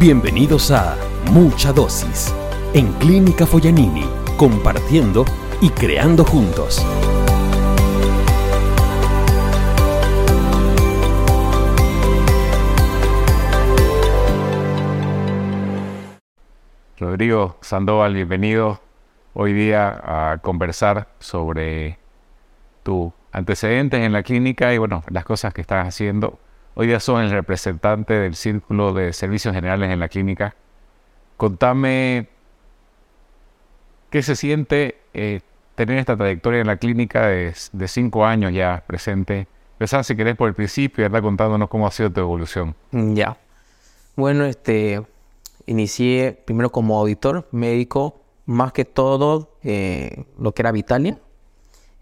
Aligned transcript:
Bienvenidos 0.00 0.70
a 0.70 0.96
Mucha 1.32 1.72
Dosis 1.72 2.32
en 2.72 2.92
Clínica 3.00 3.44
Foyanini, 3.44 4.04
compartiendo 4.36 5.24
y 5.60 5.70
creando 5.70 6.24
juntos. 6.24 6.86
Rodrigo 16.96 17.56
Sandoval, 17.60 18.14
bienvenido 18.14 18.80
hoy 19.34 19.52
día 19.52 20.00
a 20.04 20.38
conversar 20.38 21.08
sobre 21.18 21.98
tu 22.84 23.12
antecedentes 23.32 23.98
en 23.98 24.12
la 24.12 24.22
clínica 24.22 24.72
y 24.72 24.78
bueno, 24.78 25.02
las 25.10 25.24
cosas 25.24 25.52
que 25.52 25.60
estás 25.60 25.88
haciendo. 25.88 26.38
Hoy 26.80 26.86
día 26.86 27.00
son 27.00 27.20
el 27.22 27.32
representante 27.32 28.14
del 28.14 28.36
Círculo 28.36 28.92
de 28.92 29.12
Servicios 29.12 29.52
Generales 29.52 29.90
en 29.90 29.98
la 29.98 30.06
clínica. 30.06 30.54
Contame 31.36 32.28
qué 34.10 34.22
se 34.22 34.36
siente 34.36 34.96
eh, 35.12 35.40
tener 35.74 35.98
esta 35.98 36.16
trayectoria 36.16 36.60
en 36.60 36.68
la 36.68 36.76
clínica 36.76 37.26
de, 37.26 37.52
cinco 37.88 38.24
años 38.24 38.52
ya 38.52 38.84
presente. 38.86 39.48
Empezar, 39.72 40.04
si 40.04 40.14
querés, 40.14 40.36
por 40.36 40.46
el 40.46 40.54
principio 40.54 41.02
y 41.02 41.06
andar 41.06 41.20
contándonos 41.20 41.68
cómo 41.68 41.84
ha 41.84 41.90
sido 41.90 42.12
tu 42.12 42.20
evolución. 42.20 42.76
Ya. 42.92 43.36
Bueno, 44.14 44.44
este, 44.44 45.02
inicié 45.66 46.40
primero 46.44 46.70
como 46.70 47.00
auditor 47.00 47.48
médico, 47.50 48.20
más 48.46 48.72
que 48.72 48.84
todo 48.84 49.50
eh, 49.64 50.26
lo 50.38 50.54
que 50.54 50.62
era 50.62 50.70
Vitalia. 50.70 51.18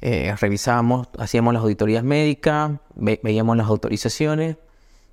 Eh, 0.03 0.37
revisábamos, 0.39 1.09
hacíamos 1.19 1.55
las 1.55 1.63
auditorías 1.63 2.05
médicas, 2.05 2.73
veíamos 2.95 3.57
las 3.57 3.69
autorizaciones 3.69 4.59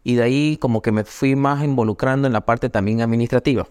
y 0.03 0.15
de 0.15 0.23
ahí 0.23 0.57
como 0.57 0.81
que 0.81 0.91
me 0.91 1.03
fui 1.03 1.35
más 1.35 1.63
involucrando 1.63 2.27
en 2.27 2.33
la 2.33 2.41
parte 2.41 2.69
también 2.69 3.01
administrativa. 3.01 3.67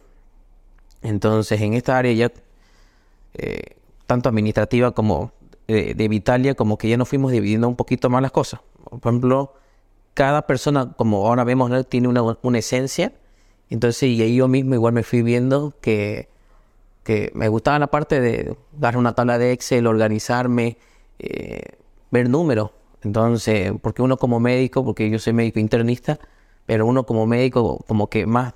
Entonces 1.02 1.60
en 1.60 1.74
esta 1.74 1.98
área 1.98 2.12
ya, 2.12 2.32
eh, 3.34 3.76
tanto 4.06 4.28
administrativa 4.28 4.92
como 4.92 5.32
de 5.66 6.08
Vitalia, 6.08 6.54
como 6.54 6.76
que 6.76 6.88
ya 6.88 6.98
nos 6.98 7.08
fuimos 7.08 7.32
dividiendo 7.32 7.66
un 7.66 7.76
poquito 7.76 8.10
más 8.10 8.20
las 8.20 8.30
cosas. 8.32 8.60
Por 8.84 8.98
ejemplo, 8.98 9.54
cada 10.14 10.46
persona, 10.46 10.92
como 10.96 11.26
ahora 11.26 11.44
vemos, 11.44 11.70
tiene 11.88 12.08
una, 12.08 12.36
una 12.42 12.58
esencia. 12.58 13.12
Entonces, 13.70 14.02
y 14.02 14.34
yo 14.34 14.48
mismo 14.48 14.74
igual 14.74 14.92
me 14.92 15.02
fui 15.02 15.22
viendo 15.22 15.72
que, 15.80 16.28
que 17.04 17.30
me 17.34 17.48
gustaba 17.48 17.78
la 17.78 17.86
parte 17.86 18.20
de 18.20 18.56
dar 18.78 18.96
una 18.96 19.14
tabla 19.14 19.38
de 19.38 19.52
Excel, 19.52 19.86
organizarme, 19.86 20.76
eh, 21.18 21.78
ver 22.10 22.28
números. 22.28 22.70
Entonces, 23.04 23.72
porque 23.82 24.02
uno 24.02 24.16
como 24.16 24.40
médico, 24.40 24.84
porque 24.84 25.10
yo 25.10 25.18
soy 25.18 25.32
médico 25.32 25.58
internista, 25.60 26.18
pero 26.66 26.86
uno 26.86 27.04
como 27.04 27.26
médico 27.26 27.84
como 27.88 28.08
que 28.08 28.26
más 28.26 28.54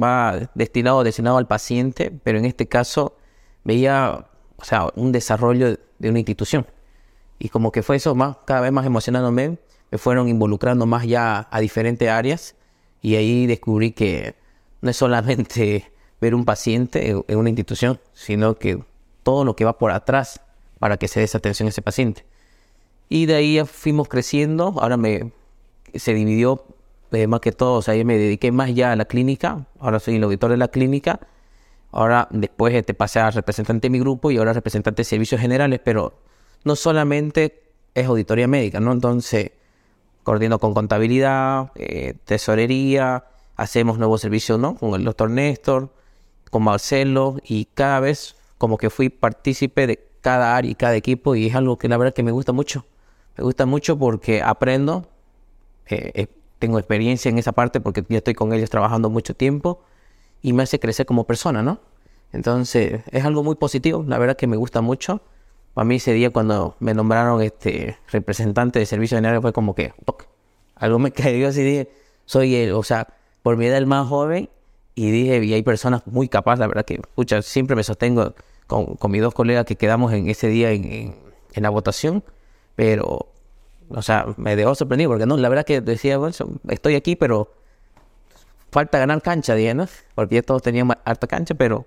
va 0.00 0.50
destinado, 0.54 1.04
destinado 1.04 1.38
al 1.38 1.46
paciente, 1.46 2.12
pero 2.22 2.38
en 2.38 2.44
este 2.44 2.68
caso 2.68 3.16
veía, 3.64 4.26
o 4.56 4.64
sea, 4.64 4.88
un 4.94 5.12
desarrollo 5.12 5.78
de 5.98 6.10
una 6.10 6.18
institución. 6.18 6.66
Y 7.38 7.48
como 7.48 7.72
que 7.72 7.82
fue 7.82 7.96
eso 7.96 8.14
más, 8.14 8.36
cada 8.46 8.60
vez 8.60 8.72
más 8.72 8.86
emocionándome, 8.86 9.58
me 9.90 9.98
fueron 9.98 10.28
involucrando 10.28 10.86
más 10.86 11.06
ya 11.06 11.48
a 11.50 11.60
diferentes 11.60 12.08
áreas 12.08 12.54
y 13.00 13.16
ahí 13.16 13.46
descubrí 13.46 13.92
que 13.92 14.36
no 14.80 14.90
es 14.90 14.96
solamente 14.96 15.92
ver 16.20 16.34
un 16.34 16.44
paciente 16.44 17.10
en 17.10 17.36
una 17.38 17.48
institución, 17.48 18.00
sino 18.12 18.54
que 18.54 18.82
todo 19.22 19.44
lo 19.44 19.56
que 19.56 19.64
va 19.64 19.76
por 19.76 19.90
atrás 19.90 20.40
para 20.78 20.96
que 20.96 21.08
se 21.08 21.20
dé 21.20 21.28
atención 21.32 21.66
a 21.66 21.70
ese 21.70 21.82
paciente. 21.82 22.24
Y 23.14 23.26
de 23.26 23.34
ahí 23.34 23.62
fuimos 23.66 24.08
creciendo, 24.08 24.74
ahora 24.80 24.96
me 24.96 25.32
se 25.94 26.14
dividió 26.14 26.64
eh, 27.10 27.26
más 27.26 27.40
que 27.40 27.52
todo, 27.52 27.74
o 27.74 27.82
sea, 27.82 27.94
yo 27.94 28.06
me 28.06 28.16
dediqué 28.16 28.50
más 28.52 28.74
ya 28.74 28.92
a 28.92 28.96
la 28.96 29.04
clínica, 29.04 29.66
ahora 29.80 30.00
soy 30.00 30.16
el 30.16 30.24
auditor 30.24 30.50
de 30.50 30.56
la 30.56 30.68
clínica, 30.68 31.20
ahora 31.90 32.26
después 32.30 32.72
te 32.72 32.78
este, 32.78 32.94
pasé 32.94 33.20
a 33.20 33.30
representante 33.30 33.88
de 33.88 33.90
mi 33.90 33.98
grupo 33.98 34.30
y 34.30 34.38
ahora 34.38 34.54
representante 34.54 35.00
de 35.02 35.04
servicios 35.04 35.42
generales, 35.42 35.78
pero 35.84 36.14
no 36.64 36.74
solamente 36.74 37.64
es 37.94 38.06
auditoría 38.06 38.48
médica, 38.48 38.80
¿no? 38.80 38.92
Entonces, 38.92 39.50
coordino 40.22 40.58
con 40.58 40.72
contabilidad, 40.72 41.70
eh, 41.74 42.14
tesorería, 42.24 43.26
hacemos 43.56 43.98
nuevos 43.98 44.22
servicios, 44.22 44.58
¿no? 44.58 44.74
Con 44.76 44.94
el 44.94 45.04
doctor 45.04 45.28
Néstor, 45.28 45.90
con 46.50 46.62
Marcelo 46.62 47.36
y 47.44 47.66
cada 47.66 48.00
vez 48.00 48.36
como 48.56 48.78
que 48.78 48.88
fui 48.88 49.10
partícipe 49.10 49.86
de 49.86 50.08
cada 50.22 50.56
área 50.56 50.70
y 50.70 50.74
cada 50.74 50.96
equipo 50.96 51.34
y 51.34 51.48
es 51.48 51.54
algo 51.54 51.76
que 51.76 51.88
la 51.88 51.98
verdad 51.98 52.14
que 52.14 52.22
me 52.22 52.32
gusta 52.32 52.52
mucho. 52.52 52.86
Me 53.36 53.44
gusta 53.44 53.66
mucho 53.66 53.98
porque 53.98 54.42
aprendo, 54.42 55.06
eh, 55.86 56.12
eh, 56.14 56.26
tengo 56.58 56.78
experiencia 56.78 57.28
en 57.28 57.38
esa 57.38 57.52
parte 57.52 57.80
porque 57.80 58.04
ya 58.08 58.18
estoy 58.18 58.34
con 58.34 58.52
ellos 58.52 58.70
trabajando 58.70 59.10
mucho 59.10 59.34
tiempo 59.34 59.82
y 60.42 60.52
me 60.52 60.62
hace 60.62 60.78
crecer 60.78 61.06
como 61.06 61.24
persona, 61.24 61.62
¿no? 61.62 61.80
Entonces 62.32 63.02
es 63.10 63.24
algo 63.24 63.42
muy 63.42 63.56
positivo, 63.56 64.04
la 64.06 64.18
verdad 64.18 64.36
que 64.36 64.46
me 64.46 64.56
gusta 64.56 64.80
mucho. 64.80 65.22
Para 65.74 65.84
mí 65.84 65.96
ese 65.96 66.12
día 66.12 66.30
cuando 66.30 66.76
me 66.80 66.94
nombraron 66.94 67.40
este 67.42 67.98
representante 68.10 68.78
de 68.78 68.86
servicio 68.86 69.16
general 69.16 69.40
fue 69.40 69.52
como 69.52 69.74
que 69.74 69.92
algo 70.76 70.98
me 70.98 71.10
cayó 71.12 71.48
así, 71.48 71.62
dije, 71.62 71.90
soy 72.24 72.54
el, 72.56 72.72
o 72.72 72.82
sea, 72.82 73.08
por 73.42 73.56
mi 73.56 73.66
edad 73.66 73.78
el 73.78 73.86
más 73.86 74.08
joven 74.08 74.48
y 74.94 75.10
dije, 75.10 75.42
y 75.44 75.54
hay 75.54 75.62
personas 75.62 76.06
muy 76.06 76.28
capaces, 76.28 76.60
la 76.60 76.66
verdad 76.66 76.84
que, 76.84 76.94
escucha, 76.94 77.40
siempre 77.42 77.76
me 77.76 77.82
sostengo 77.82 78.34
con, 78.66 78.96
mis 79.10 79.22
dos 79.22 79.34
colegas 79.34 79.64
que 79.64 79.76
quedamos 79.76 80.12
en 80.12 80.28
ese 80.28 80.48
día 80.48 80.70
en, 80.70 81.14
la 81.54 81.70
votación, 81.70 82.22
pero, 82.74 83.28
o 83.88 84.02
sea, 84.02 84.26
me 84.36 84.56
dejó 84.56 84.74
sorprendido 84.74 85.10
porque 85.10 85.26
no, 85.26 85.36
la 85.36 85.48
verdad 85.48 85.64
que 85.64 85.80
decía, 85.80 86.18
bueno, 86.18 86.34
estoy 86.68 86.94
aquí, 86.94 87.16
pero 87.16 87.52
falta 88.70 88.98
ganar 88.98 89.22
cancha, 89.22 89.54
dije, 89.54 89.74
¿no? 89.74 89.86
Porque 90.14 90.36
ya 90.36 90.42
todos 90.42 90.62
teníamos 90.62 90.96
harta 91.04 91.26
cancha, 91.26 91.54
pero, 91.54 91.86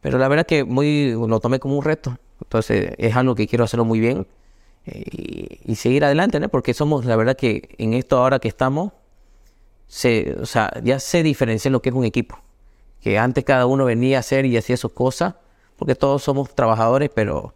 pero 0.00 0.18
la 0.18 0.28
verdad 0.28 0.46
que 0.46 0.64
muy, 0.64 1.12
lo 1.12 1.40
tomé 1.40 1.60
como 1.60 1.76
un 1.76 1.84
reto. 1.84 2.18
Entonces, 2.42 2.92
es 2.98 3.16
algo 3.16 3.34
que 3.34 3.46
quiero 3.46 3.64
hacerlo 3.64 3.84
muy 3.84 4.00
bien 4.00 4.26
eh, 4.86 5.60
y, 5.64 5.74
seguir 5.76 6.04
adelante, 6.04 6.40
¿no? 6.40 6.48
Porque 6.48 6.74
somos, 6.74 7.04
la 7.04 7.16
verdad 7.16 7.36
que 7.36 7.74
en 7.78 7.94
esto 7.94 8.18
ahora 8.18 8.38
que 8.38 8.48
estamos, 8.48 8.92
se, 9.88 10.36
o 10.40 10.46
sea, 10.46 10.72
ya 10.82 10.98
se 10.98 11.22
diferencia 11.22 11.70
lo 11.70 11.82
que 11.82 11.90
es 11.90 11.94
un 11.94 12.04
equipo. 12.04 12.38
Que 13.00 13.18
antes 13.18 13.44
cada 13.44 13.66
uno 13.66 13.84
venía 13.84 14.16
a 14.18 14.20
hacer 14.20 14.46
y 14.46 14.56
hacía 14.56 14.76
sus 14.76 14.92
cosas 14.92 15.34
porque 15.76 15.94
todos 15.94 16.22
somos 16.22 16.54
trabajadores, 16.54 17.10
pero 17.14 17.54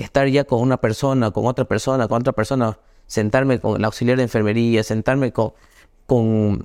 estar 0.00 0.28
ya 0.28 0.44
con 0.44 0.60
una 0.60 0.78
persona, 0.78 1.30
con 1.30 1.46
otra 1.46 1.64
persona, 1.64 2.08
con 2.08 2.20
otra 2.20 2.32
persona, 2.32 2.78
sentarme 3.06 3.60
con 3.60 3.76
el 3.76 3.84
auxiliar 3.84 4.16
de 4.16 4.24
enfermería, 4.24 4.82
sentarme 4.82 5.32
con, 5.32 5.52
con, 6.06 6.64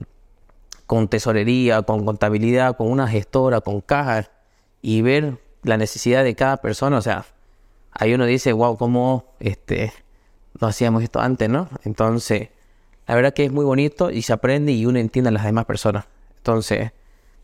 con 0.86 1.08
tesorería, 1.08 1.82
con 1.84 2.06
contabilidad, 2.06 2.78
con 2.78 2.92
una 2.92 3.08
gestora, 3.08 3.62
con 3.62 3.82
cajas 3.82 4.32
y 4.82 5.02
ver 5.02 5.40
la 5.64 5.78
necesidad 5.78 6.24
de 6.24 6.36
cada 6.36 6.58
persona, 6.58 6.98
o 6.98 7.02
sea, 7.02 7.26
ahí 7.92 8.14
uno 8.14 8.26
dice, 8.26 8.54
wow, 8.54 8.78
cómo 8.78 9.34
este, 9.40 9.92
no 10.60 10.68
hacíamos 10.68 11.04
esto 11.04 11.20
antes, 11.20 11.50
¿no? 11.50 11.70
Entonces, 11.84 12.50
la 13.08 13.16
verdad 13.16 13.34
que 13.34 13.46
es 13.46 13.52
muy 13.52 13.66
bonito 13.66 14.12
y 14.12 14.22
se 14.22 14.34
aprende 14.34 14.72
y 14.72 14.86
uno 14.86 15.00
entiende 15.00 15.30
a 15.30 15.32
las 15.32 15.44
demás 15.44 15.66
personas. 15.66 16.06
Entonces, 16.38 16.92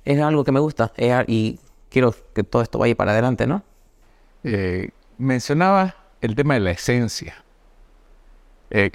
es 0.05 0.21
algo 0.21 0.43
que 0.43 0.51
me 0.51 0.59
gusta 0.59 0.91
y 1.27 1.59
quiero 1.89 2.13
que 2.33 2.43
todo 2.43 2.61
esto 2.61 2.79
vaya 2.79 2.95
para 2.95 3.11
adelante, 3.11 3.47
¿no? 3.47 3.63
Eh, 4.43 4.89
mencionaba 5.21 5.95
el 6.21 6.35
tema 6.35 6.55
de 6.55 6.59
la 6.59 6.71
esencia. 6.71 7.43
Eh, 8.69 8.91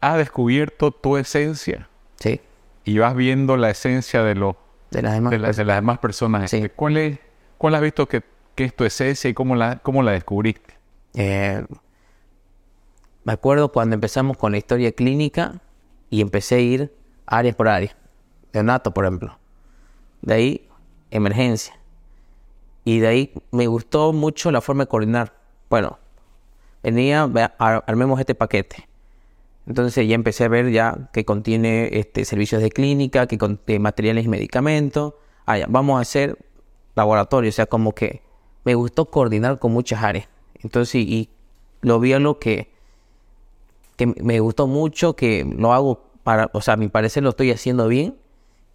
¿Has 0.00 0.16
descubierto 0.18 0.90
tu 0.90 1.16
esencia? 1.16 1.88
Sí. 2.16 2.40
Y 2.84 2.98
vas 2.98 3.14
viendo 3.14 3.56
la 3.56 3.70
esencia 3.70 4.22
de, 4.22 4.34
lo, 4.34 4.56
de, 4.90 5.02
las, 5.02 5.14
demás 5.14 5.30
de, 5.30 5.64
las 5.64 5.76
demás 5.76 5.98
personas. 5.98 6.50
Sí. 6.50 6.68
¿Cuál, 6.74 6.96
es, 6.96 7.18
¿Cuál 7.58 7.74
has 7.74 7.82
visto 7.82 8.08
que, 8.08 8.22
es 8.56 8.74
tu 8.74 8.84
esencia 8.84 9.30
y 9.30 9.34
cómo 9.34 9.56
la, 9.56 9.78
cómo 9.78 10.02
la 10.02 10.12
descubriste? 10.12 10.74
Eh, 11.14 11.64
me 13.24 13.32
acuerdo 13.32 13.70
cuando 13.70 13.94
empezamos 13.94 14.36
con 14.36 14.52
la 14.52 14.58
historia 14.58 14.92
clínica 14.92 15.60
y 16.10 16.20
empecé 16.20 16.56
a 16.56 16.60
ir 16.60 16.94
área 17.26 17.52
por 17.52 17.68
área. 17.68 17.96
Neonato, 18.52 18.92
por 18.92 19.04
ejemplo. 19.04 19.38
De 20.20 20.34
ahí, 20.34 20.68
emergencia. 21.10 21.74
Y 22.84 22.98
de 22.98 23.06
ahí 23.06 23.34
me 23.50 23.66
gustó 23.66 24.12
mucho 24.12 24.50
la 24.50 24.60
forma 24.60 24.84
de 24.84 24.88
coordinar. 24.88 25.34
Bueno, 25.70 25.98
venía, 26.82 27.30
armemos 27.58 28.18
este 28.20 28.34
paquete. 28.34 28.88
Entonces 29.66 30.08
ya 30.08 30.14
empecé 30.14 30.44
a 30.44 30.48
ver 30.48 30.70
ya 30.70 31.10
que 31.12 31.24
contiene 31.24 31.90
este, 31.92 32.24
servicios 32.24 32.62
de 32.62 32.70
clínica, 32.70 33.26
que 33.26 33.38
contiene 33.38 33.78
materiales 33.78 34.24
y 34.24 34.28
medicamentos. 34.28 35.14
Ah, 35.46 35.58
vamos 35.68 35.98
a 35.98 36.00
hacer 36.00 36.36
laboratorio, 36.94 37.48
o 37.48 37.52
sea, 37.52 37.66
como 37.66 37.94
que 37.94 38.22
me 38.64 38.74
gustó 38.74 39.06
coordinar 39.06 39.58
con 39.58 39.72
muchas 39.72 40.02
áreas. 40.02 40.28
Entonces, 40.62 40.96
y, 40.96 41.28
lo 41.80 41.98
vi 41.98 42.14
lo 42.14 42.38
que, 42.38 42.70
que 43.96 44.06
me 44.06 44.40
gustó 44.40 44.66
mucho, 44.66 45.14
que 45.14 45.44
lo 45.44 45.72
hago 45.72 46.04
para, 46.22 46.48
o 46.52 46.60
sea, 46.60 46.74
a 46.74 46.76
mi 46.76 46.88
parecer 46.88 47.22
lo 47.22 47.30
estoy 47.30 47.50
haciendo 47.50 47.88
bien 47.88 48.16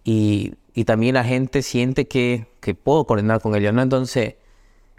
y 0.04 0.54
y 0.78 0.84
también 0.84 1.14
la 1.14 1.24
gente 1.24 1.62
siente 1.62 2.06
que, 2.06 2.46
que 2.60 2.72
puedo 2.72 3.04
coordinar 3.04 3.40
con 3.40 3.52
ellos, 3.56 3.74
¿no? 3.74 3.82
Entonces, 3.82 4.36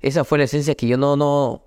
esa 0.01 0.25
fue 0.25 0.37
la 0.37 0.43
esencia 0.43 0.75
que 0.75 0.87
yo 0.87 0.97
no, 0.97 1.15
no, 1.15 1.61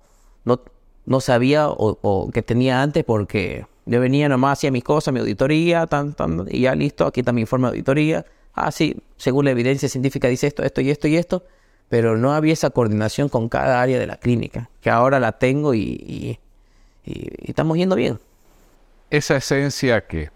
no, 0.45 0.61
no 1.07 1.19
sabía 1.19 1.67
o, 1.67 2.29
que 2.31 2.43
tenía 2.43 2.83
antes 2.83 3.03
porque 3.05 3.65
yo 3.87 3.99
venía 3.99 4.29
nomás, 4.29 4.59
hacía 4.59 4.69
mis 4.69 4.83
cosas, 4.83 5.15
mi 5.15 5.19
auditoría, 5.19 5.87
tan, 5.87 6.13
tan, 6.13 6.45
y 6.47 6.59
ya 6.61 6.75
listo, 6.75 7.07
aquí 7.07 7.21
está 7.21 7.31
mi 7.33 7.41
informe 7.41 7.65
de 7.65 7.69
auditoría, 7.71 8.23
ah, 8.53 8.71
sí, 8.71 8.95
según 9.17 9.45
la 9.45 9.51
evidencia 9.51 9.89
científica 9.89 10.27
dice 10.27 10.45
esto, 10.45 10.61
esto 10.61 10.81
y 10.81 10.91
esto 10.91 11.07
y 11.07 11.15
esto, 11.17 11.43
pero 11.89 12.15
no 12.15 12.33
había 12.33 12.53
esa 12.53 12.69
coordinación 12.69 13.29
con 13.29 13.49
cada 13.49 13.81
área 13.81 13.97
de 13.97 14.05
la 14.05 14.17
clínica, 14.17 14.69
que 14.79 14.91
ahora 14.91 15.19
la 15.19 15.31
tengo 15.39 15.73
y, 15.73 15.79
y- 15.81 16.39
y- 17.03 17.29
y 17.41 17.49
estamos 17.49 17.77
yendo 17.79 17.95
bien. 17.95 18.19
Esa 19.09 19.37
esencia 19.37 20.05
que, 20.05 20.29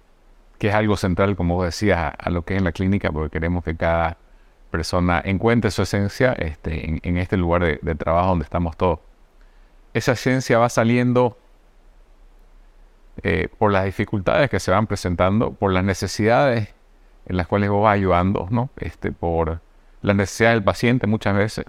que 0.57 0.69
es 0.69 0.73
algo 0.73 0.97
central, 0.97 1.35
como 1.35 1.55
vos 1.55 1.65
decías, 1.65 1.97
a, 1.97 2.09
a 2.09 2.29
lo 2.29 2.43
que 2.43 2.53
es 2.55 2.59
en 2.59 2.63
la 2.63 2.71
clínica, 2.71 3.11
porque 3.11 3.29
queremos 3.29 3.63
que 3.63 3.75
cada 3.75 4.17
persona 4.71 5.21
encuentre 5.23 5.71
su 5.71 5.83
esencia 5.83 6.33
este, 6.33 6.87
en, 6.87 6.99
en 7.03 7.17
este 7.17 7.37
lugar 7.37 7.63
de, 7.63 7.79
de 7.81 7.95
trabajo 7.95 8.29
donde 8.29 8.43
estamos 8.43 8.75
todos. 8.75 8.99
Esa 9.93 10.13
esencia 10.13 10.59
va 10.59 10.69
saliendo 10.69 11.37
eh, 13.23 13.47
por 13.57 13.71
las 13.71 13.85
dificultades 13.85 14.49
que 14.49 14.59
se 14.59 14.69
van 14.71 14.85
presentando, 14.85 15.51
por 15.51 15.71
las 15.71 15.83
necesidades 15.83 16.69
en 17.25 17.37
las 17.37 17.47
cuales 17.47 17.69
vos 17.69 17.83
vas 17.83 17.95
ayudando, 17.95 18.47
¿no? 18.51 18.69
Este, 18.77 19.11
por 19.11 19.59
la 20.01 20.13
necesidad 20.13 20.51
del 20.51 20.63
paciente 20.63 21.07
muchas 21.07 21.35
veces. 21.35 21.65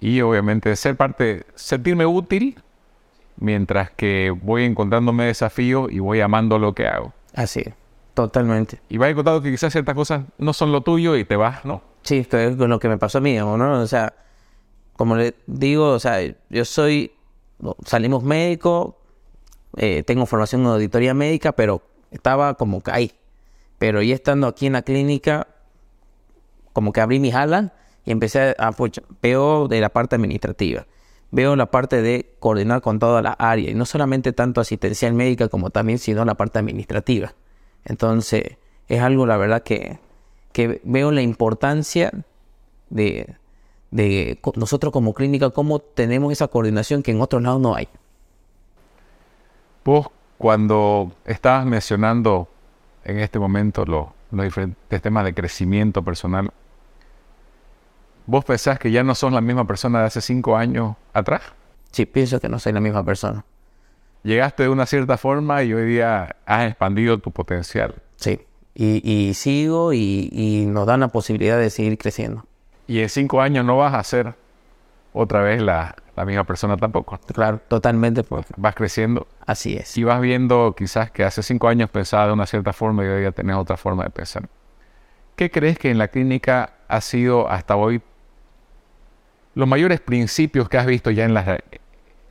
Y 0.00 0.20
obviamente 0.20 0.74
ser 0.76 0.96
parte, 0.96 1.44
sentirme 1.54 2.06
útil 2.06 2.62
mientras 3.36 3.90
que 3.90 4.30
voy 4.30 4.64
encontrándome 4.64 5.24
desafíos 5.24 5.90
y 5.90 5.98
voy 5.98 6.20
amando 6.20 6.58
lo 6.58 6.72
que 6.74 6.86
hago. 6.86 7.12
Así, 7.34 7.60
es, 7.60 7.74
totalmente. 8.14 8.80
Y 8.88 8.98
vas 8.98 9.10
encontrando 9.10 9.42
que 9.42 9.50
quizás 9.50 9.72
ciertas 9.72 9.94
cosas 9.94 10.24
no 10.38 10.52
son 10.52 10.72
lo 10.72 10.82
tuyo 10.82 11.16
y 11.16 11.24
te 11.24 11.36
vas, 11.36 11.64
¿no? 11.64 11.82
Sí, 12.02 12.18
esto 12.18 12.38
es 12.38 12.56
con 12.56 12.70
lo 12.70 12.78
que 12.78 12.88
me 12.88 12.98
pasó 12.98 13.18
a 13.18 13.20
mí, 13.20 13.36
¿no? 13.36 13.80
O 13.80 13.86
sea, 13.86 14.14
como 14.96 15.16
le 15.16 15.34
digo, 15.46 15.90
o 15.90 15.98
sea, 15.98 16.18
yo 16.50 16.64
soy, 16.64 17.12
salimos 17.84 18.22
médicos, 18.22 18.94
eh, 19.76 20.02
tengo 20.04 20.26
formación 20.26 20.62
en 20.62 20.68
auditoría 20.68 21.14
médica, 21.14 21.52
pero 21.52 21.82
estaba 22.10 22.54
como 22.54 22.82
que 22.82 22.90
ahí. 22.90 23.12
Pero 23.78 24.02
ya 24.02 24.14
estando 24.14 24.46
aquí 24.46 24.66
en 24.66 24.74
la 24.74 24.82
clínica, 24.82 25.48
como 26.72 26.92
que 26.92 27.00
abrí 27.00 27.20
mis 27.20 27.34
alas 27.34 27.72
y 28.04 28.12
empecé 28.12 28.54
a, 28.58 28.72
pucha, 28.72 29.02
veo 29.22 29.66
de 29.68 29.80
la 29.80 29.88
parte 29.88 30.16
administrativa, 30.16 30.86
veo 31.30 31.56
la 31.56 31.70
parte 31.70 32.02
de 32.02 32.34
coordinar 32.38 32.82
con 32.82 32.98
toda 32.98 33.22
la 33.22 33.32
área, 33.32 33.70
y 33.70 33.74
no 33.74 33.86
solamente 33.86 34.32
tanto 34.32 34.60
asistencial 34.60 35.14
médica 35.14 35.48
como 35.48 35.70
también, 35.70 35.98
sino 35.98 36.24
la 36.24 36.34
parte 36.34 36.58
administrativa. 36.58 37.34
Entonces, 37.84 38.56
es 38.88 39.00
algo, 39.00 39.26
la 39.26 39.36
verdad, 39.36 39.62
que, 39.62 39.98
que 40.52 40.80
veo 40.84 41.10
la 41.10 41.22
importancia 41.22 42.12
de, 42.90 43.34
de 43.90 44.38
nosotros 44.56 44.92
como 44.92 45.14
clínica, 45.14 45.50
cómo 45.50 45.78
tenemos 45.80 46.32
esa 46.32 46.48
coordinación 46.48 47.02
que 47.02 47.10
en 47.10 47.20
otros 47.20 47.42
lados 47.42 47.60
no 47.60 47.74
hay. 47.74 47.88
Vos, 49.84 50.08
cuando 50.38 51.12
estabas 51.24 51.66
mencionando 51.66 52.48
en 53.04 53.18
este 53.18 53.38
momento 53.38 53.84
lo- 53.84 54.14
los 54.30 54.44
diferentes 54.44 55.02
temas 55.02 55.24
de 55.24 55.34
crecimiento 55.34 56.02
personal, 56.02 56.50
¿vos 58.26 58.44
pensás 58.44 58.78
que 58.78 58.90
ya 58.90 59.02
no 59.04 59.14
sos 59.14 59.32
la 59.32 59.40
misma 59.40 59.66
persona 59.66 60.00
de 60.00 60.06
hace 60.06 60.20
cinco 60.20 60.56
años 60.56 60.96
atrás? 61.12 61.42
Sí, 61.92 62.06
pienso 62.06 62.40
que 62.40 62.48
no 62.48 62.58
soy 62.58 62.72
la 62.72 62.80
misma 62.80 63.04
persona. 63.04 63.44
Llegaste 64.24 64.64
de 64.64 64.68
una 64.70 64.86
cierta 64.86 65.16
forma 65.18 65.62
y 65.62 65.72
hoy 65.74 65.86
día 65.86 66.36
has 66.46 66.66
expandido 66.68 67.18
tu 67.18 67.30
potencial. 67.30 67.94
Sí. 68.16 68.40
Y, 68.74 69.00
y 69.08 69.34
sigo 69.34 69.92
y, 69.92 70.30
y 70.32 70.64
nos 70.66 70.86
dan 70.86 71.00
la 71.00 71.08
posibilidad 71.08 71.58
de 71.58 71.70
seguir 71.70 71.96
creciendo. 71.98 72.44
Y 72.86 73.00
en 73.00 73.08
cinco 73.08 73.40
años 73.40 73.64
no 73.64 73.76
vas 73.76 73.94
a 73.94 74.02
ser 74.02 74.34
otra 75.12 75.42
vez 75.42 75.62
la, 75.62 75.94
la 76.16 76.24
misma 76.24 76.44
persona 76.44 76.76
tampoco. 76.76 77.18
Claro, 77.34 77.60
totalmente. 77.68 78.24
Pues, 78.24 78.46
Vas 78.56 78.74
creciendo 78.74 79.26
así 79.46 79.74
es. 79.76 79.96
y 79.98 80.04
vas 80.04 80.20
viendo 80.20 80.74
quizás 80.76 81.10
que 81.10 81.22
hace 81.22 81.42
cinco 81.42 81.68
años 81.68 81.90
pensaba 81.90 82.26
de 82.26 82.32
una 82.32 82.46
cierta 82.46 82.72
forma 82.72 83.04
y 83.04 83.08
hoy 83.08 83.20
día 83.20 83.32
tenés 83.32 83.56
otra 83.56 83.76
forma 83.76 84.04
de 84.04 84.10
pensar. 84.10 84.48
¿Qué 85.36 85.50
crees 85.50 85.78
que 85.78 85.90
en 85.90 85.98
la 85.98 86.08
clínica 86.08 86.74
ha 86.88 87.00
sido 87.00 87.50
hasta 87.50 87.76
hoy 87.76 88.00
los 89.54 89.68
mayores 89.68 90.00
principios 90.00 90.68
que 90.68 90.78
has 90.78 90.86
visto 90.86 91.10
ya 91.10 91.24
en 91.24 91.34
la 91.34 91.58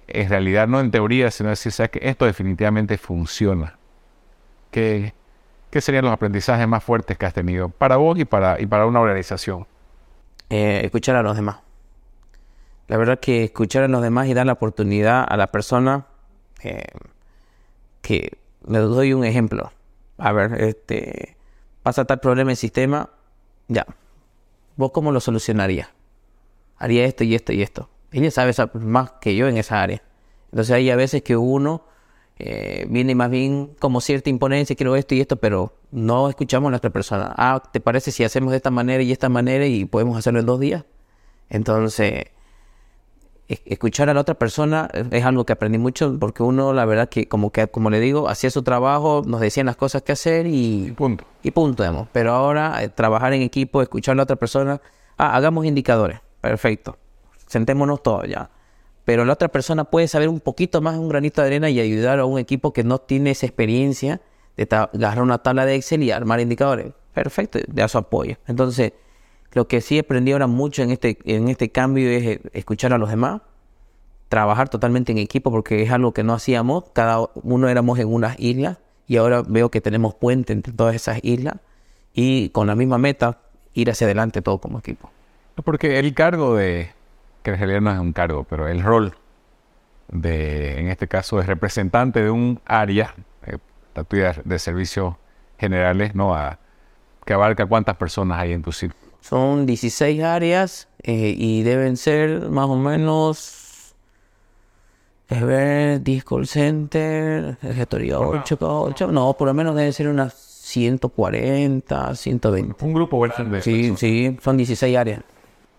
en 0.07 0.29
realidad, 0.29 0.67
no 0.67 0.79
en 0.79 0.91
teoría, 0.91 1.31
sino 1.31 1.49
decir, 1.49 1.71
sabes 1.71 1.91
que 1.91 1.99
esto 2.03 2.25
definitivamente 2.25 2.97
funciona? 2.97 3.77
¿Qué, 4.71 5.13
¿Qué 5.69 5.81
serían 5.81 6.05
los 6.05 6.13
aprendizajes 6.13 6.67
más 6.67 6.83
fuertes 6.83 7.17
que 7.17 7.25
has 7.25 7.33
tenido 7.33 7.69
para 7.69 7.97
vos 7.97 8.19
y 8.19 8.25
para, 8.25 8.61
y 8.61 8.65
para 8.65 8.85
una 8.85 8.99
organización? 8.99 9.65
Eh, 10.49 10.81
escuchar 10.83 11.15
a 11.15 11.23
los 11.23 11.35
demás. 11.35 11.57
La 12.87 12.97
verdad 12.97 13.19
que 13.19 13.45
escuchar 13.45 13.83
a 13.83 13.87
los 13.87 14.01
demás 14.01 14.27
y 14.27 14.33
dar 14.33 14.45
la 14.45 14.53
oportunidad 14.53 15.25
a 15.27 15.37
la 15.37 15.47
persona 15.47 16.05
eh, 16.61 16.83
que 18.01 18.37
le 18.67 18.79
doy 18.79 19.13
un 19.13 19.23
ejemplo. 19.23 19.71
A 20.17 20.31
ver, 20.31 20.61
este 20.61 21.37
pasa 21.81 22.05
tal 22.05 22.19
problema 22.19 22.49
en 22.49 22.51
el 22.51 22.57
sistema, 22.57 23.09
ya. 23.67 23.85
¿Vos 24.75 24.91
cómo 24.91 25.11
lo 25.11 25.19
solucionarías? 25.19 25.89
Haría 26.77 27.05
esto 27.05 27.23
y 27.23 27.35
esto 27.35 27.53
y 27.53 27.61
esto. 27.61 27.89
Ella 28.13 28.31
sabe 28.31 28.53
más 28.75 29.11
que 29.19 29.35
yo 29.35 29.47
en 29.47 29.57
esa 29.57 29.81
área. 29.81 30.01
Entonces 30.51 30.73
hay 30.75 30.89
a 30.91 30.95
veces 30.95 31.21
que 31.23 31.35
uno 31.35 31.83
eh, 32.37 32.85
viene 32.89 33.15
más 33.15 33.29
bien 33.29 33.71
como 33.79 34.01
cierta 34.01 34.29
imponencia, 34.29 34.75
quiero 34.75 34.95
esto 34.95 35.15
y 35.15 35.21
esto, 35.21 35.35
pero 35.37 35.73
no 35.91 36.29
escuchamos 36.29 36.69
a 36.69 36.71
la 36.71 36.77
otra 36.77 36.89
persona. 36.91 37.33
Ah, 37.37 37.61
¿te 37.71 37.79
parece 37.79 38.11
si 38.11 38.23
hacemos 38.23 38.51
de 38.51 38.57
esta 38.57 38.71
manera 38.71 39.03
y 39.03 39.11
esta 39.11 39.29
manera 39.29 39.65
y 39.65 39.85
podemos 39.85 40.17
hacerlo 40.17 40.39
en 40.39 40.45
dos 40.45 40.59
días? 40.59 40.85
Entonces, 41.49 42.25
es- 43.47 43.61
escuchar 43.65 44.09
a 44.09 44.13
la 44.13 44.21
otra 44.21 44.35
persona 44.35 44.89
es- 45.11 45.23
algo 45.25 45.45
que 45.45 45.53
aprendí 45.53 45.77
mucho 45.77 46.17
porque 46.19 46.43
uno, 46.43 46.73
la 46.73 46.85
verdad 46.85 47.09
que 47.09 47.27
como 47.27 47.51
que 47.51 47.67
como 47.67 47.89
le 47.89 47.99
digo, 47.99 48.29
hacía 48.29 48.49
su 48.49 48.63
trabajo, 48.63 49.21
nos 49.25 49.41
decían 49.41 49.65
las 49.65 49.75
cosas 49.75 50.01
que 50.01 50.11
hacer 50.13 50.45
Y 50.47 50.87
y, 50.87 50.91
punto. 50.91 51.25
y 51.43 51.51
punto, 51.51 51.83
digamos. 51.83 52.07
Pero 52.11 52.33
ahora 52.33 52.83
eh, 52.83 52.89
trabajar 52.89 53.33
en 53.33 53.41
equipo, 53.41 53.81
escuchar 53.81 54.13
a 54.13 54.15
la 54.17 54.23
otra 54.23 54.35
persona, 54.37 54.81
ah, 55.17 55.35
hagamos 55.35 55.65
indicadores, 55.65 56.19
perfecto, 56.41 56.97
sentémonos 57.53 58.03
todos 58.03 58.27
ya. 58.27 58.49
Pero 59.05 59.25
la 59.25 59.33
otra 59.33 59.47
persona 59.47 59.85
puede 59.85 60.07
saber 60.07 60.29
un 60.29 60.39
poquito 60.39 60.81
más, 60.81 60.97
un 60.97 61.09
granito 61.09 61.41
de 61.41 61.47
arena 61.47 61.69
y 61.69 61.79
ayudar 61.79 62.19
a 62.19 62.25
un 62.25 62.39
equipo 62.39 62.73
que 62.73 62.83
no 62.83 62.99
tiene 62.99 63.31
esa 63.31 63.45
experiencia 63.45 64.21
de 64.57 64.67
agarrar 64.71 65.23
una 65.23 65.39
tabla 65.39 65.65
de 65.65 65.75
Excel 65.75 66.03
y 66.03 66.11
armar 66.11 66.39
indicadores. 66.39 66.93
Perfecto, 67.13 67.59
da 67.67 67.87
su 67.87 67.97
apoyo. 67.97 68.37
Entonces, 68.47 68.93
lo 69.51 69.67
que 69.67 69.81
sí 69.81 69.99
aprendí 69.99 70.31
ahora 70.31 70.47
mucho 70.47 70.81
en 70.81 70.91
este, 70.91 71.17
en 71.25 71.47
este 71.47 71.69
cambio 71.69 72.09
es 72.09 72.23
eh, 72.23 72.41
escuchar 72.53 72.93
a 72.93 72.97
los 72.97 73.09
demás, 73.09 73.41
trabajar 74.29 74.69
totalmente 74.69 75.11
en 75.11 75.19
equipo 75.19 75.51
porque 75.51 75.83
es 75.83 75.91
algo 75.91 76.13
que 76.13 76.23
no 76.23 76.33
hacíamos, 76.33 76.85
cada 76.93 77.19
uno 77.35 77.69
éramos 77.69 77.99
en 77.99 78.07
unas 78.07 78.39
islas 78.39 78.77
y 79.05 79.17
ahora 79.17 79.43
veo 79.47 79.69
que 79.69 79.81
tenemos 79.81 80.15
puente 80.15 80.53
entre 80.53 80.73
todas 80.73 80.95
esas 80.95 81.19
islas 81.23 81.55
y 82.13 82.49
con 82.49 82.67
la 82.67 82.75
misma 82.75 82.97
meta 82.97 83.39
ir 83.73 83.91
hacia 83.91 84.05
adelante 84.07 84.41
todo 84.41 84.57
como 84.59 84.79
equipo. 84.79 85.11
Porque 85.63 85.99
el 85.99 86.13
cargo 86.15 86.55
de, 86.55 86.89
que 87.43 87.51
en 87.51 87.57
realidad 87.57 87.81
no 87.81 87.91
es 87.91 87.99
un 87.99 88.13
cargo, 88.13 88.45
pero 88.45 88.67
el 88.67 88.81
rol 88.81 89.15
de, 90.07 90.79
en 90.79 90.87
este 90.87 91.07
caso, 91.07 91.37
de 91.37 91.43
representante 91.43 92.23
de 92.23 92.31
un 92.31 92.59
área, 92.65 93.13
eh, 93.45 93.57
tuya 94.07 94.35
de 94.43 94.59
servicios 94.59 95.15
generales, 95.57 96.15
¿no? 96.15 96.33
A, 96.33 96.59
que 97.25 97.33
abarca 97.33 97.65
cuántas 97.65 97.95
personas 97.97 98.39
hay 98.39 98.53
en 98.53 98.61
tu 98.61 98.71
sitio. 98.71 98.97
Son 99.21 99.65
16 99.65 100.21
áreas 100.23 100.89
eh, 101.01 101.33
y 101.37 101.63
deben 101.63 101.95
ser 101.97 102.49
más 102.49 102.69
o 102.69 102.75
menos. 102.75 103.95
Es 105.29 105.41
ver, 105.41 106.03
10 106.03 106.25
call 106.25 106.47
center, 106.47 107.57
gestoría 107.61 108.19
8, 108.19 108.57
8. 108.59 109.11
No, 109.11 109.33
por 109.33 109.47
lo 109.47 109.53
menos 109.53 109.75
deben 109.75 109.93
ser 109.93 110.09
unas 110.09 110.33
140, 110.33 112.15
120. 112.15 112.85
Un 112.85 112.93
grupo 112.93 113.19
grande. 113.19 113.61
Sí, 113.61 113.93
sí, 113.95 114.37
son 114.41 114.57
16 114.57 114.97
áreas. 114.97 115.21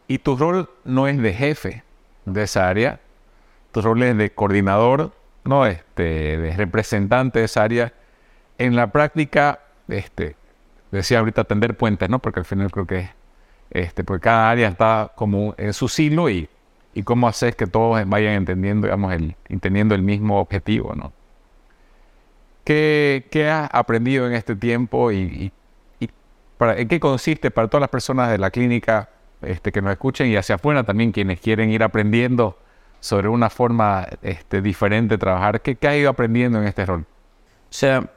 Y 0.09 0.19
tu 0.19 0.37
rol 0.37 0.69
no 0.85 1.09
es 1.09 1.19
de 1.19 1.33
jefe 1.33 1.83
de 2.27 2.43
esa 2.45 2.69
área, 2.69 3.01
tu 3.73 3.81
rol 3.83 4.03
es 4.03 4.17
de 4.17 4.31
coordinador, 4.33 5.13
no 5.45 5.67
este, 5.67 6.39
de 6.39 6.57
representante 6.57 7.39
de 7.41 7.45
esa 7.47 7.63
área. 7.63 7.93
En 8.59 8.77
la 8.77 8.89
práctica, 8.93 9.61
este, 9.89 10.37
decía 10.93 11.19
ahorita 11.21 11.45
tender 11.45 11.77
puentes, 11.77 12.09
¿no? 12.09 12.19
Porque 12.21 12.41
al 12.41 12.47
final 12.47 12.71
creo 12.71 12.87
que 12.87 13.11
este, 13.71 14.05
porque 14.05 14.25
cada 14.25 14.51
área 14.51 14.69
está 14.69 15.13
como 15.17 15.55
en 15.59 15.73
su 15.73 15.89
silo 15.89 16.31
y, 16.31 16.49
y 16.95 17.03
cómo 17.03 17.27
haces 17.27 17.57
que 17.57 17.67
todos 17.67 18.09
vayan 18.09 18.35
entendiendo, 18.35 18.87
digamos, 18.87 19.13
el, 19.13 19.37
entendiendo 19.49 19.95
el 19.95 20.03
mismo 20.03 20.39
objetivo, 20.41 20.95
¿no? 20.95 21.13
¿Qué, 22.65 23.27
qué 23.31 23.49
has 23.51 23.69
aprendido 23.73 24.27
en 24.27 24.33
este 24.35 24.57
tiempo 24.57 25.13
y, 25.13 25.17
y- 25.19 25.53
y 26.05 26.09
para, 26.57 26.79
en 26.79 26.89
qué 26.89 26.99
consiste 27.01 27.51
para 27.51 27.69
todas 27.69 27.83
las 27.83 27.91
personas 27.91 28.31
de 28.31 28.39
la 28.39 28.51
clínica 28.51 29.11
este, 29.47 29.73
que 29.73 29.83
nos 29.83 29.93
escuchen 29.93 30.29
y 30.29 30.37
hacia 30.37 30.57
afuera 30.57 30.85
también 30.85 31.13
quienes 31.13 31.41
quieren 31.41 31.71
ir 31.71 31.83
aprendiendo 31.83 32.59
sobre 33.01 33.29
una 33.29 33.51
forma 33.51 34.07
este, 34.23 34.63
diferente 34.63 35.15
de 35.15 35.19
trabajar? 35.19 35.61
¿Qué, 35.61 35.77
qué 35.77 35.89
has 35.89 35.97
ido 35.97 36.11
aprendiendo 36.11 36.61
en 36.61 36.67
este 36.67 36.87
rol? 36.87 37.01
O 37.03 37.77
sea, 37.77 38.11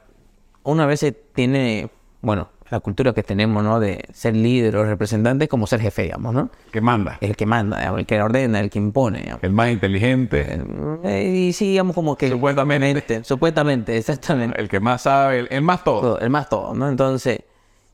una 0.62 0.86
vez 0.86 1.00
se 1.00 1.12
tiene, 1.12 1.90
bueno, 2.20 2.48
la 2.70 2.80
cultura 2.80 3.14
que 3.14 3.22
tenemos, 3.22 3.64
¿no? 3.64 3.80
De 3.80 4.04
ser 4.12 4.36
líder 4.36 4.76
o 4.76 4.84
representante 4.84 5.44
es 5.44 5.50
como 5.50 5.66
ser 5.66 5.80
jefe, 5.80 6.02
digamos, 6.02 6.34
¿no? 6.34 6.50
¿Qué 6.70 6.80
manda? 6.82 7.16
El 7.20 7.34
que 7.34 7.46
manda, 7.46 7.78
digamos, 7.78 8.00
el 8.00 8.06
que 8.06 8.20
ordena, 8.20 8.60
el 8.60 8.68
que 8.68 8.78
impone. 8.78 9.20
digamos. 9.20 9.42
El 9.42 9.52
más 9.52 9.70
inteligente, 9.70 10.60
Eh, 11.04 11.46
y 11.48 11.52
sí, 11.54 11.68
digamos 11.70 11.94
como 11.94 12.16
que... 12.16 12.28
Supuestamente. 12.28 13.24
Supuestamente, 13.24 13.96
exactamente. 13.96 14.60
el 14.60 14.68
que 14.68 14.80
más 14.80 15.02
sabe, 15.02 15.40
el, 15.40 15.48
el 15.50 15.62
más 15.62 15.82
todo. 15.82 16.00
Todo, 16.00 16.20
el 16.20 16.28
más 16.30 16.48
todo, 16.50 16.74
¿no? 16.74 16.88
Entonces, 16.88 17.40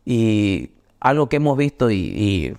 y 0.05 0.71
algo 1.01 1.29
que 1.29 1.37
hemos 1.37 1.57
visto 1.57 1.91
y, 1.91 1.97
y 1.97 2.57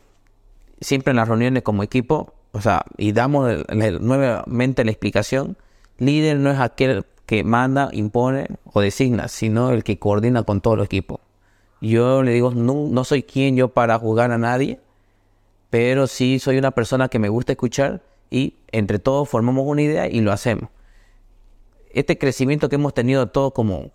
siempre 0.82 1.12
en 1.12 1.18
las 1.18 1.28
reuniones 1.28 1.64
como 1.64 1.84
equipo, 1.84 2.34
o 2.52 2.62
sea, 2.62 2.86
y 2.98 3.12
damos 3.12 3.52
nuevamente 4.00 4.86
la 4.86 4.92
explicación, 4.92 5.58
líder 5.98 6.38
no 6.38 6.52
es 6.52 6.60
aquel 6.60 7.06
que 7.26 7.44
manda, 7.44 7.90
impone 7.92 8.48
o 8.66 8.82
designa, 8.82 9.28
sino 9.28 9.72
el 9.72 9.84
que 9.84 10.00
coordina 10.00 10.44
con 10.44 10.62
todo 10.62 10.76
el 10.76 10.82
equipo. 10.82 11.20
Yo 11.82 12.24
le 12.24 12.32
digo, 12.32 12.52
no, 12.52 12.88
no 12.90 13.04
soy 13.04 13.24
quien 13.24 13.56
yo 13.56 13.70
para 13.70 14.00
juzgar 14.00 14.32
a 14.32 14.38
nadie, 14.38 14.80
pero 15.70 16.08
sí 16.08 16.40
soy 16.40 16.58
una 16.58 16.72
persona 16.72 17.10
que 17.10 17.20
me 17.20 17.30
gusta 17.30 17.54
escuchar 17.54 18.04
y 18.30 18.56
entre 18.72 19.00
todos 19.00 19.28
formamos 19.28 19.66
una 19.68 19.82
idea 19.82 20.08
y 20.08 20.22
lo 20.22 20.32
hacemos. 20.32 20.70
Este 21.90 22.18
crecimiento 22.18 22.70
que 22.70 22.76
hemos 22.76 22.94
tenido 22.94 23.28
todos 23.28 23.54
como, 23.54 23.92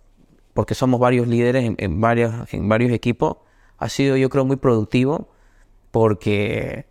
porque 0.53 0.75
somos 0.75 0.99
varios 0.99 1.27
líderes 1.27 1.65
en, 1.65 1.75
en 1.77 1.99
varios 2.69 2.91
equipos, 2.91 3.37
ha 3.77 3.89
sido 3.89 4.17
yo 4.17 4.29
creo 4.29 4.45
muy 4.45 4.57
productivo 4.57 5.29
porque 5.91 6.85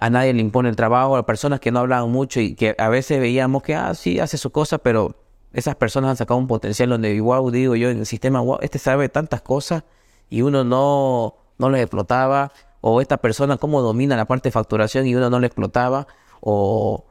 a 0.00 0.10
nadie 0.10 0.32
le 0.32 0.40
impone 0.40 0.68
el 0.68 0.76
trabajo, 0.76 1.16
a 1.16 1.26
personas 1.26 1.60
que 1.60 1.70
no 1.70 1.80
hablaban 1.80 2.10
mucho 2.10 2.40
y 2.40 2.54
que 2.54 2.74
a 2.78 2.88
veces 2.88 3.20
veíamos 3.20 3.62
que, 3.62 3.74
ah, 3.74 3.94
sí, 3.94 4.20
hace 4.20 4.38
su 4.38 4.50
cosa, 4.50 4.78
pero 4.78 5.16
esas 5.52 5.74
personas 5.76 6.10
han 6.10 6.16
sacado 6.16 6.38
un 6.38 6.46
potencial 6.46 6.90
donde, 6.90 7.20
wow, 7.20 7.50
digo 7.50 7.74
yo, 7.74 7.90
en 7.90 7.98
el 8.00 8.06
sistema, 8.06 8.40
wow, 8.40 8.58
este 8.62 8.78
sabe 8.78 9.08
tantas 9.08 9.42
cosas 9.42 9.84
y 10.30 10.42
uno 10.42 10.64
no, 10.64 11.36
no 11.58 11.70
les 11.70 11.82
explotaba, 11.82 12.52
o 12.80 13.00
esta 13.00 13.18
persona 13.18 13.56
cómo 13.58 13.80
domina 13.82 14.16
la 14.16 14.24
parte 14.26 14.48
de 14.48 14.52
facturación 14.52 15.06
y 15.06 15.14
uno 15.14 15.30
no 15.30 15.40
le 15.40 15.46
explotaba, 15.46 16.06
o 16.40 17.04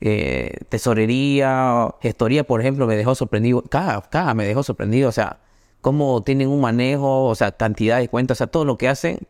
eh, 0.00 0.52
tesorería, 0.68 1.94
gestoría, 2.00 2.44
por 2.44 2.60
ejemplo, 2.60 2.86
me 2.86 2.96
dejó 2.96 3.14
sorprendido, 3.14 3.62
caja, 3.62 4.02
caja 4.02 4.34
me 4.34 4.46
dejó 4.46 4.62
sorprendido, 4.62 5.08
o 5.08 5.12
sea, 5.12 5.38
cómo 5.80 6.22
tienen 6.22 6.48
un 6.48 6.60
manejo, 6.60 7.24
o 7.26 7.34
sea, 7.34 7.52
cantidad 7.52 7.98
de 7.98 8.08
cuentas, 8.08 8.36
o 8.36 8.38
sea, 8.38 8.46
todo 8.48 8.64
lo 8.64 8.76
que 8.78 8.88
hacen 8.88 9.26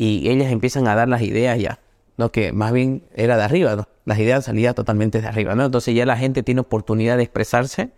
y 0.00 0.28
ellas 0.30 0.52
empiezan 0.52 0.86
a 0.86 0.94
dar 0.94 1.08
las 1.08 1.22
ideas 1.22 1.58
ya, 1.58 1.80
¿no? 2.16 2.30
Que 2.30 2.52
más 2.52 2.72
bien 2.72 3.02
era 3.16 3.36
de 3.36 3.42
arriba, 3.42 3.74
¿no? 3.74 3.88
Las 4.04 4.18
ideas 4.20 4.44
salían 4.44 4.72
totalmente 4.74 5.20
de 5.20 5.26
arriba, 5.26 5.56
¿no? 5.56 5.64
Entonces 5.64 5.92
ya 5.92 6.06
la 6.06 6.16
gente 6.16 6.44
tiene 6.44 6.60
oportunidad 6.60 7.16
de 7.16 7.24
expresarse, 7.24 7.90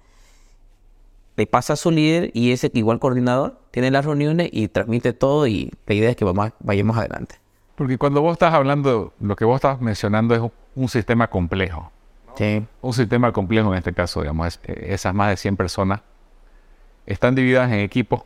le 1.37 1.47
pasa 1.47 1.75
a 1.75 1.77
su 1.77 1.91
líder 1.91 2.31
y 2.33 2.53
ese 2.53 2.71
igual 2.73 2.99
coordinador 3.01 3.59
tiene 3.71 3.91
las 3.91 4.07
reuniones 4.07 4.49
y 4.51 4.69
transmite 4.69 5.13
todo 5.13 5.47
y 5.47 5.71
la 5.87 5.95
idea 5.95 6.11
es 6.11 6.17
que 6.17 6.25
vamos, 6.25 6.53
vayamos 6.61 6.97
adelante. 6.97 7.37
Porque 7.77 7.99
cuando 7.99 8.23
vos 8.23 8.33
estás 8.33 8.55
hablando, 8.55 9.13
lo 9.21 9.37
que 9.37 9.45
vos 9.45 9.57
estás 9.57 9.81
mencionando 9.81 10.35
es 10.35 10.41
un, 10.75 10.89
sistema 10.89 11.29
complejo. 11.29 11.93
Sí, 12.35 12.65
Un 12.81 12.93
sistema 12.95 13.31
complejo 13.33 13.73
en 13.73 13.79
este 13.79 13.93
caso, 13.93 14.23
digamos, 14.23 14.47
es- 14.49 14.61
eh, 14.65 14.87
esas 14.95 15.15
más 15.15 15.29
de 15.31 15.37
100 15.37 15.57
personas 15.57 16.01
están 17.05 17.35
divididas 17.35 17.71
en 17.71 17.81
equipos 17.81 18.23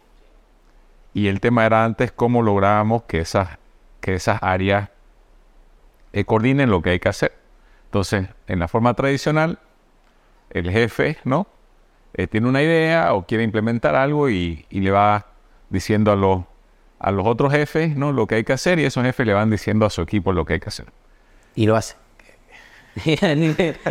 y 1.12 1.26
el 1.28 1.40
tema 1.40 1.64
era 1.66 1.85
antes 1.85 2.12
cómo 2.12 2.43
lográbamos 2.43 3.04
que 3.04 3.21
esas, 3.21 3.49
que 4.04 4.14
esas 4.14 4.38
áreas 4.42 4.90
eh, 6.12 6.25
coordinen 6.26 6.70
lo 6.70 6.82
que 6.82 6.90
hay 6.90 7.00
que 7.00 7.08
hacer. 7.08 7.32
Entonces, 7.87 8.28
en 8.49 8.58
la 8.58 8.68
forma 8.68 8.92
tradicional, 8.92 9.58
el 10.50 10.70
jefe, 10.70 11.16
¿no? 11.25 11.46
Eh, 12.12 12.26
tiene 12.26 12.46
una 12.49 12.62
idea 12.62 13.14
o 13.14 13.25
quiere 13.26 13.44
implementar 13.44 13.96
algo 13.96 14.28
y, 14.28 14.66
y 14.68 14.80
le 14.80 14.90
va 14.90 15.26
diciendo 15.70 16.12
a 16.12 16.16
los, 16.16 16.42
a 16.99 17.11
los 17.12 17.26
otros 17.26 17.50
jefes, 17.50 17.96
¿no? 17.96 18.12
Lo 18.12 18.26
que 18.26 18.34
hay 18.34 18.44
que 18.44 18.52
hacer 18.52 18.78
y 18.78 18.84
esos 18.84 19.02
jefes 19.04 19.26
le 19.26 19.32
van 19.32 19.49
diciendo 19.50 19.87
a 19.87 19.90
su 19.90 20.02
equipo 20.02 20.32
lo 20.34 20.44
que 20.44 20.52
hay 20.54 20.61
que 20.61 20.68
hacer. 20.68 20.87
y 21.54 21.64
lo 21.66 21.75
hace. 21.76 21.96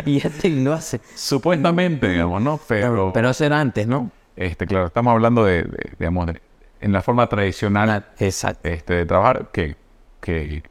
y 0.06 0.16
este 0.24 0.48
lo 0.48 0.72
hace. 0.72 1.00
Supuestamente, 1.16 2.08
digamos, 2.08 2.40
¿no? 2.40 2.58
Pero, 2.68 3.10
Pero 3.12 3.30
eso 3.30 3.44
era 3.44 3.60
antes, 3.60 3.86
¿no? 3.88 4.10
este, 4.36 4.66
claro, 4.66 4.86
estamos 4.86 5.12
hablando 5.12 5.44
de, 5.44 5.62
de, 5.64 5.90
digamos, 5.98 6.26
de- 6.26 6.40
en 6.80 6.92
la 6.92 7.02
forma 7.02 7.26
tradicional 7.28 8.06
Exacto. 8.18 8.68
este, 8.68 8.94
de 8.94 9.06
trabajar 9.06 9.48
que, 9.52 9.76
que, 10.24 10.62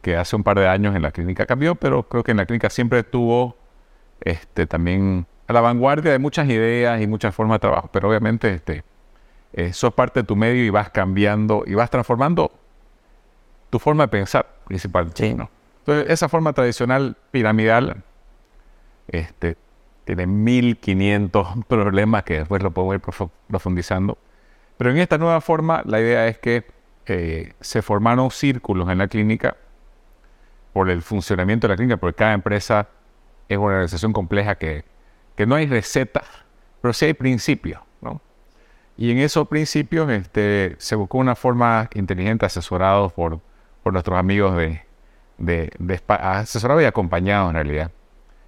que 0.00 0.16
hace 0.16 0.36
un 0.36 0.44
par 0.44 0.58
de 0.58 0.68
años 0.68 0.94
en 0.94 1.02
la 1.02 1.10
clínica 1.10 1.44
cambió, 1.44 1.74
pero 1.74 2.04
creo 2.04 2.22
que 2.22 2.30
en 2.30 2.36
la 2.36 2.46
clínica 2.46 2.70
siempre 2.70 3.00
estuvo 3.00 3.56
este, 4.20 4.66
también 4.66 5.26
a 5.48 5.52
la 5.52 5.60
vanguardia 5.60 6.12
de 6.12 6.20
muchas 6.20 6.48
ideas 6.48 7.02
y 7.02 7.08
muchas 7.08 7.34
formas 7.34 7.56
de 7.56 7.60
trabajo, 7.60 7.90
pero 7.92 8.08
obviamente 8.08 8.54
este, 8.54 8.84
eh, 9.52 9.72
sos 9.72 9.92
parte 9.92 10.20
de 10.20 10.24
tu 10.26 10.36
medio 10.36 10.64
y 10.64 10.70
vas 10.70 10.90
cambiando 10.90 11.64
y 11.66 11.74
vas 11.74 11.90
transformando 11.90 12.52
tu 13.70 13.80
forma 13.80 14.04
de 14.04 14.08
pensar 14.08 14.46
principalmente. 14.68 15.26
Sí. 15.26 15.34
¿no? 15.34 15.50
Entonces, 15.80 16.08
esa 16.10 16.28
forma 16.28 16.52
tradicional 16.52 17.16
piramidal 17.32 18.04
este, 19.08 19.56
tiene 20.04 20.28
1500 20.28 21.48
problemas 21.68 22.22
que 22.22 22.38
después 22.38 22.62
lo 22.62 22.70
podemos 22.70 22.94
ir 22.94 23.00
profu- 23.00 23.30
profundizando. 23.48 24.16
Pero 24.78 24.92
en 24.92 24.98
esta 24.98 25.18
nueva 25.18 25.40
forma, 25.40 25.82
la 25.84 26.00
idea 26.00 26.28
es 26.28 26.38
que 26.38 26.64
eh, 27.06 27.54
se 27.60 27.82
formaron 27.82 28.30
círculos 28.30 28.88
en 28.88 28.98
la 28.98 29.08
clínica 29.08 29.56
por 30.72 30.88
el 30.88 31.02
funcionamiento 31.02 31.66
de 31.66 31.72
la 31.72 31.76
clínica, 31.76 31.96
porque 31.96 32.16
cada 32.16 32.32
empresa 32.32 32.88
es 33.48 33.58
una 33.58 33.68
organización 33.68 34.12
compleja 34.12 34.56
que, 34.56 34.84
que 35.34 35.46
no 35.46 35.54
hay 35.56 35.66
recetas, 35.66 36.24
pero 36.80 36.92
sí 36.92 37.06
hay 37.06 37.14
principios, 37.14 37.80
¿no? 38.00 38.20
Y 38.96 39.10
en 39.10 39.18
esos 39.18 39.48
principios 39.48 40.10
este, 40.10 40.76
se 40.78 40.94
buscó 40.94 41.18
una 41.18 41.34
forma 41.34 41.88
inteligente, 41.94 42.46
asesorados 42.46 43.12
por, 43.12 43.40
por 43.82 43.92
nuestros 43.92 44.18
amigos 44.18 44.56
de, 44.56 44.82
de, 45.38 45.72
de 45.78 46.00
asesorados 46.06 46.82
y 46.82 46.86
acompañados 46.86 47.48
en 47.48 47.54
realidad, 47.54 47.90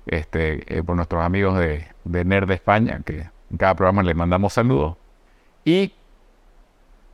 este, 0.07 0.79
eh, 0.79 0.83
por 0.83 0.95
nuestros 0.95 1.23
amigos 1.23 1.59
de, 1.59 1.87
de 2.05 2.25
NER 2.25 2.47
de 2.47 2.55
España, 2.55 3.01
que 3.05 3.31
en 3.51 3.57
cada 3.57 3.75
programa 3.75 4.03
les 4.03 4.15
mandamos 4.15 4.53
saludos. 4.53 4.97
Y 5.65 5.95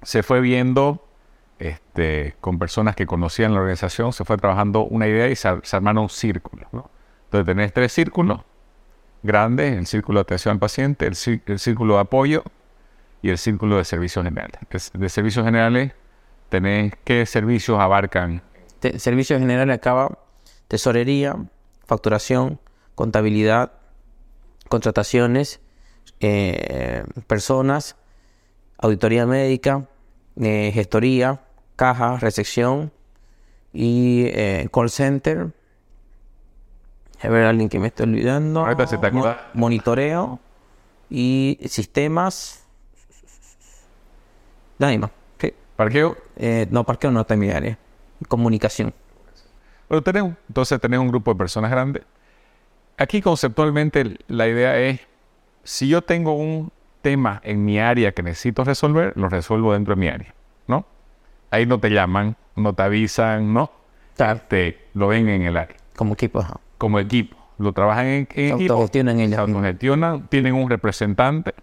se 0.02 0.23
fue 0.23 0.40
viendo 0.40 1.08
este, 1.99 2.35
con 2.40 2.59
personas 2.59 2.95
que 2.95 3.07
conocían 3.07 3.52
la 3.55 3.61
organización, 3.61 4.12
se 4.12 4.25
fue 4.25 4.37
trabajando 4.37 4.85
una 4.85 5.07
idea 5.07 5.28
y 5.28 5.37
se, 5.37 5.49
se 5.62 5.76
armaron 5.76 6.09
círculos. 6.09 6.67
¿no? 6.73 6.90
Entonces 7.25 7.47
tenés 7.47 7.73
tres 7.73 7.93
círculos 7.93 8.40
grandes, 9.23 9.76
el 9.76 9.87
círculo 9.87 10.21
de 10.21 10.23
atención 10.23 10.52
al 10.52 10.59
paciente, 10.59 11.07
el, 11.07 11.17
el 11.47 11.59
círculo 11.59 11.95
de 11.95 12.00
apoyo 12.00 12.45
y 13.23 13.31
el 13.31 13.38
círculo 13.38 13.76
de 13.78 13.85
servicios 13.85 14.25
generales. 14.25 14.59
Es- 14.71 14.93
De 14.93 15.09
servicios 15.09 15.45
generales 15.45 15.93
tenés 16.49 16.93
qué 17.05 17.26
servicios 17.26 17.78
abarcan. 17.81 18.43
Te- 18.81 18.99
servicios 18.99 19.40
generales 19.40 19.76
acaba 19.76 20.19
tesorería, 20.69 21.35
facturación, 21.87 22.61
contabilidad, 22.95 23.73
contrataciones, 24.69 25.61
eh, 26.21 27.05
personas, 27.26 27.97
auditoría 28.78 29.26
médica, 29.26 29.87
eh, 30.40 30.71
gestoría, 30.73 31.40
caja, 31.79 32.17
recepción 32.19 32.91
y 33.73 34.25
eh, 34.27 34.69
call 34.73 34.91
center. 34.91 35.53
A 37.23 37.29
ver, 37.29 37.45
alguien 37.47 37.69
que 37.69 37.79
me 37.79 37.87
esté 37.87 38.03
olvidando. 38.03 38.61
Ahorita 38.61 38.87
se 38.87 38.99
te 38.99 39.11
Mo-. 39.13 39.35
Monitoreo 39.55 40.41
y 41.09 41.59
sistemas. 41.69 42.65
Nadie 44.79 44.99
más. 44.99 45.11
Sí. 45.41 45.55
Parqueo. 45.77 46.17
Eh, 46.37 46.67
no, 46.71 46.85
parqueo 46.85 47.11
no 47.11 47.21
está 47.21 47.35
en 47.35 47.41
mi 47.41 47.51
área. 47.51 47.79
Comunicación. 48.29 48.93
Bueno, 49.89 50.03
tenés, 50.03 50.23
un- 50.23 50.37
entonces 50.49 50.81
tenés 50.81 50.99
un 51.01 51.09
grupo 51.09 51.33
de 51.33 51.39
personas 51.39 51.71
grandes. 51.71 52.03
Aquí 52.97 53.23
conceptualmente 53.23 54.19
la 54.27 54.49
idea 54.49 54.77
es, 54.79 55.01
si 55.63 55.89
yo 55.89 56.03
tengo 56.03 56.33
un 56.35 56.73
tema 57.03 57.41
en 57.45 57.65
mi 57.65 57.79
área 57.79 58.11
que 58.13 58.23
necesito 58.25 58.65
resolver, 58.65 59.13
lo 59.17 59.29
resuelvo 59.29 59.73
dentro 59.73 59.95
de 59.95 60.01
mi 60.01 60.09
área. 60.09 60.35
Ahí 61.50 61.67
no 61.67 61.78
te 61.81 61.90
llaman, 61.90 62.37
no 62.57 62.75
te 62.75 62.83
avisan, 62.83 63.52
¿no? 63.55 63.71
Claro. 64.17 64.40
Te 64.49 64.78
lo 64.95 65.09
ven 65.09 65.28
en 65.28 65.43
el 65.43 65.57
área, 65.57 65.76
Como 65.97 66.14
equipo. 66.14 66.40
ajá. 66.40 66.59
como 66.78 66.99
equipo. 66.99 67.37
Lo 67.59 67.73
trabajan 67.73 68.07
en, 68.07 68.28
en 68.35 68.55
equipo, 68.55 68.73
Autogestionan 68.75 69.19
ellos. 69.21 69.38
autogestionan, 69.38 70.28
tienen 70.28 70.55
un 70.55 70.71
representante, 70.71 71.55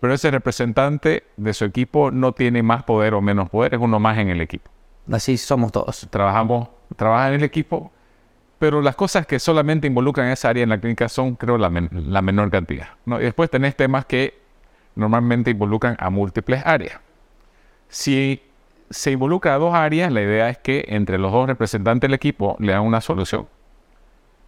pero 0.00 0.14
ese 0.14 0.30
representante 0.30 1.24
de 1.36 1.52
su 1.52 1.64
equipo 1.66 2.10
no 2.10 2.32
tiene 2.32 2.62
más 2.62 2.84
poder 2.84 3.12
o 3.14 3.20
menos 3.20 3.50
poder, 3.50 3.74
es 3.74 3.80
uno 3.80 3.98
más 4.00 4.16
en 4.18 4.30
el 4.30 4.40
equipo. 4.40 4.70
Así 5.12 5.36
somos 5.36 5.70
todos. 5.72 6.06
trabajamos, 6.10 6.68
trabajan 6.96 7.28
en 7.34 7.40
el 7.40 7.44
equipo, 7.44 7.92
pero 8.58 8.80
las 8.80 8.96
cosas 8.96 9.26
que 9.26 9.38
solamente 9.38 9.86
involucran 9.86 10.28
esa 10.28 10.48
área 10.48 10.62
en 10.62 10.70
la 10.70 10.78
clínica 10.80 11.08
son, 11.10 11.34
creo, 11.36 11.58
la, 11.58 11.68
men- 11.68 11.90
la 11.92 12.22
menor 12.22 12.50
cantidad. 12.50 12.88
¿no? 13.04 13.20
Y 13.20 13.24
después 13.24 13.50
tenés 13.50 13.76
temas 13.76 14.06
que 14.06 14.38
normalmente 14.94 15.50
involucran 15.50 15.96
a 15.98 16.08
múltiples 16.08 16.64
áreas. 16.64 17.00
Si 17.88 18.40
se 18.94 19.10
involucra 19.10 19.54
a 19.54 19.58
dos 19.58 19.74
áreas, 19.74 20.12
la 20.12 20.22
idea 20.22 20.48
es 20.48 20.58
que 20.58 20.84
entre 20.88 21.18
los 21.18 21.32
dos 21.32 21.46
representantes 21.48 22.08
del 22.08 22.14
equipo 22.14 22.56
le 22.60 22.72
dan 22.72 22.82
una 22.82 23.00
solución. 23.00 23.46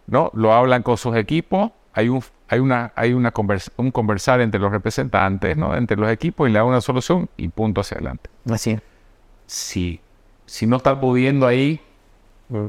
¿no? 0.07 0.31
Lo 0.33 0.53
hablan 0.53 0.83
con 0.83 0.97
sus 0.97 1.15
equipos, 1.15 1.71
hay 1.93 2.07
un, 2.09 2.23
hay 2.47 2.59
una, 2.59 2.93
hay 2.95 3.13
una 3.13 3.33
convers- 3.33 3.71
un 3.75 3.91
conversar 3.91 4.39
entre 4.41 4.59
los 4.59 4.71
representantes, 4.71 5.57
¿no? 5.57 5.75
entre 5.75 5.97
los 5.97 6.09
equipos 6.09 6.47
y 6.47 6.53
le 6.53 6.59
dan 6.59 6.67
una 6.67 6.81
solución 6.81 7.29
y 7.35 7.49
punto 7.49 7.81
hacia 7.81 7.95
adelante. 7.95 8.29
Así 8.49 8.71
es. 8.71 8.81
Si, 9.47 9.99
si 10.45 10.65
no 10.65 10.77
están 10.77 10.99
pudiendo 10.99 11.45
ahí, 11.45 11.81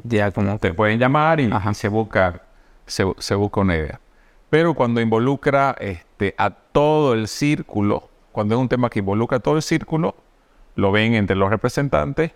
Ya 0.02 0.32
como 0.32 0.58
te 0.58 0.74
pueden 0.74 0.98
llamar 0.98 1.38
y, 1.38 1.48
Ajá. 1.52 1.70
y 1.70 1.74
se 1.74 1.88
busca 1.88 2.42
se, 2.86 3.04
se 3.18 3.34
busca 3.36 3.60
una 3.60 3.76
idea. 3.76 4.00
Pero 4.50 4.74
cuando 4.74 5.00
involucra 5.00 5.76
este, 5.78 6.34
a 6.38 6.50
todo 6.50 7.12
el 7.14 7.28
círculo, 7.28 8.08
cuando 8.32 8.54
es 8.56 8.60
un 8.60 8.68
tema 8.68 8.88
que 8.90 8.98
involucra 9.00 9.36
a 9.38 9.40
todo 9.40 9.56
el 9.56 9.62
círculo, 9.62 10.16
lo 10.78 10.92
ven 10.92 11.14
entre 11.14 11.34
los 11.34 11.50
representantes 11.50 12.30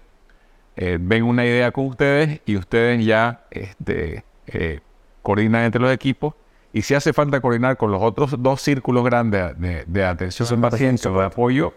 eh, 0.75 0.99
ven 1.01 1.23
una 1.23 1.45
idea 1.45 1.71
con 1.71 1.87
ustedes 1.87 2.41
y 2.45 2.57
ustedes 2.57 3.05
ya 3.05 3.45
este, 3.51 4.25
eh, 4.47 4.81
coordinan 5.23 5.65
entre 5.65 5.81
los 5.81 5.93
equipos. 5.93 6.35
Y 6.73 6.83
si 6.83 6.95
hace 6.95 7.13
falta 7.13 7.41
coordinar 7.41 7.77
con 7.77 7.93
los 7.93 8.03
otros 8.03 8.35
dos 8.43 8.61
círculos 8.63 9.05
grandes 9.05 9.59
de, 9.61 9.85
de 9.87 10.05
atención 10.05 10.49
al 10.65 10.71
paciente 10.71 11.09
o 11.09 11.19
de 11.19 11.27
apoyo, 11.27 11.75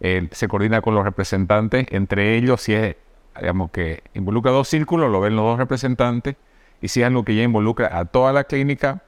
eh, 0.00 0.28
se 0.32 0.48
coordina 0.48 0.82
con 0.82 0.94
los 0.94 1.04
representantes. 1.04 1.86
Entre 1.90 2.36
ellos, 2.36 2.60
si 2.60 2.74
es, 2.74 2.96
digamos, 3.40 3.70
que 3.70 4.02
involucra 4.12 4.50
dos 4.50 4.68
círculos, 4.68 5.10
lo 5.10 5.20
ven 5.20 5.36
los 5.36 5.44
dos 5.44 5.58
representantes. 5.58 6.36
Y 6.82 6.88
si 6.88 7.00
es 7.00 7.06
algo 7.06 7.24
que 7.24 7.34
ya 7.34 7.44
involucra 7.44 7.96
a 7.96 8.04
toda 8.04 8.32
la 8.32 8.44
clínica, 8.44 9.02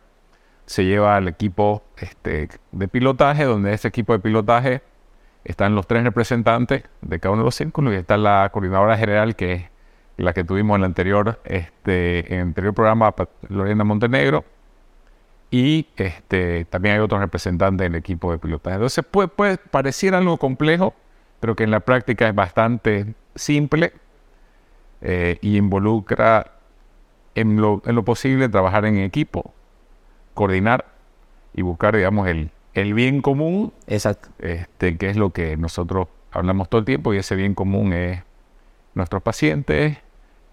se 0.67 0.85
lleva 0.85 1.17
al 1.17 1.27
equipo 1.27 1.83
este, 1.99 2.49
de 2.71 2.89
pilotaje, 2.89 3.45
donde 3.45 3.75
ese 3.75 3.89
equipo 3.89 4.13
de 4.13 4.21
pilotaje 4.21 4.83
están 5.45 5.75
los 5.75 5.87
tres 5.87 6.05
representantes 6.05 6.85
de 7.01 7.21
cada 7.21 7.33
uno 7.33 7.43
de 7.43 7.47
los 7.47 7.55
círculos 7.55 7.95
y 7.95 7.97
está 7.97 8.17
la 8.17 8.51
coordinadora 8.53 8.97
general, 8.97 9.37
que 9.37 9.53
es 9.53 9.65
la 10.17 10.33
que 10.33 10.45
tuvimos 10.45 10.77
en 10.77 10.83
el 10.83 10.87
anterior, 10.87 11.41
este, 11.45 12.39
anterior 12.41 12.75
programa, 12.75 13.15
Lorena 13.49 13.85
Montenegro. 13.85 14.45
Y 15.51 15.89
este, 15.97 16.65
también 16.67 16.97
hay 16.97 17.01
otros 17.01 17.21
representantes 17.21 17.85
del 17.85 17.97
equipo 17.97 18.31
de 18.31 18.39
pilotaje. 18.39 18.77
Entonces 18.77 19.05
puede, 19.05 19.29
puede 19.29 19.57
parecer 19.57 20.15
algo 20.15 20.37
complejo, 20.37 20.95
pero 21.41 21.57
que 21.57 21.65
en 21.65 21.71
la 21.71 21.81
práctica 21.81 22.29
es 22.29 22.35
bastante 22.35 23.15
simple 23.35 23.93
eh, 25.01 25.39
y 25.41 25.57
involucra 25.57 26.53
en 27.35 27.61
lo, 27.61 27.83
en 27.87 27.95
lo 27.95 28.05
posible 28.05 28.49
trabajar 28.49 28.85
en 28.85 28.99
equipo, 28.99 29.53
coordinar 30.35 30.87
y 31.55 31.63
buscar, 31.63 31.97
digamos, 31.97 32.29
el, 32.29 32.51
el 32.75 32.95
bien 32.95 33.23
común. 33.23 33.73
Exacto. 33.87 34.29
Este, 34.39 34.97
que 34.97 35.11
es 35.11 35.17
lo 35.17 35.31
que 35.31 35.57
nosotros 35.57 36.09
hablamos 36.33 36.69
todo 36.69 36.81
el 36.81 36.85
tiempo 36.85 37.13
y 37.15 37.19
ese 37.19 37.35
bien 37.37 37.55
común 37.55 37.93
es 37.93 38.23
nuestros 38.95 39.23
pacientes, 39.23 39.99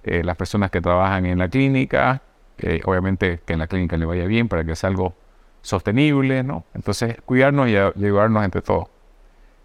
eh, 0.04 0.24
las 0.24 0.38
personas 0.38 0.72
que 0.72 0.82
trabajan 0.82 1.26
en 1.26 1.40
la 1.40 1.50
clínica, 1.50 2.22
eh, 2.58 2.82
obviamente 2.86 3.40
que 3.46 3.54
en 3.54 3.60
la 3.60 3.68
clínica 3.68 3.98
le 3.98 4.06
vaya 4.06 4.26
bien 4.26 4.48
para 4.48 4.64
que 4.64 4.76
sea 4.76 4.90
algo 4.90 5.16
sostenible, 5.62 6.44
¿no? 6.44 6.66
Entonces, 6.74 7.18
cuidarnos 7.26 7.68
y, 7.70 7.76
ayudarnos 7.76 8.44
entre 8.46 8.62
todos. 8.62 8.88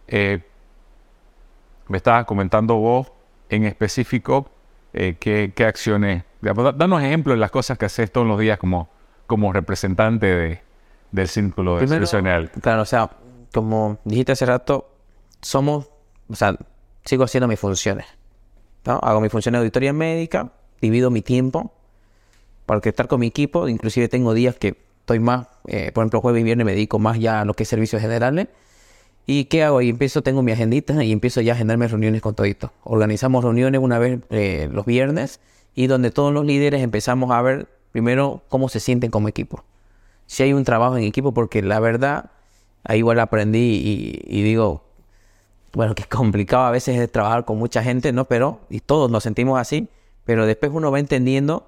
Eh, 0.09 0.41
me 1.89 1.97
estabas 1.97 2.25
comentando 2.25 2.77
vos 2.77 3.13
en 3.51 3.65
específico 3.65 4.51
qué, 4.93 5.53
qué, 5.55 5.65
acciones, 5.65 6.25
danos 6.41 7.03
ejemplos 7.03 7.37
de 7.37 7.41
las 7.41 7.51
cosas 7.51 7.79
que 7.79 7.87
haces 7.87 8.13
todos 8.13 8.27
los 8.27 8.39
días 8.39 8.59
como, 8.59 8.91
como 9.27 9.53
representante 9.53 10.27
de, 10.27 10.63
del 11.13 11.29
círculo 11.29 11.79
Primero, 11.79 12.07
Claro, 12.61 12.83
o 12.83 12.87
sea, 12.87 13.11
como 13.53 13.99
dijiste 14.05 14.33
hace 14.33 14.47
rato, 14.47 14.91
somos, 15.41 15.89
o 16.29 16.35
sea, 16.35 16.57
sigo 17.05 17.25
haciendo 17.25 17.47
mis 17.47 17.61
funciones. 17.61 18.07
¿no? 18.87 18.99
Hago 19.03 19.21
mi 19.21 19.29
función 19.29 19.53
de 19.53 19.59
auditoría 19.59 19.93
médica, 19.93 20.53
divido 20.81 21.11
mi 21.11 21.23
tiempo 21.23 21.73
para 22.67 22.81
estar 22.83 23.07
con 23.09 23.21
mi 23.21 23.27
equipo, 23.27 23.69
inclusive 23.69 24.09
tengo 24.09 24.35
días 24.35 24.57
que 24.57 24.77
estoy 25.01 25.19
más, 25.19 25.47
eh, 25.67 25.93
por 25.93 26.03
ejemplo, 26.03 26.21
jueves 26.21 26.41
y 26.41 26.45
viernes 26.45 26.65
me 26.65 26.73
dedico 26.73 26.99
más 26.99 27.19
ya 27.19 27.43
a 27.43 27.45
lo 27.45 27.55
que 27.55 27.65
es 27.65 27.69
servicios 27.69 28.01
generales. 28.01 28.49
¿Y 29.27 29.45
qué 29.45 29.63
hago? 29.63 29.83
Y 29.83 29.91
empiezo, 29.91 30.23
tengo 30.23 30.43
mi 30.43 30.51
agendita 30.51 31.05
y 31.05 31.13
empiezo 31.13 31.41
ya 31.43 31.53
a 31.53 31.55
agendarme 31.55 31.87
reuniones 31.87 32.23
con 32.23 32.35
todito. 32.35 32.73
Organizamos 32.83 33.45
reuniones 33.45 33.81
una 33.81 33.99
vez 33.99 34.21
eh, 34.31 34.69
los 34.73 34.87
viernes 34.87 35.41
y 35.75 35.87
donde 35.87 36.11
todos 36.11 36.33
los 36.33 36.45
líderes 36.45 36.83
empezamos 36.83 37.31
a 37.31 37.43
ver 37.43 37.69
primero 37.93 38.43
cómo 38.49 38.69
se 38.69 38.81
sienten 38.81 39.11
como 39.11 39.29
equipo 39.29 39.65
si 40.27 40.43
hay 40.43 40.53
un 40.53 40.65
trabajo 40.65 40.97
en 40.97 41.05
equipo, 41.05 41.33
porque 41.33 41.63
la 41.63 41.81
verdad, 41.81 42.31
ahí 42.85 42.99
igual 42.99 43.21
aprendí 43.21 44.21
y, 44.27 44.43
digo, 44.43 44.85
bueno, 45.73 45.95
que 45.95 46.03
es 46.03 46.09
complicado 46.09 46.65
a 46.65 46.71
veces 46.71 47.11
trabajar 47.11 47.45
con 47.45 47.59
mucha 47.59 47.83
gente, 47.83 48.13
¿no? 48.13 48.25
Pero, 48.25 48.61
y 48.71 48.81
todos 48.81 49.11
nos 49.11 49.23
sentimos 49.23 49.61
así, 49.61 49.89
pero 50.25 50.47
después 50.47 50.73
uno 50.75 50.91
va 50.91 50.99
entendiendo 50.99 51.67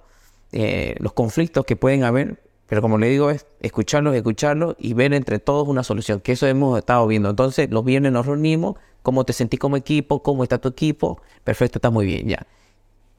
eh, 0.53 0.95
los 0.99 1.13
conflictos 1.13 1.65
que 1.65 1.77
pueden 1.77 2.05
haber, 2.05 2.43
pero 2.67 2.81
como 2.81 2.99
le 2.99 3.09
digo, 3.09 3.31
es 3.31 3.47
escucharlos, 3.61 4.15
escucharlos 4.15 4.77
y 4.79 4.95
ver 4.95 5.13
entre 5.13 5.39
todos 5.39 5.69
una 5.69 5.83
solución, 5.83 6.21
que 6.21 6.33
eso 6.33 6.47
hemos 6.47 6.79
estado 6.79 7.07
viendo. 7.07 7.31
Entonces, 7.31 7.71
los 7.71 7.85
viernes 7.85 8.13
nos 8.13 8.27
reunimos, 8.27 8.77
cómo 9.03 9.25
te 9.25 9.33
sentís 9.33 9.61
como 9.61 9.77
equipo, 9.77 10.23
cómo 10.23 10.43
está 10.43 10.59
tu 10.59 10.69
equipo, 10.69 11.21
perfecto, 11.45 11.79
está 11.79 11.91
muy 11.91 12.07
bien, 12.07 12.29
ya. 12.29 12.47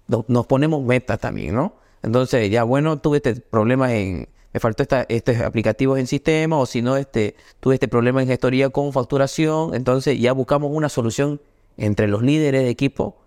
Nos 0.08 0.46
ponemos 0.46 0.84
metas 0.84 1.20
también, 1.20 1.56
¿no? 1.56 1.74
Entonces, 2.04 2.50
ya 2.52 2.64
bueno, 2.64 2.98
tuve 2.98 3.18
este 3.18 3.36
problema 3.36 3.94
en, 3.94 4.28
me 4.56 4.60
faltó 4.62 4.84
esta, 4.84 5.06
estos 5.10 5.38
aplicativos 5.42 6.00
en 6.00 6.08
sistema 6.08 6.58
o 6.58 6.66
si 6.66 6.82
no, 6.82 6.96
este, 6.96 7.36
tuve 7.60 7.74
este 7.74 7.90
problema 7.90 8.22
en 8.22 8.30
gestoría 8.30 8.70
con 8.70 8.94
facturación. 8.94 9.76
Entonces 9.76 10.18
ya 10.18 10.32
buscamos 10.32 10.72
una 10.72 10.88
solución 10.88 11.42
entre 11.76 12.08
los 12.08 12.22
líderes 12.22 12.64
de 12.64 12.70
equipo 12.70 13.18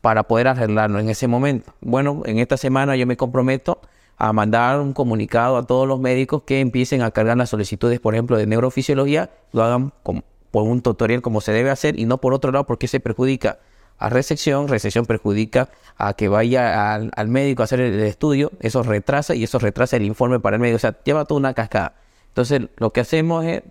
para 0.00 0.28
poder 0.28 0.46
arreglarlo 0.46 1.00
en 1.00 1.08
ese 1.08 1.26
momento. 1.26 1.74
Bueno, 1.80 2.22
en 2.24 2.38
esta 2.38 2.56
semana 2.56 2.94
yo 2.94 3.04
me 3.04 3.16
comprometo 3.16 3.80
a 4.16 4.32
mandar 4.32 4.78
un 4.78 4.92
comunicado 4.92 5.56
a 5.56 5.66
todos 5.66 5.88
los 5.88 5.98
médicos 5.98 6.44
que 6.46 6.60
empiecen 6.60 7.02
a 7.02 7.10
cargar 7.10 7.36
las 7.36 7.50
solicitudes, 7.50 7.98
por 7.98 8.14
ejemplo, 8.14 8.36
de 8.36 8.46
neurofisiología, 8.46 9.30
lo 9.50 9.64
hagan 9.64 9.92
por 10.04 10.62
un 10.62 10.82
tutorial 10.82 11.20
como 11.20 11.40
se 11.40 11.50
debe 11.50 11.70
hacer 11.70 11.98
y 11.98 12.04
no 12.04 12.18
por 12.18 12.32
otro 12.32 12.52
lado 12.52 12.64
porque 12.64 12.86
se 12.86 13.00
perjudica 13.00 13.58
a 14.00 14.08
resección, 14.08 14.66
resección 14.66 15.04
perjudica 15.04 15.68
a 15.98 16.14
que 16.14 16.28
vaya 16.28 16.94
al, 16.94 17.28
médico 17.28 17.62
a 17.62 17.64
hacer 17.64 17.80
el, 17.80 18.00
estudio, 18.00 18.50
eso 18.60 18.82
retrasa 18.82 19.34
y 19.34 19.44
eso 19.44 19.58
retrasa 19.58 19.96
el 19.96 20.04
informe 20.04 20.40
para 20.40 20.56
el 20.56 20.62
médico, 20.62 20.76
o 20.76 20.80
sea, 20.80 20.96
lleva 21.04 21.26
toda 21.26 21.38
una 21.38 21.52
cascada. 21.52 21.94
Entonces, 22.28 22.62
lo 22.78 22.94
que 22.94 23.00
hacemos 23.00 23.44
es 23.44 23.62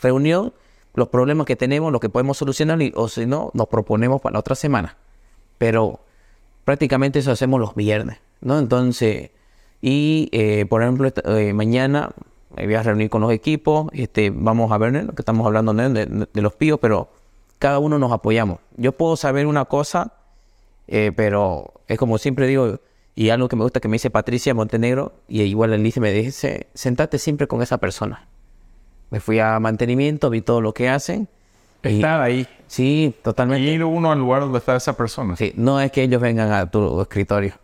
reunión, 0.00 0.54
los 0.94 1.08
problemas 1.08 1.46
que 1.46 1.56
tenemos, 1.56 1.92
lo 1.92 2.00
que 2.00 2.08
podemos 2.08 2.38
solucionar, 2.38 2.80
y, 2.80 2.90
o 2.96 3.06
si 3.08 3.26
no, 3.26 3.50
nos 3.52 3.68
proponemos 3.68 4.22
para 4.22 4.32
la 4.32 4.38
otra 4.40 4.54
semana. 4.54 4.96
Pero 5.58 6.00
prácticamente 6.64 7.18
eso 7.18 7.30
hacemos 7.30 7.60
los 7.60 7.74
viernes, 7.74 8.18
¿no? 8.40 8.58
Entonces, 8.58 9.30
y 9.82 10.30
eh, 10.32 10.64
por 10.64 10.82
ejemplo, 10.82 11.12
eh, 11.24 11.52
mañana 11.52 12.12
me 12.56 12.64
voy 12.64 12.76
a 12.76 12.82
reunir 12.82 13.10
con 13.10 13.20
los 13.20 13.30
equipos, 13.30 13.88
este, 13.92 14.30
vamos 14.30 14.72
a 14.72 14.78
ver 14.78 15.04
lo 15.04 15.12
que 15.12 15.20
estamos 15.20 15.46
hablando 15.46 15.74
de, 15.74 16.26
de 16.32 16.42
los 16.42 16.54
píos, 16.54 16.78
pero 16.80 17.10
cada 17.58 17.78
uno 17.78 17.98
nos 17.98 18.12
apoyamos. 18.12 18.58
Yo 18.76 18.92
puedo 18.92 19.16
saber 19.16 19.46
una 19.46 19.64
cosa, 19.64 20.12
eh, 20.88 21.12
pero 21.14 21.74
es 21.88 21.98
como 21.98 22.18
siempre 22.18 22.46
digo, 22.46 22.80
y 23.14 23.30
algo 23.30 23.48
que 23.48 23.56
me 23.56 23.62
gusta 23.62 23.80
que 23.80 23.88
me 23.88 23.94
dice 23.94 24.10
Patricia 24.10 24.54
Montenegro, 24.54 25.14
y 25.28 25.42
igual 25.42 25.72
Alice 25.72 26.00
me 26.00 26.12
dice, 26.12 26.68
sentate 26.74 27.18
siempre 27.18 27.46
con 27.46 27.62
esa 27.62 27.78
persona. 27.78 28.28
Me 29.10 29.20
fui 29.20 29.38
a 29.38 29.58
mantenimiento, 29.60 30.30
vi 30.30 30.40
todo 30.40 30.60
lo 30.60 30.74
que 30.74 30.88
hacen. 30.88 31.28
Estar 31.82 32.20
ahí. 32.20 32.48
Sí, 32.66 33.14
totalmente. 33.22 33.62
Y 33.62 33.74
ir 33.74 33.84
uno 33.84 34.10
al 34.10 34.18
lugar 34.18 34.40
donde 34.40 34.58
está 34.58 34.74
esa 34.74 34.96
persona. 34.96 35.36
Sí, 35.36 35.52
no 35.56 35.80
es 35.80 35.92
que 35.92 36.02
ellos 36.02 36.20
vengan 36.20 36.52
a 36.52 36.68
tu 36.68 37.00
escritorio 37.00 37.54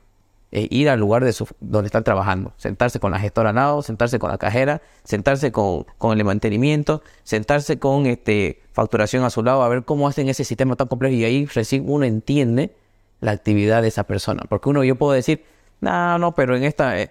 ir 0.53 0.91
al 0.91 1.01
lugar 1.01 1.25
de 1.25 1.33
su, 1.33 1.49
donde 1.61 1.87
están 1.87 2.05
trabajando, 2.05 2.53
sentarse 2.57 3.01
con 3.01 3.11
la 3.11 3.19
gestora 3.19 3.51
al 3.51 3.57
lado, 3.57 3.83
sentarse 3.83 4.19
con 4.19 4.31
la 4.31 4.39
cajera, 4.39 4.83
sentarse 5.03 5.51
con, 5.51 5.87
con, 5.99 6.19
el 6.19 6.25
mantenimiento, 6.25 7.03
sentarse 7.23 7.79
con 7.79 8.07
este, 8.07 8.61
facturación 8.73 9.25
a 9.25 9.31
su 9.31 9.43
lado, 9.43 9.63
a 9.63 9.69
ver 9.69 9.85
cómo 9.85 10.09
hacen 10.09 10.29
ese 10.29 10.45
sistema 10.45 10.77
tan 10.77 10.89
complejo 10.89 11.15
y 11.15 11.25
ahí 11.25 11.47
recién 11.47 11.85
uno 11.89 12.05
entiende 12.05 12.75
la 13.21 13.31
actividad 13.31 13.83
de 13.83 13.89
esa 13.89 14.05
persona. 14.05 14.43
Porque 14.49 14.69
uno, 14.69 14.85
yo 14.85 14.97
puedo 14.97 15.13
decir, 15.13 15.45
no, 15.81 16.19
no, 16.19 16.35
pero 16.35 16.55
en 16.55 16.65
esta, 16.65 17.01
eh, 17.01 17.11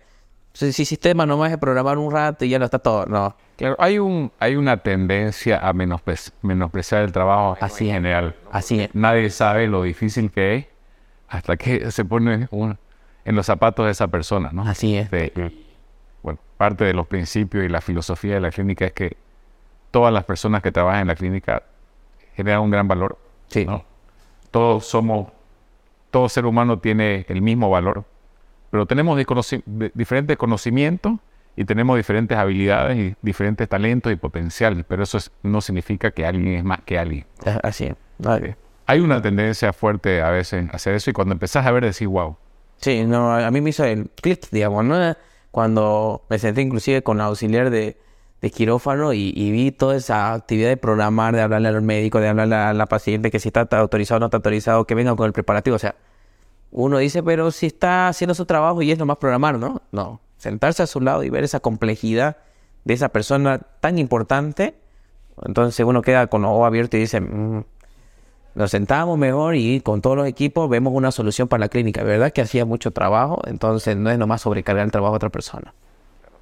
si, 0.54 0.72
sistema 0.72 1.26
nomás 1.26 1.52
es 1.52 1.58
programar 1.58 1.98
un 1.98 2.12
rato 2.12 2.46
y 2.46 2.50
ya 2.50 2.60
lo 2.60 2.66
está 2.66 2.80
todo, 2.80 3.06
no. 3.06 3.36
Claro, 3.58 3.76
hay, 3.80 3.98
un, 3.98 4.32
hay 4.40 4.56
una 4.56 4.78
tendencia 4.78 5.60
a 5.60 5.74
menospreciar 5.74 7.04
el 7.04 7.12
trabajo 7.12 7.58
así 7.60 7.88
en 7.88 7.96
general. 7.96 8.36
Así 8.52 8.82
es. 8.82 8.94
Nadie 8.94 9.30
sabe 9.30 9.68
lo 9.68 9.84
difícil 9.84 10.32
que 10.32 10.56
es 10.56 10.66
hasta 11.28 11.58
que 11.58 11.92
se 11.92 12.04
pone 12.04 12.48
un 12.52 12.78
en 13.26 13.36
los 13.36 13.46
zapatos 13.46 13.86
de 13.86 13.92
esa 13.92 14.08
persona, 14.08 14.50
¿no? 14.52 14.64
Así 14.64 14.96
es. 14.96 15.10
bueno, 16.24 16.40
parte 16.58 16.84
de 16.84 16.94
los 16.94 17.08
principios 17.08 17.66
y 17.66 17.70
la 17.70 17.82
filosofía 17.82 18.36
de 18.36 18.42
la 18.42 18.52
clínica 18.52 18.86
es 18.86 18.94
que 18.94 19.18
todas 19.92 20.14
las 20.14 20.24
personas 20.24 20.62
que 20.62 20.72
trabajan 20.72 21.02
en 21.02 21.08
la 21.08 21.16
clínica 21.16 21.64
generan 22.36 22.62
un 22.62 22.72
gran 22.72 22.88
valor. 22.88 23.18
Sí. 23.48 23.66
¿no? 23.66 23.84
Todos 24.50 24.86
somos, 24.86 25.32
todo 26.10 26.30
ser 26.30 26.46
humano 26.46 26.80
tiene 26.80 27.26
el 27.30 27.42
mismo 27.42 27.70
valor, 27.70 28.06
pero 28.70 28.86
tenemos 28.86 29.20
diferentes 29.94 30.38
conocimientos 30.38 31.14
y 31.56 31.66
tenemos 31.66 31.98
diferentes 31.98 32.38
habilidades 32.38 32.98
y 32.98 33.16
diferentes 33.22 33.68
talentos 33.68 34.12
y 34.12 34.16
potenciales, 34.16 34.86
pero 34.88 35.04
eso 35.04 35.20
no 35.44 35.62
significa 35.62 36.12
que 36.12 36.26
alguien 36.26 36.56
es 36.56 36.64
más 36.64 36.82
que 36.82 36.98
alguien. 36.98 37.26
Así 37.64 37.86
es. 37.86 37.96
Hay 38.86 39.00
una 39.00 39.22
tendencia 39.22 39.74
fuerte 39.74 40.22
a 40.22 40.30
veces 40.30 40.70
a 40.72 40.76
hacer 40.76 40.96
eso 40.96 41.10
y 41.10 41.14
cuando 41.14 41.34
empezás 41.34 41.66
a 41.66 41.72
ver 41.72 41.84
decís, 41.84 42.08
wow, 42.08 42.38
Sí, 42.82 43.06
no, 43.06 43.34
a 43.34 43.52
mí 43.52 43.62
me 43.62 43.70
hizo 43.70 43.84
el 43.86 44.10
clic, 44.10 44.50
digamos, 44.52 44.84
¿no? 44.86 45.16
Cuando 45.52 46.24
me 46.30 46.40
senté 46.40 46.62
inclusive 46.62 47.04
con 47.04 47.18
la 47.20 47.26
auxiliar 47.26 47.70
de, 47.70 47.98
quirófano 48.54 49.14
y, 49.14 49.52
vi 49.52 49.72
toda 49.72 49.96
esa 49.96 50.34
actividad 50.34 50.70
de 50.70 50.78
programar, 50.78 51.36
de 51.36 51.42
hablarle 51.42 51.68
al 51.68 51.82
médico, 51.84 52.20
de 52.20 52.30
hablarle 52.30 52.56
a 52.56 52.74
la 52.74 52.88
paciente 52.88 53.30
que 53.30 53.40
si 53.40 53.50
está 53.50 53.68
autorizado 53.78 54.18
o 54.18 54.20
no 54.22 54.26
está 54.28 54.38
autorizado, 54.38 54.86
que 54.86 54.96
venga 54.96 55.16
con 55.16 55.28
el 55.28 55.34
preparativo. 55.34 55.76
O 55.76 55.80
sea, 55.80 55.96
uno 56.72 56.98
dice, 56.98 57.22
pero 57.22 57.52
si 57.52 57.68
está 57.68 58.08
haciendo 58.08 58.34
su 58.34 58.46
trabajo 58.46 58.82
y 58.82 58.92
es 58.92 58.98
nomás 58.98 59.18
programar, 59.18 59.60
¿no? 59.60 59.84
No, 59.92 60.22
sentarse 60.38 60.82
a 60.82 60.88
su 60.88 61.02
lado 61.02 61.24
y 61.24 61.30
ver 61.30 61.44
esa 61.44 61.60
complejidad 61.60 62.38
de 62.86 62.94
esa 62.96 63.10
persona 63.10 63.60
tan 63.80 64.00
importante, 64.00 64.76
entonces 65.46 65.86
uno 65.86 66.02
queda 66.02 66.28
con 66.28 66.42
los 66.42 66.52
ojos 66.52 66.66
abiertos 66.68 66.98
y 66.98 67.02
dice, 67.02 67.22
mm, 67.22 67.64
nos 68.54 68.72
sentamos 68.72 69.18
mejor 69.18 69.56
y 69.56 69.82
con 69.82 70.02
todos 70.02 70.18
los 70.18 70.28
equipos 70.28 70.70
vemos 70.70 70.94
una 70.94 71.12
solución 71.12 71.48
para 71.48 71.62
la 71.62 71.70
clínica. 71.70 72.04
¿Verdad 72.04 72.32
que 72.34 72.42
hacía 72.42 72.66
mucho 72.66 72.92
trabajo? 72.92 73.42
Entonces 73.48 73.96
no 73.96 74.10
es 74.10 74.18
nomás 74.18 74.42
sobrecargar 74.42 74.86
el 74.86 74.92
trabajo 74.92 75.14
a 75.14 75.18
otra 75.18 75.30
persona. 75.30 75.74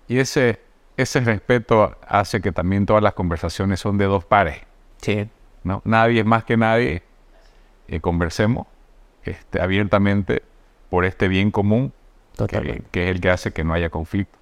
Y 0.07 0.17
ese, 0.17 0.59
ese 0.97 1.19
respeto 1.19 1.95
hace 2.07 2.41
que 2.41 2.51
también 2.51 2.85
todas 2.85 3.03
las 3.03 3.13
conversaciones 3.13 3.79
son 3.79 3.97
de 3.97 4.05
dos 4.05 4.25
pares. 4.25 4.57
Sí. 5.01 5.29
¿no? 5.63 5.81
Nadie 5.85 6.21
es 6.21 6.25
más 6.25 6.43
que 6.43 6.57
nadie. 6.57 7.03
Eh, 7.87 7.99
conversemos 7.99 8.67
este, 9.23 9.61
abiertamente 9.61 10.43
por 10.89 11.05
este 11.05 11.27
bien 11.27 11.51
común 11.51 11.91
que, 12.47 12.83
es 12.93 13.09
el 13.09 13.21
que 13.21 13.29
hace 13.29 13.51
que 13.51 13.63
no 13.63 13.73
haya 13.73 13.89
conflicto. 13.89 14.37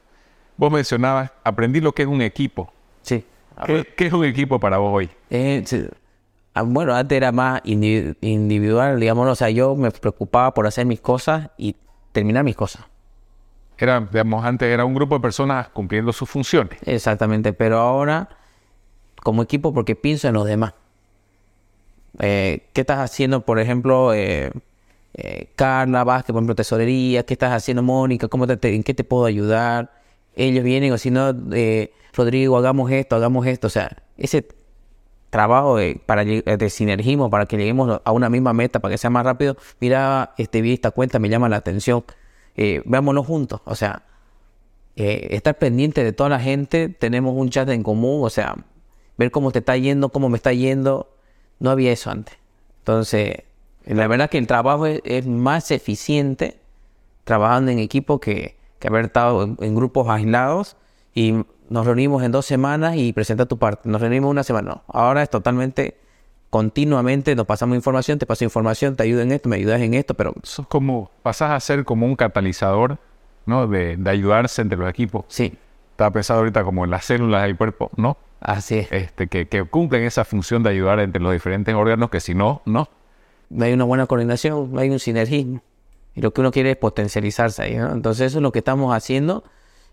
Vos 0.56 0.71
mencionabas, 0.71 1.32
aprendí 1.43 1.82
lo 1.82 1.93
que 1.93 2.03
es 2.03 2.08
un 2.08 2.21
equipo. 2.21 2.71
Sí. 3.01 3.25
¿Qué, 3.65 3.86
qué 3.95 4.08
es 4.08 4.13
un 4.13 4.25
equipo 4.25 4.60
para 4.60 4.77
vos 4.77 4.93
hoy? 4.93 5.10
Eh, 5.30 5.63
sí. 5.65 5.88
Ah, 6.58 6.63
bueno, 6.63 6.96
antes 6.96 7.15
era 7.15 7.32
más 7.32 7.62
indi- 7.63 8.15
individual, 8.22 9.00
digamos, 9.00 9.28
o 9.28 9.36
sea, 9.36 9.50
yo 9.52 9.76
me 9.76 9.91
preocupaba 9.91 10.54
por 10.56 10.65
hacer 10.65 10.86
mis 10.88 11.00
cosas 11.00 11.50
y 11.58 11.76
terminar 12.12 12.43
mis 12.43 12.56
cosas. 12.56 12.84
Era, 13.78 14.00
digamos, 14.12 14.43
antes 14.43 14.67
era 14.67 14.84
un 14.84 14.96
grupo 14.96 15.15
de 15.15 15.22
personas 15.22 15.70
cumpliendo 15.70 16.12
sus 16.12 16.28
funciones. 16.28 16.80
Exactamente, 16.84 17.54
pero 17.54 17.78
ahora 17.78 18.30
como 19.22 19.43
equipo 19.43 19.72
porque 19.72 19.96
pienso 19.96 20.28
en 20.28 20.34
los 20.34 20.46
demás. 20.46 20.74
Eh, 22.20 22.65
¿Qué 22.74 22.82
estás 22.82 23.00
haciendo, 23.00 23.41
por 23.46 23.60
ejemplo, 23.60 24.13
eh, 24.13 24.52
eh, 25.13 25.50
Carla 25.56 26.04
Vázquez, 26.04 26.34
por 26.34 26.39
ejemplo, 26.39 26.56
tesorería? 26.56 27.24
¿Qué 27.24 27.34
estás 27.36 27.52
haciendo, 27.54 27.84
Mónica? 27.84 28.28
¿Cómo 28.28 28.48
te, 28.48 28.58
te- 28.58 28.74
¿En 28.74 28.82
qué 28.84 28.96
te 28.96 29.04
puedo 29.04 29.26
ayudar? 29.26 29.91
Ellos 30.36 30.63
vienen, 30.63 30.91
o 30.91 30.98
si 30.98 31.12
no, 31.12 31.36
eh, 31.52 31.91
Rodrigo, 32.13 32.58
hagamos 32.58 32.89
esto, 32.91 33.15
hagamos 33.15 33.46
esto. 33.46 33.67
O 33.67 33.70
sea, 33.70 33.96
ese 34.17 34.48
trabajo 35.30 35.78
de, 35.78 36.02
para, 36.06 36.24
lleg- 36.24 36.44
de 36.58 36.70
sinergismo, 36.70 37.30
para 37.30 37.46
que 37.46 37.58
lleguemos 37.58 38.02
a 38.04 38.12
una 38.12 38.30
misma 38.30 38.54
meta, 38.54 38.80
para 38.80 38.94
que 38.94 38.98
sea 38.98 39.10
más 39.10 39.26
rápido. 39.26 39.58
Mira, 39.80 40.34
este, 40.38 40.62
vi 40.62 40.74
esta 40.74 40.92
cuenta, 40.92 41.20
me 41.20 41.30
llama 41.30 41.50
la 41.50 41.58
atención. 41.58 42.04
Eh, 42.56 42.82
veámoslo 42.86 43.24
juntos. 43.24 43.62
O 43.66 43.76
sea, 43.76 44.04
eh, 44.96 45.28
estar 45.32 45.58
pendiente 45.58 46.04
de 46.04 46.12
toda 46.13 46.30
la 46.30 46.40
gente, 46.40 46.90
tenemos 46.90 47.36
un 47.36 47.50
chat 47.50 47.70
en 47.70 47.84
común, 47.84 48.22
o 48.24 48.30
sea, 48.30 48.56
ver 49.18 49.30
cómo 49.32 49.52
te 49.52 49.60
está 49.60 49.78
yendo, 49.78 50.10
cómo 50.10 50.30
me 50.30 50.38
está 50.38 50.54
yendo, 50.54 51.10
no 51.60 51.70
había 51.70 51.92
eso 51.92 52.10
antes. 52.10 52.36
Entonces, 52.80 53.44
la 53.86 54.08
verdad 54.08 54.30
que 54.30 54.38
el 54.38 54.48
trabajo 54.48 54.86
es, 54.86 55.02
es 55.06 55.28
más 55.28 55.72
eficiente 55.72 56.60
trabajando 57.26 57.72
en 57.72 57.80
equipo 57.80 58.20
que, 58.20 58.56
que 58.80 58.88
haber 58.88 59.06
estado 59.06 59.44
en, 59.44 59.58
en 59.60 59.76
grupos 59.76 60.08
aislados 60.08 60.78
y 61.13 61.44
nos 61.69 61.86
reunimos 61.86 62.23
en 62.23 62.32
dos 62.32 62.45
semanas 62.45 62.95
y 62.95 63.13
presenta 63.13 63.45
tu 63.45 63.58
parte. 63.58 63.89
Nos 63.89 64.01
reunimos 64.01 64.30
una 64.30 64.43
semana, 64.43 64.69
no. 64.69 64.84
Ahora 64.88 65.23
es 65.23 65.30
totalmente, 65.30 65.97
continuamente 66.49 67.36
nos 67.36 67.45
pasamos 67.45 67.75
información, 67.75 68.19
te 68.19 68.25
paso 68.25 68.43
información, 68.43 68.95
te 68.95 69.03
ayudo 69.03 69.21
en 69.21 69.32
esto, 69.32 69.49
me 69.49 69.58
ayudas 69.58 69.82
en 69.82 69.93
esto, 69.93 70.13
pero 70.13 70.34
Sos 70.43 70.67
como, 70.67 71.12
pasás 71.23 71.51
a 71.51 71.60
ser 71.60 71.84
como 71.86 72.06
un 72.06 72.15
catalizador, 72.15 72.97
¿no? 73.45 73.67
De, 73.67 73.97
de 73.97 74.10
ayudarse 74.10 74.62
entre 74.62 74.77
los 74.77 74.89
equipos. 74.89 75.25
sí, 75.27 75.58
Estaba 75.91 76.12
pensado 76.12 76.39
ahorita 76.39 76.63
como 76.63 76.86
en 76.86 76.91
las 76.91 77.06
células 77.06 77.43
del 77.43 77.58
cuerpo, 77.58 77.89
¿no? 77.95 78.17
así 78.39 78.77
es. 78.77 78.91
Este, 78.91 79.27
que, 79.27 79.47
que 79.47 79.63
cumplen 79.63 80.03
esa 80.03 80.23
función 80.23 80.62
de 80.62 80.69
ayudar 80.69 80.99
entre 80.99 81.21
los 81.21 81.34
diferentes 81.34 81.73
órganos, 81.73 82.12
que 82.12 82.19
si 82.19 82.36
no, 82.36 82.62
no. 82.65 82.88
no 83.49 83.65
hay 83.65 83.73
una 83.73 83.84
buena 83.84 84.06
coordinación, 84.06 84.71
no 84.71 84.80
hay 84.80 84.91
un 84.91 84.99
sinergismo. 84.99 85.63
Y 86.13 86.21
lo 86.21 86.34
que 86.34 86.41
uno 86.41 86.51
quiere 86.51 86.71
es 86.71 86.77
potencializarse 86.77 87.63
ahí, 87.63 87.75
¿no? 87.75 87.91
Entonces 87.91 88.27
eso 88.27 88.38
es 88.38 88.43
lo 88.43 88.51
que 88.51 88.60
estamos 88.60 88.95
haciendo. 88.95 89.43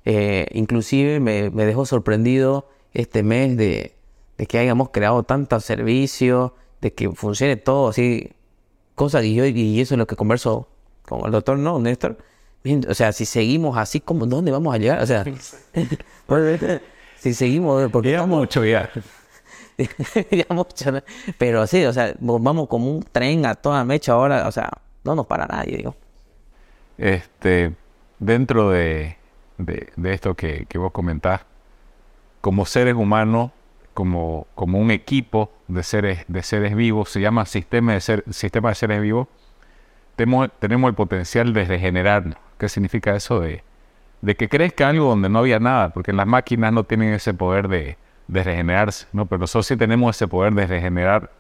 Eh, 0.05 0.47
inclusive 0.53 1.19
me, 1.21 1.51
me 1.51 1.65
dejó 1.65 1.87
sorprendido 1.87 2.69
este 2.93 3.23
mes 3.23 3.57
de, 3.57 3.95
de 4.39 4.47
que 4.47 4.59
hayamos 4.59 4.91
creado 4.91 5.23
tantos 5.23 5.65
servicios, 5.65 6.53
de 6.81 6.93
que 6.93 7.11
funcione 7.11 7.57
todo 7.57 7.89
así, 7.89 8.31
cosas 8.95 9.25
y 9.25 9.35
yo 9.35 9.47
y 9.47 9.81
eso 9.81 9.95
es 9.95 9.99
lo 9.99 10.07
que 10.07 10.17
converso 10.17 10.69
con 11.09 11.25
el 11.25 11.33
doctor, 11.33 11.59
¿no? 11.59 11.79
Néstor. 11.79 12.19
Bien, 12.63 12.85
O 12.89 12.95
sea, 12.95 13.13
si 13.13 13.25
seguimos 13.27 13.77
así, 13.77 14.01
como 14.01 14.25
¿dónde 14.27 14.51
vamos 14.51 14.75
a 14.75 14.79
llegar? 14.79 15.03
O 15.03 15.07
sea, 15.07 15.25
si 17.19 17.35
seguimos, 17.35 17.91
porque 17.91 18.11
Ya 18.11 18.17
estamos- 18.19 18.39
mucho 18.39 18.65
ya. 18.65 18.91
ya 20.31 20.47
mucho, 20.51 20.93
¿no? 20.93 21.03
Pero 21.39 21.67
sí, 21.67 21.85
o 21.85 21.93
sea, 21.93 22.15
vamos 22.21 22.69
como 22.69 22.91
un 22.91 23.03
tren 23.03 23.45
a 23.47 23.55
toda 23.55 23.85
mecha 23.85 24.13
ahora, 24.13 24.47
o 24.49 24.53
sea, 24.53 24.71
no 25.03 25.15
nos 25.15 25.27
para 25.27 25.47
nadie, 25.47 25.77
digo. 25.79 25.95
Este, 26.97 27.75
dentro 28.19 28.71
de, 28.71 29.17
de, 29.59 29.93
de 29.97 30.13
esto 30.13 30.35
que, 30.35 30.67
que 30.69 30.79
vos 30.79 30.93
comentás, 30.93 31.43
como 32.41 32.67
seres 32.67 32.95
humanos, 32.95 33.51
como, 33.95 34.47
como 34.55 34.79
un 34.79 34.91
equipo 34.91 35.53
de 35.69 35.83
seres, 35.83 36.25
de 36.29 36.43
seres 36.43 36.75
vivos, 36.75 37.11
se 37.11 37.21
llama 37.21 37.47
sistema 37.47 37.93
de, 37.95 38.01
ser, 38.01 38.25
sistema 38.31 38.71
de 38.71 38.75
seres 38.75 39.01
vivos, 39.01 39.29
tenemos, 40.17 40.51
tenemos 40.59 40.89
el 40.89 40.95
potencial 40.95 41.53
de 41.53 41.65
regenerarnos. 41.65 42.37
¿Qué 42.59 42.69
significa 42.69 43.17
eso? 43.17 43.41
De, 43.41 43.63
de 44.21 44.37
que 44.37 44.49
crezca 44.49 44.89
algo 44.89 45.07
donde 45.07 45.29
no 45.29 45.41
había 45.41 45.61
nada, 45.61 45.91
porque 45.91 46.13
las 46.13 46.27
máquinas 46.27 46.73
no 46.73 46.85
tienen 46.85 47.13
ese 47.15 47.35
poder 47.35 47.69
de, 47.69 47.97
de 48.29 48.45
regenerarse, 48.45 49.07
¿no? 49.13 49.27
Pero 49.27 49.41
nosotros 49.41 49.67
sí 49.67 49.77
tenemos 49.77 50.17
ese 50.17 50.29
poder 50.29 50.55
de 50.55 50.67
regenerar 50.67 51.31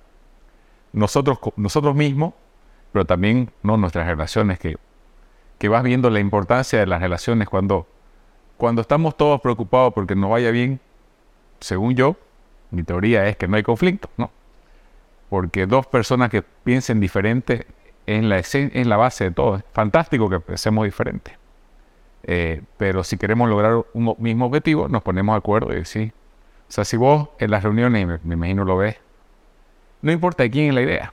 nosotros, 0.92 1.38
nosotros 1.56 1.94
mismos, 1.94 2.34
pero 2.92 3.04
también 3.04 3.50
¿no? 3.62 3.76
nuestras 3.76 4.06
relaciones, 4.06 4.58
que, 4.58 4.76
que 5.58 5.68
vas 5.68 5.82
viendo 5.82 6.10
la 6.10 6.20
importancia 6.20 6.78
de 6.78 6.86
las 6.86 7.00
relaciones 7.00 7.48
cuando, 7.48 7.88
cuando 8.56 8.82
estamos 8.82 9.16
todos 9.16 9.40
preocupados 9.40 9.92
porque 9.94 10.14
nos 10.14 10.30
vaya 10.30 10.50
bien, 10.50 10.80
según 11.60 11.94
yo, 11.94 12.16
mi 12.70 12.82
teoría 12.82 13.26
es 13.28 13.36
que 13.36 13.48
no 13.48 13.56
hay 13.56 13.62
conflicto, 13.62 14.08
¿no? 14.16 14.30
Porque 15.30 15.66
dos 15.66 15.86
personas 15.86 16.30
que 16.30 16.42
piensen 16.42 17.00
diferente 17.00 17.66
es 18.06 18.22
la, 18.22 18.38
es 18.38 18.86
la 18.86 18.96
base 18.96 19.24
de 19.24 19.30
todo. 19.30 19.56
Es 19.56 19.64
fantástico 19.72 20.28
que 20.28 20.40
pensemos 20.40 20.84
diferente. 20.84 21.36
Eh, 22.24 22.62
pero 22.76 23.04
si 23.04 23.16
queremos 23.16 23.48
lograr 23.48 23.84
un 23.92 24.14
mismo 24.18 24.46
objetivo, 24.46 24.88
nos 24.88 25.02
ponemos 25.02 25.34
de 25.34 25.38
acuerdo 25.38 25.76
y 25.76 25.84
sí. 25.84 26.12
O 26.68 26.72
sea, 26.72 26.84
si 26.84 26.96
vos 26.96 27.28
en 27.38 27.50
las 27.50 27.62
reuniones, 27.62 28.06
me, 28.06 28.18
me 28.22 28.34
imagino 28.34 28.64
lo 28.64 28.76
ves, 28.76 28.96
no 30.02 30.12
importa 30.12 30.42
de 30.42 30.50
quién 30.50 30.68
es 30.68 30.74
la 30.74 30.82
idea. 30.82 31.12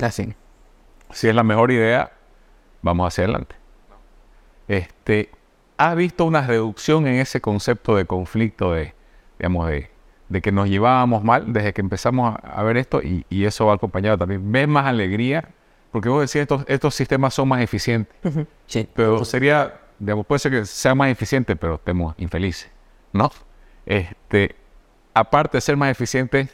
Así. 0.00 0.34
Si 1.12 1.28
es 1.28 1.34
la 1.34 1.44
mejor 1.44 1.70
idea, 1.70 2.12
vamos 2.82 3.06
hacia 3.06 3.24
adelante. 3.24 3.54
Este, 4.66 5.30
¿Has 5.84 5.96
visto 5.96 6.24
una 6.24 6.46
reducción 6.46 7.06
en 7.06 7.16
ese 7.16 7.40
concepto 7.40 7.96
de 7.96 8.06
conflicto, 8.06 8.72
de, 8.72 8.94
digamos, 9.38 9.68
de, 9.68 9.90
de 10.30 10.40
que 10.40 10.50
nos 10.50 10.68
llevábamos 10.68 11.22
mal 11.22 11.52
desde 11.52 11.74
que 11.74 11.82
empezamos 11.82 12.34
a, 12.34 12.38
a 12.38 12.62
ver 12.62 12.78
esto 12.78 13.02
y, 13.02 13.26
y 13.28 13.44
eso 13.44 13.66
va 13.66 13.74
acompañado 13.74 14.16
también? 14.16 14.50
¿Ves 14.50 14.66
más 14.66 14.86
alegría? 14.86 15.50
Porque 15.92 16.08
vos 16.08 16.22
decías, 16.22 16.42
estos, 16.42 16.64
estos 16.68 16.94
sistemas 16.94 17.34
son 17.34 17.48
más 17.48 17.60
eficientes. 17.60 18.16
Sí. 18.66 18.88
Pero 18.94 19.24
sería, 19.26 19.78
digamos, 19.98 20.24
puede 20.26 20.38
ser 20.38 20.52
que 20.52 20.64
sea 20.64 20.94
más 20.94 21.10
eficiente, 21.10 21.54
pero 21.54 21.74
estemos 21.74 22.14
infelices, 22.16 22.70
¿no? 23.12 23.30
Este, 23.84 24.56
aparte 25.12 25.58
de 25.58 25.60
ser 25.60 25.76
más 25.76 25.90
eficientes, 25.90 26.48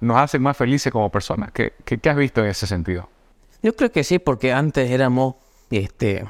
nos 0.00 0.16
hacen 0.16 0.40
más 0.40 0.56
felices 0.56 0.90
como 0.90 1.10
personas. 1.10 1.52
¿Qué, 1.52 1.74
qué, 1.84 1.98
qué 1.98 2.08
has 2.10 2.16
visto 2.16 2.42
en 2.42 2.46
ese 2.48 2.66
sentido? 2.66 3.08
Yo 3.62 3.76
creo 3.76 3.92
que 3.92 4.02
sí, 4.02 4.18
porque 4.18 4.52
antes 4.52 4.90
éramos, 4.90 5.34
este, 5.70 6.24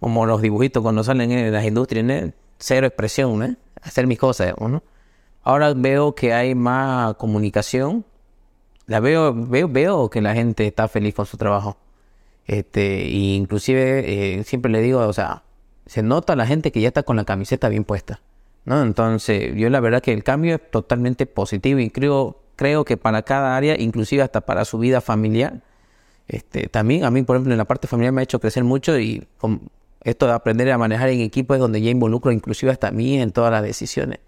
como 0.00 0.26
los 0.26 0.42
dibujitos 0.42 0.82
cuando 0.82 1.04
salen 1.04 1.30
en 1.30 1.52
las 1.52 1.64
industrias, 1.64 2.04
¿no? 2.04 2.32
cero 2.58 2.86
expresión, 2.86 3.38
¿no? 3.38 3.56
hacer 3.82 4.06
mis 4.06 4.18
cosas, 4.18 4.54
¿no? 4.58 4.82
Ahora 5.42 5.72
veo 5.74 6.14
que 6.14 6.34
hay 6.34 6.54
más 6.54 7.14
comunicación, 7.14 8.04
la 8.86 9.00
veo, 9.00 9.32
veo, 9.34 9.68
veo 9.68 10.10
que 10.10 10.20
la 10.20 10.34
gente 10.34 10.66
está 10.66 10.88
feliz 10.88 11.14
con 11.14 11.24
su 11.24 11.36
trabajo. 11.36 11.78
Este, 12.46 13.06
y 13.06 13.36
inclusive 13.36 14.38
eh, 14.38 14.44
siempre 14.44 14.70
le 14.70 14.82
digo, 14.82 15.00
o 15.00 15.12
sea, 15.12 15.44
se 15.86 16.02
nota 16.02 16.36
la 16.36 16.46
gente 16.46 16.72
que 16.72 16.80
ya 16.80 16.88
está 16.88 17.02
con 17.02 17.16
la 17.16 17.24
camiseta 17.24 17.68
bien 17.68 17.84
puesta, 17.84 18.20
¿no? 18.64 18.82
Entonces, 18.82 19.54
yo 19.56 19.70
la 19.70 19.80
verdad 19.80 20.02
que 20.02 20.12
el 20.12 20.24
cambio 20.24 20.56
es 20.56 20.70
totalmente 20.70 21.26
positivo 21.26 21.80
y 21.80 21.90
creo, 21.90 22.40
creo 22.56 22.84
que 22.84 22.96
para 22.96 23.22
cada 23.22 23.56
área, 23.56 23.80
inclusive 23.80 24.22
hasta 24.22 24.42
para 24.42 24.64
su 24.64 24.78
vida 24.78 25.00
familiar, 25.00 25.62
este, 26.28 26.68
también 26.68 27.04
a 27.04 27.10
mí, 27.10 27.22
por 27.22 27.36
ejemplo, 27.36 27.52
en 27.52 27.58
la 27.58 27.64
parte 27.64 27.88
familiar 27.88 28.12
me 28.12 28.20
ha 28.20 28.24
hecho 28.24 28.40
crecer 28.40 28.64
mucho 28.64 28.98
y 28.98 29.26
con 29.38 29.62
esto 30.02 30.26
de 30.26 30.32
aprender 30.32 30.70
a 30.70 30.78
manejar 30.78 31.08
en 31.10 31.20
equipo 31.20 31.54
es 31.54 31.60
donde 31.60 31.80
ya 31.80 31.90
involucro 31.90 32.32
inclusive 32.32 32.72
hasta 32.72 32.88
a 32.88 32.90
mí 32.92 33.20
en 33.20 33.32
todas 33.32 33.52
las 33.52 33.62
decisiones. 33.62 34.20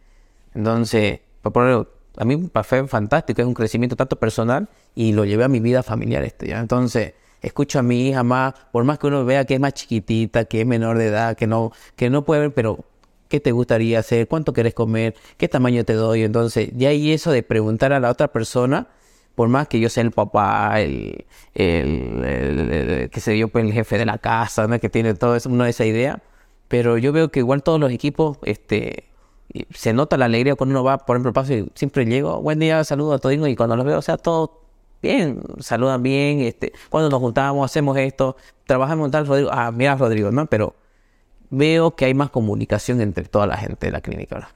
Entonces, 0.54 1.20
por 1.40 1.52
ponerlo, 1.52 1.88
a 2.16 2.24
mí 2.24 2.50
fue 2.62 2.86
fantástico, 2.88 3.40
es 3.40 3.48
un 3.48 3.54
crecimiento 3.54 3.96
tanto 3.96 4.16
personal 4.16 4.68
y 4.94 5.12
lo 5.12 5.24
llevé 5.24 5.44
a 5.44 5.48
mi 5.48 5.60
vida 5.60 5.82
familiar 5.82 6.22
esto. 6.24 6.44
Entonces, 6.46 7.14
escucho 7.40 7.78
a 7.78 7.82
mi 7.82 8.08
hija 8.08 8.22
más, 8.22 8.54
por 8.70 8.84
más 8.84 8.98
que 8.98 9.06
uno 9.06 9.24
vea 9.24 9.44
que 9.44 9.54
es 9.54 9.60
más 9.60 9.74
chiquitita, 9.74 10.44
que 10.44 10.60
es 10.60 10.66
menor 10.66 10.98
de 10.98 11.06
edad, 11.06 11.36
que 11.36 11.46
no, 11.46 11.72
que 11.96 12.10
no 12.10 12.24
puede 12.24 12.50
pero 12.50 12.84
¿qué 13.28 13.40
te 13.40 13.50
gustaría 13.52 13.98
hacer? 13.98 14.28
¿Cuánto 14.28 14.52
quieres 14.52 14.74
comer? 14.74 15.14
¿Qué 15.38 15.48
tamaño 15.48 15.84
te 15.84 15.94
doy? 15.94 16.22
Entonces, 16.22 16.70
ya 16.74 16.90
hay 16.90 17.12
eso 17.12 17.32
de 17.32 17.42
preguntar 17.42 17.94
a 17.94 18.00
la 18.00 18.10
otra 18.10 18.28
persona, 18.28 18.88
por 19.34 19.48
más 19.48 19.68
que 19.68 19.80
yo 19.80 19.88
sea 19.88 20.02
el 20.02 20.10
papá, 20.12 20.80
el, 20.80 21.24
el, 21.54 22.24
el- 22.24 22.70
el- 22.72 23.10
qué 23.10 23.20
sé 23.20 23.38
yo, 23.38 23.48
pues 23.48 23.64
el 23.64 23.72
jefe 23.72 23.98
de 23.98 24.06
la 24.06 24.18
casa, 24.18 24.66
que 24.78 24.88
tiene 24.88 25.14
todo 25.14 25.36
eso, 25.36 25.48
una 25.48 25.68
esa 25.68 25.84
idea, 25.84 26.22
pero 26.68 26.98
yo 26.98 27.12
veo 27.12 27.30
que 27.30 27.40
igual 27.40 27.62
todos 27.62 27.80
los 27.80 27.90
equipos, 27.92 28.38
este, 28.44 29.04
se 29.74 29.92
nota 29.92 30.16
la 30.16 30.26
alegría 30.26 30.54
cuando 30.56 30.72
uno 30.74 30.84
va, 30.84 30.98
por 30.98 31.16
ejemplo, 31.16 31.32
paso 31.32 31.52
y 31.54 31.68
siempre 31.74 32.04
llego, 32.06 32.40
buen 32.40 32.58
día, 32.58 32.84
saludo 32.84 33.14
a 33.14 33.18
todos 33.18 33.34
y 33.48 33.56
cuando 33.56 33.76
los 33.76 33.84
veo, 33.86 33.98
o 33.98 34.02
sea, 34.02 34.16
todos 34.16 34.50
bien, 35.02 35.40
saludan 35.60 36.02
bien, 36.02 36.40
este, 36.40 36.72
cuando 36.88 37.10
nos 37.10 37.20
juntamos, 37.20 37.64
hacemos 37.70 37.96
esto, 37.98 38.36
trabajamos 38.66 39.06
en 39.06 39.10
tal 39.12 39.26
Rodrigo, 39.26 39.50
ah, 39.52 39.70
mira 39.72 39.96
Rodrigo, 39.96 40.30
¿no? 40.30 40.46
Pero 40.46 40.74
veo 41.50 41.94
que 41.96 42.06
hay 42.06 42.14
más 42.14 42.30
comunicación 42.30 43.00
entre 43.00 43.24
toda 43.24 43.46
la 43.46 43.56
gente 43.56 43.86
de 43.86 43.92
la 43.92 44.00
clínica, 44.00 44.36
¿verdad? 44.36 44.50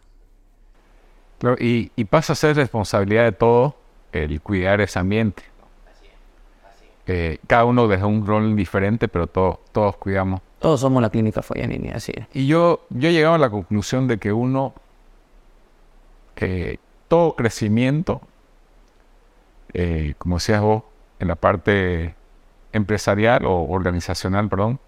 Claro, 1.39 1.57
y, 1.61 1.91
y 1.97 2.05
pasa 2.05 2.33
a 2.33 2.37
ser 2.37 2.57
responsabilidad 2.57 3.25
de 3.25 3.33
todo 3.33 3.77
el 4.25 4.41
cuidar 4.41 4.81
ese 4.81 4.99
ambiente. 4.99 5.43
Eh, 7.07 7.39
cada 7.47 7.65
uno 7.65 7.87
deja 7.87 8.07
un 8.07 8.27
rol 8.27 8.57
diferente, 8.57 9.07
pero 9.09 9.27
todos, 9.29 9.59
todos 9.73 9.97
cuidamos. 9.97 10.41
Todos 10.59 10.81
somos 10.81 11.01
la 11.01 11.11
clínica 11.11 11.43
Foyanini, 11.43 11.91
así 11.91 12.13
es. 12.15 12.27
Y 12.33 12.47
yo, 12.47 12.87
yo 12.91 13.09
he 13.09 13.13
llegado 13.13 13.35
a 13.35 13.39
la 13.39 13.51
conclusión 13.51 14.09
de 14.09 14.19
que 14.19 14.33
uno, 14.33 14.75
eh, 16.37 16.79
todo 17.07 17.37
crecimiento, 17.37 18.21
eh, 19.73 20.15
como 20.19 20.37
decías 20.37 20.61
vos, 20.61 20.83
en 21.21 21.29
la 21.29 21.37
parte 21.37 22.15
empresarial 22.73 23.47
o 23.47 23.63
organizacional, 23.69 24.49
perdón, 24.49 24.81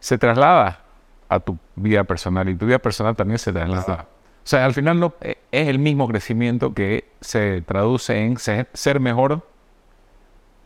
se 0.00 0.16
traslada 0.16 0.80
a 1.28 1.40
tu 1.40 1.58
vida 1.76 2.04
personal 2.04 2.48
y 2.48 2.54
tu 2.54 2.66
vida 2.66 2.78
personal 2.78 3.14
también 3.14 3.38
se 3.38 3.52
traslada. 3.52 4.06
O 4.44 4.46
sea, 4.46 4.66
al 4.66 4.74
final 4.74 5.00
no, 5.00 5.14
es 5.22 5.36
el 5.50 5.78
mismo 5.78 6.06
crecimiento 6.06 6.74
que 6.74 7.08
se 7.22 7.62
traduce 7.62 8.24
en 8.24 8.36
ser, 8.36 8.68
ser 8.74 9.00
mejor 9.00 9.48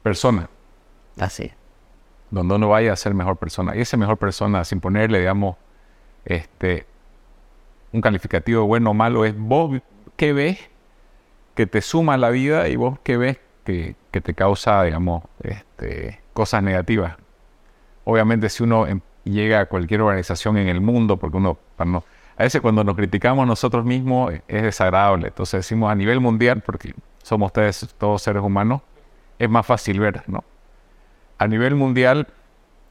persona. 0.03 0.51
Así. 1.17 1.53
Donde 2.31 2.57
uno 2.57 2.69
vaya 2.69 2.93
a 2.93 2.97
ser 2.97 3.15
mejor 3.15 3.37
persona. 3.37 3.77
Y 3.77 3.81
esa 3.81 3.97
mejor 3.97 4.17
persona, 4.17 4.65
sin 4.65 4.81
ponerle, 4.81 5.21
digamos, 5.21 5.57
este, 6.25 6.87
un 7.93 8.01
calificativo 8.01 8.67
bueno 8.67 8.91
o 8.91 8.95
malo, 8.95 9.25
es 9.25 9.39
vos 9.39 9.81
que 10.17 10.33
ves 10.33 10.59
que 11.55 11.67
te 11.67 11.81
suma 11.81 12.15
a 12.15 12.19
la 12.19 12.31
vida 12.31 12.69
y 12.69 12.75
vos 12.75 12.99
que 13.05 13.17
ves 13.17 13.39
que, 13.65 13.95
que 14.11 14.21
te 14.21 14.35
causa, 14.35 14.83
digamos, 14.83 15.23
este, 15.41 16.21
cosas 16.33 16.65
negativas. 16.65 17.17
Obviamente, 18.05 18.49
si 18.49 18.65
uno 18.65 18.87
llega 19.23 19.61
a 19.61 19.67
cualquier 19.67 20.01
organización 20.01 20.57
en 20.57 20.69
el 20.69 20.81
mundo, 20.81 21.17
porque 21.19 21.37
uno, 21.37 21.59
no, 21.85 22.05
a 22.39 22.45
veces 22.45 22.61
cuando 22.61 22.85
nos 22.85 22.95
criticamos 22.95 23.49
nosotros 23.49 23.85
mismos 23.85 24.33
es 24.47 24.63
desagradable. 24.63 25.27
Entonces 25.27 25.59
decimos 25.59 25.91
a 25.91 25.97
nivel 25.97 26.21
mundial, 26.21 26.63
porque 26.65 26.95
somos 27.21 27.49
ustedes 27.49 27.93
todos 27.99 28.23
seres 28.23 28.45
humanos, 28.45 28.83
es 29.41 29.51
más 29.51 29.67
fácil 29.67 29.99
ver, 29.99 30.23
¿no? 30.29 30.45
A 31.37 31.49
nivel 31.49 31.75
mundial, 31.75 32.29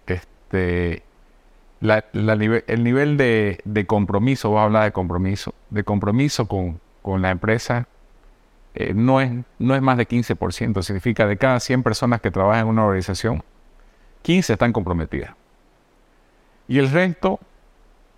este, 0.06 1.02
el 1.80 2.84
nivel 2.84 3.16
de, 3.16 3.86
compromiso, 3.88 4.50
vos 4.50 4.60
hablar 4.60 4.84
de 4.84 4.92
compromiso, 4.92 5.54
de 5.70 5.86
compromiso 5.86 6.46
con, 6.50 6.82
la 7.22 7.32
empresa, 7.32 7.88
eh, 8.76 8.94
no, 8.94 9.22
es, 9.22 9.32
no 9.60 9.76
es 9.76 9.82
más 9.82 9.96
de 9.96 10.10
15%. 10.10 10.82
Significa 10.82 11.26
de 11.26 11.38
cada 11.38 11.62
100 11.62 11.84
personas 11.84 12.20
que 12.20 12.32
trabajan 12.32 12.64
en 12.64 12.68
una 12.68 12.84
organización, 12.84 13.42
15 14.24 14.54
están 14.54 14.74
comprometidas. 14.74 15.36
Y 16.68 16.80
el 16.80 16.92
resto 16.92 17.40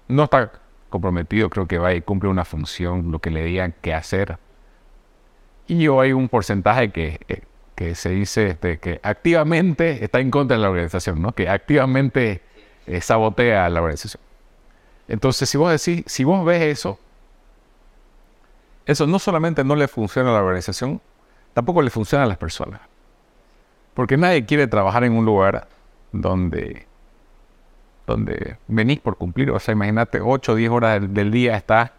no 0.08 0.24
está 0.24 0.52
comprometido, 0.90 1.50
creo 1.50 1.68
que 1.68 1.78
va 1.78 1.94
y 1.94 2.02
cumple 2.02 2.30
una 2.30 2.46
función, 2.46 3.12
lo 3.12 3.20
que 3.20 3.32
le 3.32 3.44
digan 3.44 3.74
que 3.82 3.94
hacer. 3.94 4.38
Y 5.68 5.88
hay 5.88 6.14
un 6.14 6.30
porcentaje 6.30 6.92
que 6.92 7.20
eh, 7.28 7.44
que 7.80 7.96
se 7.96 8.10
dice 8.10 8.48
este, 8.48 8.78
que 8.78 9.00
activamente 9.04 10.04
está 10.04 10.20
en 10.20 10.32
contra 10.32 10.58
de 10.58 10.64
la 10.64 10.70
organización, 10.70 11.22
¿no? 11.22 11.32
que 11.32 11.48
activamente 11.48 12.42
eh, 12.86 13.00
sabotea 13.00 13.66
a 13.66 13.70
la 13.70 13.80
organización. 13.80 14.22
Entonces, 15.08 15.50
si 15.50 15.58
vos 15.58 15.72
decís, 15.72 16.04
si 16.06 16.26
vos 16.26 16.44
ves 16.44 16.62
eso, 16.62 17.00
eso 18.86 19.08
no 19.08 19.18
solamente 19.18 19.64
no 19.64 19.78
le 19.78 19.88
funciona 19.88 20.30
a 20.30 20.34
la 20.34 20.40
organización, 20.42 21.00
tampoco 21.54 21.82
le 21.82 21.90
funciona 21.90 22.26
a 22.26 22.28
las 22.28 22.38
personas. 22.38 22.82
Porque 23.94 24.18
nadie 24.18 24.46
quiere 24.46 24.68
trabajar 24.68 25.06
en 25.06 25.14
un 25.14 25.24
lugar 25.24 25.70
donde, 26.12 26.86
donde 28.10 28.58
venís 28.68 29.00
por 29.00 29.18
cumplir. 29.18 29.52
O 29.52 29.60
sea, 29.60 29.74
imagínate, 29.74 30.22
8 30.22 30.52
o 30.52 30.56
10 30.56 30.72
horas 30.72 31.14
del, 31.14 31.32
día 31.32 31.56
estás 31.56 31.92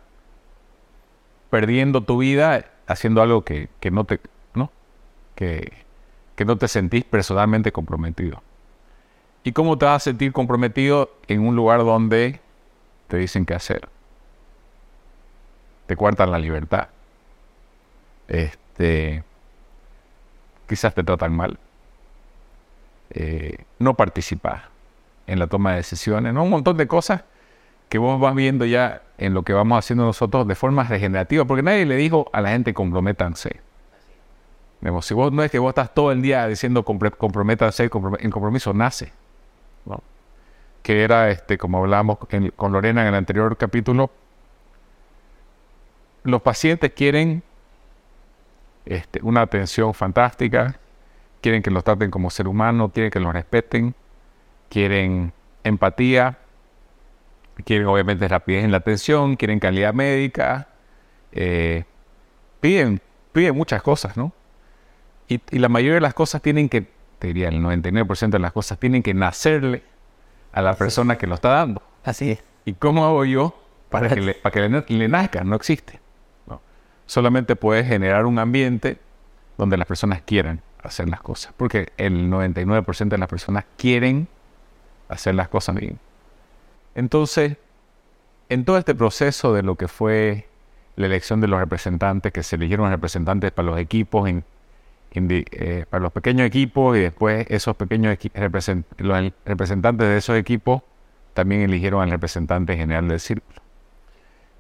perdiendo 1.51 2.03
tu 2.03 2.18
vida 2.18 2.66
haciendo 2.87 3.23
algo 3.23 3.42
que, 3.44 3.68
que 3.81 3.90
no 3.90 4.05
te 4.05 4.20
que, 6.37 6.44
no 6.44 6.57
te 6.57 6.68
sentís 6.68 7.05
personalmente 7.05 7.73
comprometido. 7.73 8.42
¿Y 9.42 9.53
cómo 9.53 9.79
te 9.79 9.87
vas 9.87 9.96
a 10.03 10.11
sentir 10.11 10.33
comprometido 10.33 11.11
en 11.29 11.40
un 11.40 11.57
lugar 11.57 11.81
donde 11.81 12.40
te 13.09 13.16
dicen 13.16 13.46
qué 13.46 13.55
hacer? 13.55 13.88
Te 15.87 15.96
cuartan 15.96 16.31
la 16.31 16.38
libertad. 16.38 16.88
Este, 18.29 19.25
quizás 20.68 20.94
te 20.94 21.03
tratan 21.03 21.35
mal. 21.35 21.59
Eh, 23.11 23.64
no 23.79 23.94
participas 23.94 24.62
en 25.30 25.38
la 25.38 25.46
toma 25.46 25.70
de 25.70 25.76
decisiones, 25.78 26.34
¿no? 26.34 26.44
Un 26.44 26.50
montón 26.50 26.76
de 26.76 26.86
cosas 26.86 27.24
que 27.88 27.98
vos 27.98 28.20
vas 28.20 28.34
viendo 28.34 28.64
ya 28.64 29.02
en 29.18 29.34
lo 29.34 29.42
que 29.42 29.52
vamos 29.52 29.78
haciendo 29.78 30.04
nosotros 30.04 30.46
de 30.46 30.54
forma 30.54 30.84
regenerativa, 30.84 31.44
porque 31.44 31.62
nadie 31.62 31.86
le 31.86 31.96
dijo 31.96 32.30
a 32.32 32.40
la 32.40 32.50
gente 32.50 32.74
comprométanse 32.74 33.60
si 35.02 35.14
vos 35.14 35.32
no 35.32 35.42
es 35.42 35.50
que 35.50 35.58
vos 35.58 35.70
estás 35.70 35.92
todo 35.92 36.10
el 36.10 36.22
día 36.22 36.46
diciendo 36.46 36.84
comprométanse, 36.84 37.84
en 37.84 38.30
compromiso 38.30 38.72
nace. 38.72 39.12
Que 40.82 41.04
era, 41.04 41.28
este, 41.28 41.58
como 41.58 41.78
hablábamos 41.78 42.18
con 42.56 42.72
Lorena 42.72 43.02
en 43.02 43.08
el 43.08 43.14
anterior 43.14 43.54
capítulo, 43.58 44.10
los 46.22 46.40
pacientes 46.40 46.92
quieren 46.92 47.42
este, 48.86 49.20
una 49.22 49.42
atención 49.42 49.92
fantástica, 49.92 50.78
quieren 51.42 51.62
que 51.62 51.70
los 51.70 51.84
traten 51.84 52.10
como 52.10 52.30
ser 52.30 52.48
humano, 52.48 52.90
quieren 52.90 53.10
que 53.10 53.20
los 53.20 53.34
respeten, 53.34 53.94
quieren 54.70 55.35
empatía, 55.62 56.38
quieren 57.64 57.87
obviamente 57.87 58.26
rapidez 58.26 58.64
en 58.64 58.70
la 58.70 58.78
atención, 58.78 59.37
quieren 59.37 59.59
calidad 59.59 59.92
médica, 59.92 60.68
eh, 61.33 61.85
piden, 62.61 63.02
piden 63.33 63.54
muchas 63.54 63.83
cosas, 63.83 64.16
¿no? 64.16 64.33
Y, 65.28 65.40
la 65.59 65.68
mayoría 65.68 65.94
de 65.94 66.00
las 66.00 66.14
cosas 66.14 66.40
tienen 66.40 66.68
que, 66.68 66.87
te 67.18 67.28
diría 67.28 67.48
el 67.48 67.62
99% 67.62 68.30
de 68.30 68.38
las 68.38 68.52
cosas, 68.52 68.78
tienen 68.78 69.02
que 69.02 69.12
nacerle 69.12 69.83
a 70.52 70.62
la 70.62 70.74
persona 70.74 71.18
que 71.18 71.26
lo 71.26 71.35
está 71.35 71.50
dando. 71.50 71.83
Así 72.02 72.33
es. 72.33 72.42
¿Y 72.64 72.74
cómo 72.74 73.04
hago 73.04 73.24
yo 73.24 73.61
para 73.90 74.09
que 74.09 74.20
le, 74.20 74.35
para 74.35 74.52
que 74.52 74.94
le, 74.94 75.09
nazca? 75.09 75.44
No 75.44 75.56
existe. 75.56 76.00
Solamente 77.06 77.56
puedes 77.56 77.88
generar 77.88 78.24
un 78.24 78.38
ambiente 78.38 78.98
donde 79.59 79.76
las 79.76 79.87
personas 79.87 80.22
quieran 80.22 80.62
hacer 80.83 81.09
las 81.09 81.20
cosas. 81.20 81.52
Porque 81.56 81.92
el 81.96 82.30
99% 82.30 83.09
de 83.09 83.18
las 83.18 83.28
personas 83.28 83.64
quieren 83.76 84.28
hacer 85.11 85.35
las 85.35 85.49
cosas 85.49 85.75
bien. 85.77 85.99
Entonces, 86.94 87.57
en 88.49 88.64
todo 88.64 88.79
este 88.79 88.94
proceso 88.94 89.53
de 89.53 89.62
lo 89.62 89.77
que 89.77 89.88
fue 89.88 90.46
la 90.96 91.07
elección 91.07 91.40
de 91.40 91.49
los 91.49 91.61
representantes, 91.61 92.33
que 92.33 92.42
se 92.42 92.57
eligieron 92.57 92.90
representantes 92.90 93.53
para 93.53 93.66
los 93.66 93.79
equipos 93.79 94.29
en 94.29 94.44
eh, 95.12 95.87
para 95.90 96.03
los 96.03 96.12
pequeños 96.12 96.46
equipos 96.46 96.96
y 96.96 97.01
después 97.01 97.44
esos 97.49 97.75
pequeños 97.75 98.16
los 98.99 99.33
representantes 99.44 100.07
de 100.07 100.16
esos 100.16 100.37
equipos 100.37 100.83
también 101.35 101.62
eligieron 101.62 102.01
al 102.03 102.11
representante 102.11 102.77
general 102.77 103.09
del 103.09 103.18
círculo. 103.18 103.61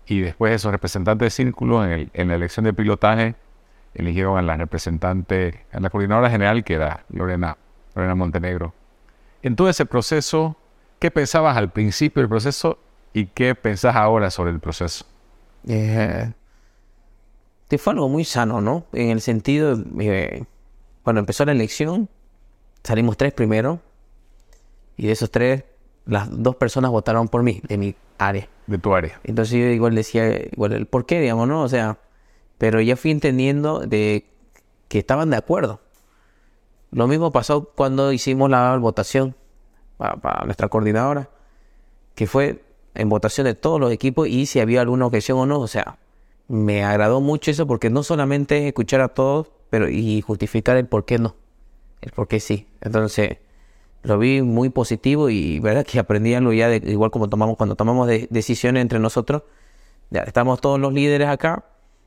Y 0.06 0.20
después 0.20 0.52
esos 0.52 0.72
representantes 0.72 1.26
del 1.26 1.30
círculo 1.30 1.84
en, 1.84 2.10
la 2.12 2.34
elección 2.34 2.64
de 2.64 2.72
pilotaje 2.72 3.36
eligieron 3.94 4.38
a 4.38 4.42
la 4.42 4.56
representante, 4.56 5.64
a 5.72 5.78
la 5.78 5.88
coordinadora 5.88 6.30
general 6.30 6.64
que 6.64 6.74
era 6.74 7.04
Lorena, 7.10 7.56
Lorena 7.94 8.16
Montenegro. 8.16 8.74
En 9.42 9.56
todo 9.56 9.68
ese 9.68 9.86
proceso, 9.86 10.56
¿qué 10.98 11.10
pensabas 11.10 11.56
al 11.56 11.72
principio 11.72 12.20
del 12.20 12.28
proceso 12.28 12.78
y 13.12 13.26
qué 13.26 13.54
pensás 13.54 13.96
ahora 13.96 14.30
sobre 14.30 14.50
el 14.50 14.60
proceso? 14.60 15.06
Eh, 15.66 16.32
fue 17.78 17.92
algo 17.92 18.08
muy 18.08 18.24
sano, 18.24 18.60
¿no? 18.60 18.84
En 18.92 19.10
el 19.10 19.20
sentido, 19.20 19.78
eh, 20.00 20.44
cuando 21.02 21.20
empezó 21.20 21.44
la 21.44 21.52
elección, 21.52 22.08
salimos 22.82 23.16
tres 23.16 23.32
primero, 23.32 23.80
y 24.96 25.06
de 25.06 25.12
esos 25.12 25.30
tres, 25.30 25.64
las 26.04 26.28
dos 26.30 26.56
personas 26.56 26.90
votaron 26.90 27.28
por 27.28 27.42
mí, 27.42 27.62
de 27.66 27.78
mi 27.78 27.94
área. 28.18 28.48
De 28.66 28.78
tu 28.78 28.94
área. 28.94 29.20
Entonces 29.24 29.58
yo 29.58 29.66
igual 29.66 29.94
decía, 29.94 30.28
igual 30.52 30.72
el 30.72 30.86
por 30.86 31.06
qué, 31.06 31.20
digamos, 31.20 31.48
¿no? 31.48 31.62
O 31.62 31.68
sea, 31.68 31.98
pero 32.58 32.80
ya 32.80 32.96
fui 32.96 33.10
entendiendo 33.10 33.80
de 33.80 34.26
que 34.88 34.98
estaban 34.98 35.30
de 35.30 35.36
acuerdo. 35.36 35.80
Lo 36.92 37.06
mismo 37.06 37.30
pasó 37.30 37.70
cuando 37.74 38.12
hicimos 38.12 38.50
la 38.50 38.76
votación 38.78 39.34
para, 39.96 40.44
nuestra 40.44 40.68
coordinadora, 40.68 41.28
que 42.14 42.26
fue 42.26 42.64
en 42.94 43.08
votación 43.08 43.44
de 43.44 43.54
todos 43.54 43.78
los 43.78 43.92
equipos 43.92 44.28
y 44.28 44.46
si 44.46 44.60
había 44.60 44.80
alguna 44.80 45.06
objeción 45.06 45.38
o 45.38 45.46
no, 45.46 45.60
o 45.60 45.68
sea, 45.68 45.98
me 46.48 46.82
agradó 46.82 47.20
mucho 47.20 47.50
eso 47.50 47.66
porque 47.66 47.90
no 47.90 48.02
solamente 48.02 48.66
escuchar 48.66 49.00
a 49.00 49.08
todos, 49.08 49.48
pero 49.70 49.88
y 49.88 50.20
justificar 50.20 50.76
el 50.76 50.86
por 50.86 51.04
qué 51.04 51.18
no, 51.18 51.36
el 52.00 52.10
por 52.10 52.26
qué 52.26 52.40
sí. 52.40 52.66
Entonces, 52.80 53.38
lo 54.02 54.18
vi 54.18 54.42
muy 54.42 54.70
positivo 54.70 55.30
y 55.30 55.60
verdad 55.60 55.84
que 55.86 55.98
aprendí 55.98 56.34
algo 56.34 56.52
ya 56.52 56.68
de, 56.68 56.76
igual 56.90 57.10
como 57.10 57.28
tomamos 57.28 57.56
cuando 57.56 57.76
tomamos 57.76 58.08
decisiones 58.08 58.80
entre 58.82 58.98
nosotros. 58.98 59.42
Ya 60.10 60.22
estamos 60.22 60.60
todos 60.60 60.80
los 60.80 60.92
líderes 60.92 61.28
acá. 61.28 61.64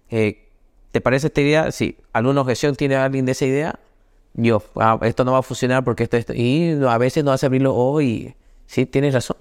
Eh, 0.09 0.49
¿Te 0.91 1.01
parece 1.01 1.27
esta 1.27 1.41
idea? 1.41 1.71
Si 1.71 1.97
alguna 2.11 2.41
objeción 2.41 2.75
tiene 2.75 2.95
alguien 2.95 3.25
de 3.25 3.31
esa 3.31 3.45
idea, 3.45 3.79
yo, 4.33 4.63
ah, 4.75 4.99
esto 5.03 5.25
no 5.25 5.33
va 5.33 5.39
a 5.39 5.43
funcionar 5.43 5.83
porque 5.83 6.03
esto, 6.03 6.17
esto, 6.17 6.33
y 6.33 6.79
a 6.87 6.97
veces 6.97 7.23
no 7.23 7.31
hace 7.31 7.45
abrirlo 7.45 7.75
hoy, 7.75 8.05
y 8.05 8.35
sí, 8.65 8.85
tienes 8.85 9.13
razón. 9.13 9.37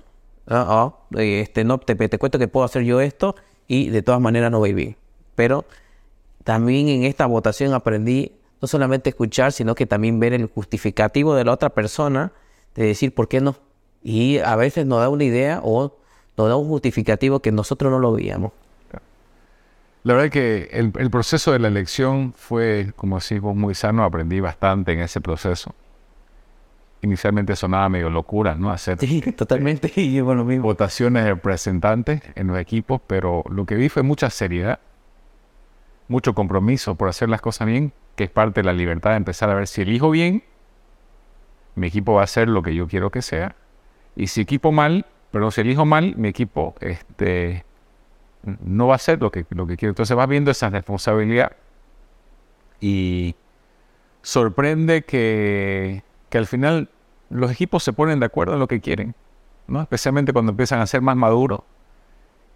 Ah, 0.47 0.67
ah, 0.69 1.19
este, 1.21 1.65
no, 1.65 1.79
te, 1.79 1.95
te 1.95 2.19
cuento 2.19 2.39
que 2.39 2.49
puedo 2.49 2.65
hacer 2.65 2.83
yo 2.83 3.01
esto 3.01 3.37
y 3.69 3.91
de 3.91 4.03
todas 4.03 4.21
maneras 4.21 4.51
no 4.51 4.61
va 4.61 4.67
a 4.67 4.69
ir 4.71 4.75
bien. 4.75 4.97
Pero 5.35 5.65
también 6.45 6.89
en 6.89 7.05
esta 7.05 7.27
votación 7.27 7.73
aprendí 7.75 8.33
no 8.61 8.69
solamente 8.69 9.11
escuchar, 9.11 9.53
sino 9.53 9.75
que 9.75 9.87
también 9.87 10.21
ver 10.21 10.33
el 10.35 10.47
justificativo 10.47 11.35
de 11.35 11.45
la 11.45 11.53
otra 11.53 11.71
persona, 11.71 12.33
de 12.75 12.87
decir 12.87 13.15
por 13.15 13.29
qué 13.29 13.41
no. 13.41 13.57
Y 14.03 14.39
a 14.39 14.57
veces 14.57 14.87
nos 14.87 15.01
da 15.01 15.09
una 15.09 15.25
idea 15.25 15.61
o 15.63 15.97
nos 16.37 16.49
da 16.49 16.57
un 16.57 16.69
justificativo 16.69 17.41
que 17.41 17.53
nosotros 17.53 17.91
no 17.91 17.99
lo 17.99 18.13
veíamos. 18.13 18.53
La 20.05 20.15
verdad 20.15 20.27
es 20.27 20.33
que 20.33 20.69
el, 20.73 20.93
el 20.99 21.11
proceso 21.11 21.53
de 21.53 21.61
la 21.61 21.69
elección 21.69 22.33
fue, 22.33 22.93
como 22.97 23.17
decimos, 23.17 23.55
muy 23.55 23.75
sano. 23.75 24.03
Aprendí 24.03 24.41
bastante 24.41 24.93
en 24.93 25.01
ese 25.01 25.21
proceso. 25.21 25.75
Inicialmente 27.03 27.57
sonaba 27.57 27.89
medio 27.89 28.11
locura, 28.11 28.55
¿no? 28.55 28.71
Hacer 28.71 28.99
Sí, 28.99 29.21
totalmente. 29.21 29.93
Y 29.97 30.15
yo 30.15 30.35
lo 30.35 30.45
mismo. 30.45 30.65
votaciones 30.65 31.25
de 31.25 31.31
representantes 31.31 32.23
en 32.35 32.49
los 32.49 32.59
equipos, 32.59 33.01
pero 33.07 33.45
lo 33.49 33.65
que 33.67 33.75
vi 33.77 33.89
fue 33.89 34.03
mucha 34.03 34.31
seriedad, 34.31 34.81
mucho 36.09 36.35
compromiso 36.35 36.95
por 36.97 37.09
hacer 37.09 37.29
las 37.29 37.41
cosas 37.41 37.67
bien, 37.67 37.93
que 38.17 38.25
es 38.25 38.31
parte 38.31 38.61
de 38.61 38.65
la 38.65 38.73
libertad 38.73 39.11
de 39.11 39.17
empezar 39.17 39.51
a 39.51 39.55
ver 39.55 39.67
si 39.67 39.83
elijo 39.83 40.11
bien, 40.11 40.45
mi 41.75 41.89
equipo 41.89 42.15
va 42.15 42.21
a 42.21 42.25
hacer 42.25 42.49
lo 42.49 42.63
que 42.63 42.75
yo 42.75 42.87
quiero 42.87 43.11
que 43.11 43.23
sea, 43.23 43.57
y 44.15 44.29
si 44.29 44.41
equipo 44.41 44.71
mal, 44.73 45.07
pero 45.31 45.51
si 45.51 45.63
elijo 45.63 45.85
mal, 45.85 46.15
mi 46.17 46.29
equipo 46.29 46.75
este, 46.81 47.65
no 48.45 48.87
va 48.89 48.95
a 48.95 48.97
hacer 48.97 49.21
lo 49.21 49.31
que, 49.31 49.45
lo 49.51 49.67
que 49.67 49.77
quiero. 49.77 49.91
Entonces 49.91 50.17
vas 50.17 50.29
viendo 50.29 50.51
esa 50.51 50.71
responsabilidad 50.71 51.53
y 52.81 53.35
sorprende 54.23 55.03
que, 55.05 56.03
que 56.29 56.39
al 56.39 56.47
final 56.47 56.89
los 57.31 57.51
equipos 57.51 57.83
se 57.83 57.93
ponen 57.93 58.21
de 58.21 58.27
acuerdo 58.27 58.55
en 58.55 58.61
lo 58.61 58.69
que 58.69 58.81
quieren, 58.81 59.15
¿no? 59.67 59.81
especialmente 59.81 60.33
cuando 60.33 60.51
empiezan 60.51 60.81
a 60.81 60.87
ser 60.87 61.01
más 61.03 61.17
maduros. 61.17 61.61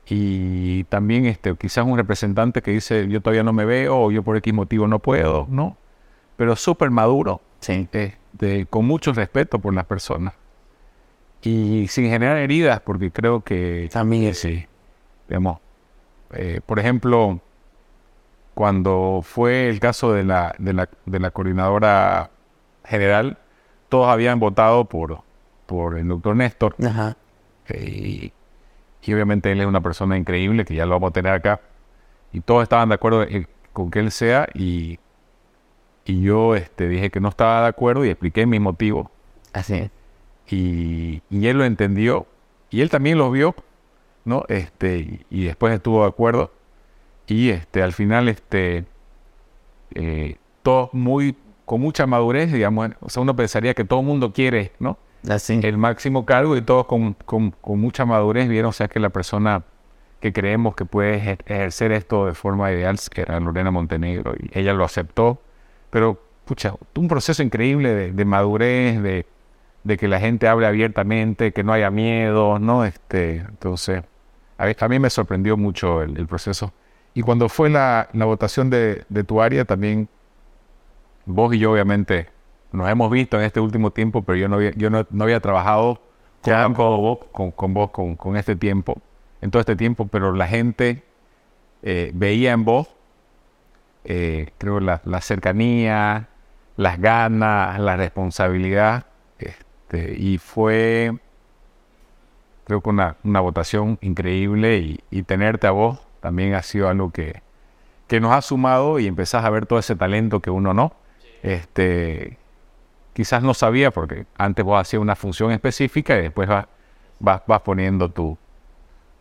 Y 0.09 0.85
también 0.85 1.27
este, 1.27 1.57
quizás 1.57 1.85
un 1.85 1.96
representante 1.96 2.62
que 2.62 2.70
dice 2.70 3.09
yo 3.09 3.20
todavía 3.20 3.42
no 3.42 3.53
me 3.53 3.64
veo 3.64 3.99
o 3.99 4.11
yo 4.12 4.22
por 4.22 4.37
X 4.37 4.55
motivo 4.55 4.87
no 4.87 5.01
puedo, 5.01 5.46
¿no? 5.51 5.77
Pero 6.37 6.55
súper 6.55 6.90
maduro, 6.90 7.40
Sí. 7.61 7.88
este, 7.90 8.66
con 8.66 8.85
mucho 8.87 9.12
respeto 9.12 9.59
por 9.59 9.75
las 9.75 9.87
personas. 9.87 10.35
Y 11.42 11.88
sin 11.88 12.09
generar 12.09 12.37
heridas, 12.37 12.81
porque 12.81 13.11
creo 13.11 13.42
que 13.42 13.88
También 13.92 14.25
es. 14.25 14.38
Sí. 14.38 14.66
Digamos, 15.29 15.59
eh, 16.33 16.61
por 16.65 16.79
ejemplo, 16.79 17.41
cuando 18.55 19.21
fue 19.23 19.69
el 19.69 19.81
caso 19.81 20.12
de 20.12 20.25
la, 20.25 20.55
de 20.59 20.73
la, 20.73 20.89
de 21.05 21.21
la 21.21 21.31
coordinadora 21.31 22.31
general, 22.85 23.39
todos 23.89 24.09
habían 24.09 24.41
votado 24.41 24.87
por, 24.87 25.21
por 25.67 25.99
el 25.99 26.09
doctor 26.09 26.37
Néstor. 26.37 26.75
Ajá. 26.85 27.17
eh, 27.69 27.85
y, 27.85 28.33
y 29.03 29.15
obviamente 29.15 29.53
él 29.53 29.61
es 29.61 29.67
una 29.67 29.81
persona 29.81 30.17
increíble, 30.17 30.65
que 30.65 30.75
ya 30.75 30.87
lo 30.87 30.93
vamos 30.93 31.11
a 31.11 31.12
tener 31.12 31.33
acá. 31.33 31.61
Y 32.33 32.41
todos 32.41 32.62
estaban 32.62 32.89
de 32.89 32.95
acuerdo 32.97 33.23
en- 33.23 33.47
con 33.73 33.91
que 33.91 34.01
él 34.01 34.11
sea. 34.11 34.49
Y, 34.55 34.99
y 36.07 36.23
yo 36.23 36.55
este, 36.57 36.89
dije 36.89 37.11
que 37.11 37.21
no 37.21 37.29
estaba 37.29 37.62
de 37.62 37.69
acuerdo 37.69 38.05
y 38.05 38.09
expliqué 38.11 38.47
mi 38.47 38.59
motivo 38.59 39.11
Así 39.53 39.75
es. 39.75 39.91
y, 40.49 41.23
y 41.31 41.47
él 41.49 41.59
lo 41.59 41.65
entendió 41.65 42.27
y 42.71 42.81
él 42.81 42.91
también 42.91 43.19
lo 43.19 43.31
vio, 43.31 43.55
¿no? 44.27 44.45
Este, 44.49 44.99
y, 44.99 45.21
y 45.31 45.45
después 45.45 45.73
estuvo 45.73 46.03
de 46.03 46.09
acuerdo 46.09 46.53
y 47.27 47.49
este, 47.49 47.83
al 47.83 47.95
final, 47.95 48.29
este, 48.29 48.85
eh, 49.95 50.37
todos 50.62 50.93
muy, 50.93 51.37
con 51.65 51.81
mucha 51.81 52.07
madurez, 52.07 52.53
digamos, 52.53 52.91
o 53.01 53.09
sea, 53.09 53.23
uno 53.23 53.35
pensaría 53.35 53.73
que 53.75 53.85
todo 53.85 54.01
el 54.01 54.07
mundo 54.07 54.33
quiere, 54.33 54.73
¿no? 54.79 54.99
Así. 55.29 55.59
El 55.62 55.79
máximo 55.79 56.25
cargo 56.27 56.57
y 56.57 56.62
todos 56.62 56.87
con, 56.87 57.15
con- 57.15 57.51
con 57.53 57.81
mucha 57.81 58.05
madurez 58.05 58.49
vieron, 58.49 58.69
o 58.69 58.73
sea, 58.73 58.89
que 58.89 59.01
la 59.01 59.09
persona 59.11 59.65
que 60.21 60.33
creemos 60.33 60.75
que 60.77 60.85
puede 60.85 61.19
ejer- 61.21 61.41
ejercer 61.47 61.93
esto 61.93 62.27
de 62.27 62.35
forma 62.35 62.71
ideal, 62.73 62.99
que 63.12 63.23
era 63.23 63.41
Lorena 63.41 63.71
Montenegro, 63.71 64.35
y 64.39 64.51
ella 64.59 64.73
lo 64.73 64.85
aceptó, 64.85 65.41
pero, 65.91 66.21
pucha, 66.45 66.75
un 66.97 67.09
proceso 67.09 67.43
increíble 67.43 67.95
de, 67.95 68.12
de 68.12 68.25
madurez, 68.25 69.03
de, 69.03 69.27
de 69.85 69.97
que 69.97 70.09
la 70.09 70.21
gente 70.21 70.47
hable 70.49 70.67
abiertamente, 70.67 71.53
que 71.53 71.65
no 71.65 71.73
haya 71.73 71.91
miedo, 71.91 72.59
¿no? 72.59 72.85
Este, 72.85 73.37
entonces, 73.39 74.03
a, 74.59 74.66
mí- 74.66 74.75
a 74.79 74.88
mí 74.88 74.99
me 74.99 75.11
sorprendió 75.11 75.57
mucho 75.57 76.03
el, 76.03 76.16
el 76.19 76.27
proceso. 76.27 76.73
Y 77.14 77.23
cuando 77.23 77.49
fue 77.49 77.71
la, 77.71 78.09
la 78.12 78.25
votación 78.27 78.71
de, 78.71 79.05
de 79.09 79.25
tu 79.25 79.40
área, 79.42 79.64
también 79.64 80.09
vos 81.25 81.55
y 81.55 81.59
yo, 81.59 81.73
obviamente, 81.73 82.29
nos 82.73 82.88
hemos 82.88 83.11
visto 83.11 83.38
en 83.38 83.45
este 83.45 83.61
último 83.61 83.90
tiempo, 83.90 84.23
pero 84.23 84.37
yo 84.37 84.49
no 84.49 84.57
había, 84.57 84.71
yo 84.73 84.90
no, 84.90 85.07
no 85.11 85.25
había 85.25 85.40
trabajado 85.40 86.01
con, 86.42 86.75
con 86.75 86.97
vos, 86.97 87.19
con, 87.33 87.51
con 87.53 87.75
vos 87.75 87.90
con, 87.90 88.16
con 88.16 88.37
este 88.37 88.57
tiempo, 88.57 89.01
en 89.40 89.51
todo 89.51 89.61
este 89.61 89.77
tiempo, 89.77 90.07
pero 90.07 90.33
la 90.33 90.47
gente 90.47 91.03
eh, 91.83 92.11
veía 92.14 92.53
en 92.53 92.64
vos, 92.64 92.88
eh, 94.05 94.49
creo, 94.59 94.81
la, 94.81 95.01
la 95.05 95.21
cercanía, 95.21 96.29
las 96.77 97.01
ganas, 97.01 97.79
la 97.81 97.97
responsabilidad, 97.97 99.07
este, 99.38 100.14
y 100.19 100.38
fue, 100.38 101.19
creo 102.66 102.81
que 102.81 102.90
una, 102.90 103.16
una 103.22 103.40
votación 103.40 103.96
increíble 104.00 104.79
y, 104.79 105.00
y 105.11 105.22
tenerte 105.22 105.68
a 105.68 105.70
vos 105.70 106.00
también 106.20 106.55
ha 106.55 106.62
sido 106.62 106.88
algo 106.88 107.12
que, 107.12 107.42
que 108.09 108.20
nos 108.20 108.33
ha 108.33 108.42
sumado 108.42 108.98
y 108.98 109.07
empezás 109.07 109.44
a 109.44 109.50
ver 109.50 109.66
todo 109.66 109.79
ese 109.79 109.94
talento 109.94 110.40
que 110.40 110.50
uno 110.50 110.74
no. 110.74 110.92
Este, 111.44 112.38
quizás 113.12 113.42
no 113.44 113.55
sabía 113.55 113.92
porque 113.92 114.26
antes 114.37 114.64
vos 114.64 114.81
hacías 114.81 115.00
una 115.00 115.14
función 115.14 115.52
específica 115.52 116.18
y 116.18 116.22
después 116.22 116.48
vas, 116.48 116.66
vas, 117.20 117.42
vas 117.46 117.61
poniendo 117.61 118.11
tu, 118.11 118.37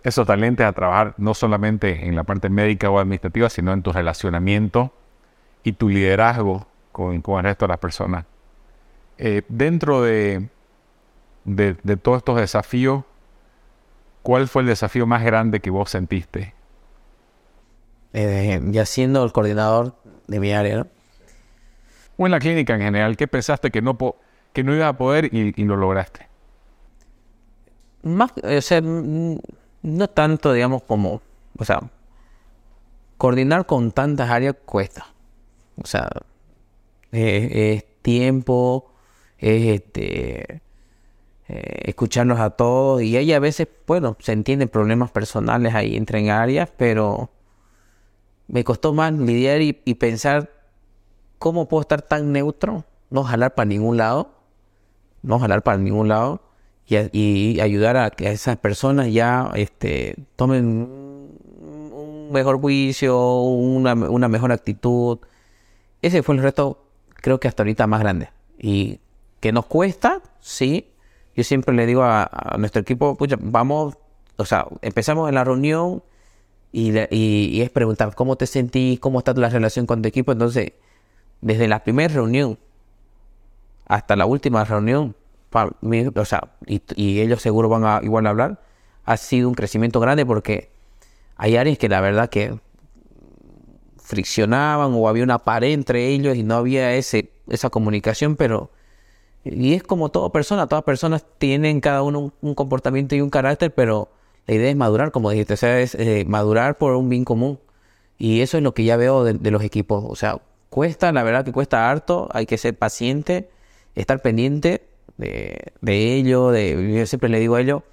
esos 0.02 0.26
talentos 0.26 0.66
a 0.66 0.74
trabajar 0.74 1.14
no 1.18 1.36
solamente 1.36 2.08
en 2.08 2.16
la 2.16 2.24
parte 2.24 2.50
médica 2.50 2.90
o 2.90 2.98
administrativa, 2.98 3.50
sino 3.50 3.74
en 3.74 3.84
tu 3.84 3.92
relacionamiento 3.92 4.92
y 5.64 5.74
tu 5.74 5.90
liderazgo 5.90 6.68
con, 6.92 7.22
con 7.22 7.38
el 7.38 7.44
resto 7.44 7.66
de 7.66 7.70
las 7.70 7.80
personas. 7.80 8.26
Eh, 9.20 9.44
dentro 9.48 10.02
de, 10.02 10.50
de, 11.44 11.76
de 11.84 11.98
todos 11.98 12.18
estos 12.18 12.38
desafíos, 12.38 13.04
¿cuál 14.26 14.50
fue 14.50 14.64
el 14.64 14.68
desafío 14.68 15.06
más 15.08 15.24
grande 15.24 15.62
que 15.62 15.70
vos 15.70 15.92
sentiste? 15.92 16.54
Eh, 18.14 18.62
ya 18.72 18.86
siendo 18.86 19.24
el 19.24 19.32
coordinador 19.32 19.96
de 20.28 20.40
mi 20.40 20.54
área, 20.54 20.78
¿no? 20.78 20.88
O 22.18 22.26
en 22.26 22.32
la 22.32 22.40
clínica 22.40 22.74
en 22.76 22.82
general, 22.82 23.18
¿qué 23.18 23.28
pensaste 23.28 23.72
que 23.72 23.82
no, 23.82 23.98
po- 23.98 24.18
que 24.54 24.64
no 24.64 24.74
iba 24.76 24.88
a 24.88 24.98
poder 24.98 25.34
y, 25.34 25.54
y 25.56 25.66
lo 25.66 25.76
lograste? 25.78 26.28
Más, 28.04 28.32
o 28.44 28.62
sea, 28.62 28.82
no 28.82 30.08
tanto, 30.10 30.54
digamos, 30.54 30.84
como, 30.84 31.22
o 31.58 31.66
sea, 31.66 31.82
coordinar 33.18 33.66
con 33.66 33.92
tantas 33.92 34.30
áreas 34.30 34.56
cuesta. 34.66 35.08
O 35.82 35.86
sea, 35.88 36.10
es, 37.12 37.52
es 37.52 37.86
tiempo, 38.02 38.92
es 39.38 39.82
este, 39.82 40.62
eh, 41.48 41.82
escucharnos 41.84 42.40
a 42.40 42.52
todos 42.52 43.02
y 43.02 43.18
ahí 43.18 43.32
a 43.34 43.40
veces, 43.40 43.68
bueno, 43.86 44.18
se 44.20 44.32
entienden 44.32 44.70
problemas 44.70 45.12
personales 45.12 45.76
ahí 45.76 45.96
entre 45.96 46.20
en 46.20 46.30
áreas, 46.30 46.70
pero 46.76 47.30
me 48.48 48.64
costó 48.64 48.94
más 48.94 49.14
lidiar 49.14 49.62
y, 49.62 49.74
pensar 49.74 50.52
cómo 51.40 51.68
puedo 51.68 51.82
estar 51.82 52.02
tan 52.02 52.32
neutro, 52.32 52.86
no 53.10 53.24
jalar 53.24 53.56
para 53.56 53.66
ningún 53.66 53.98
lado, 53.98 54.32
no 55.22 55.40
jalar 55.40 55.64
para 55.64 55.78
ningún 55.78 56.08
lado 56.08 56.42
y 56.88 57.60
ayudar 57.60 57.98
a 57.98 58.12
que 58.12 58.32
esas 58.32 58.58
personas 58.58 59.12
ya 59.12 59.52
este, 59.56 60.16
tomen 60.36 60.66
un 62.26 62.32
mejor 62.32 62.60
juicio, 62.60 63.42
una, 63.42 63.94
una 63.94 64.28
mejor 64.28 64.52
actitud. 64.52 65.20
Ese 66.02 66.24
fue 66.24 66.36
el 66.36 66.42
reto, 66.42 66.86
creo 67.16 67.40
que 67.40 67.48
hasta 67.48 67.64
ahorita 67.64 67.88
más 67.88 68.00
grande. 68.00 68.30
Y 68.58 69.00
que 69.40 69.52
nos 69.52 69.66
cuesta, 69.66 70.22
sí. 70.40 70.92
Yo 71.36 71.44
siempre 71.44 71.76
le 71.76 71.86
digo 71.86 72.04
a, 72.04 72.56
nuestro 72.58 72.82
equipo, 72.82 73.16
pucha, 73.16 73.38
vamos, 73.40 73.98
o 74.38 74.46
sea, 74.46 74.68
empezamos 74.82 75.30
en 75.30 75.36
la 75.36 75.44
reunión 75.44 76.04
y, 76.72 76.94
y- 77.12 77.62
es 77.62 77.70
preguntar 77.72 78.16
cómo 78.16 78.38
te 78.38 78.48
sentís, 78.48 79.00
cómo 79.00 79.20
está 79.20 79.34
la 79.34 79.50
relación 79.50 79.86
con 79.86 80.02
tu 80.02 80.08
equipo. 80.10 80.32
Entonces, 80.32 80.74
desde 81.42 81.68
la 81.68 81.84
primera 81.84 82.14
reunión 82.14 82.58
hasta 83.86 84.16
la 84.16 84.26
última 84.26 84.64
reunión, 84.66 85.16
o 86.16 86.26
sea, 86.26 86.56
y, 86.66 86.82
y 86.96 87.22
ellos 87.22 87.42
seguro 87.42 87.70
van 87.70 87.86
a 87.86 88.00
igual 88.04 88.28
a 88.28 88.32
hablar, 88.32 88.62
ha 89.06 89.18
sido 89.18 89.48
un 89.48 89.56
crecimiento 89.56 90.00
grande 90.00 90.26
porque 90.26 90.72
hay 91.38 91.58
áreas 91.58 91.78
que 91.78 91.90
la 91.90 92.02
verdad 92.02 92.30
que 92.30 92.60
friccionaban 93.98 94.92
o 94.94 95.08
había 95.08 95.24
una 95.24 95.40
pared 95.40 95.72
entre 95.72 96.08
ellos 96.10 96.36
y 96.36 96.44
no 96.44 96.56
había 96.56 96.94
ese, 96.94 97.32
esa 97.48 97.70
comunicación, 97.70 98.36
pero 98.36 98.72
y 99.46 99.74
es 99.74 99.84
como 99.84 100.10
toda 100.10 100.32
persona, 100.32 100.68
todas 100.68 100.84
personas 100.84 101.26
tienen 101.38 101.80
cada 101.82 102.02
uno 102.04 102.34
un, 102.42 102.56
comportamiento 102.56 103.16
y 103.16 103.22
un 103.22 103.30
carácter, 103.30 103.74
pero 103.74 104.10
la 104.48 104.56
idea 104.56 104.70
es 104.70 104.76
madurar, 104.76 105.12
como 105.12 105.30
dijiste, 105.32 105.54
o 105.54 105.58
sea, 105.58 105.80
es 105.82 105.96
eh, 105.96 106.26
madurar 106.28 106.78
por 106.78 106.96
un 106.96 107.10
bien 107.10 107.26
común. 107.26 107.60
Y 108.18 108.42
eso 108.42 108.58
es 108.58 108.64
lo 108.64 108.74
que 108.74 108.84
ya 108.86 108.98
veo 108.98 109.24
de, 109.24 109.34
de 109.34 109.52
los 109.52 109.64
equipos, 109.64 110.04
o 110.08 110.16
sea, 110.16 110.42
cuesta, 110.70 111.12
la 111.12 111.24
verdad 111.24 111.46
que 111.46 111.52
cuesta 111.52 111.90
harto, 111.90 112.30
hay 112.34 112.46
que 112.46 112.58
ser 112.58 112.76
paciente, 112.78 113.50
estar 113.96 114.22
pendiente 114.22 114.84
de, 115.18 115.74
de 115.82 116.16
ello, 116.16 116.50
de, 116.52 116.94
yo 116.98 117.06
siempre 117.06 117.30
le 117.30 117.40
digo 117.40 117.56
a 117.56 117.62
ellos, 117.62 117.84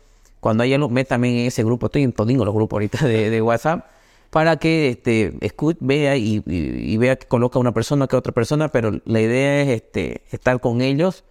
cuando 0.41 0.63
hay 0.65 0.75
algo, 0.75 0.89
me 0.89 1.05
también 1.05 1.37
en 1.39 1.47
ese 1.47 1.65
grupo, 1.65 1.87
estoy 1.87 2.03
en 2.05 2.13
todos 2.13 2.31
los 2.33 2.55
grupos 2.55 2.77
ahorita 2.77 3.07
de, 3.07 3.31
de 3.31 3.43
WhatsApp, 3.43 3.87
para 4.31 4.57
que 4.57 4.89
este, 4.91 5.35
escuche, 5.41 5.79
vea 5.83 6.17
y, 6.17 6.43
y- 6.47 6.93
y 6.95 6.97
vea 6.97 7.17
que 7.17 7.27
coloca 7.27 7.59
una 7.59 7.73
persona 7.73 8.07
que 8.07 8.17
otra 8.17 8.33
persona, 8.33 8.69
pero 8.69 8.93
la 9.05 9.21
idea 9.21 9.63
es 9.63 9.69
este, 9.69 10.23
estar 10.31 10.61
con 10.61 10.81
ellos 10.81 11.25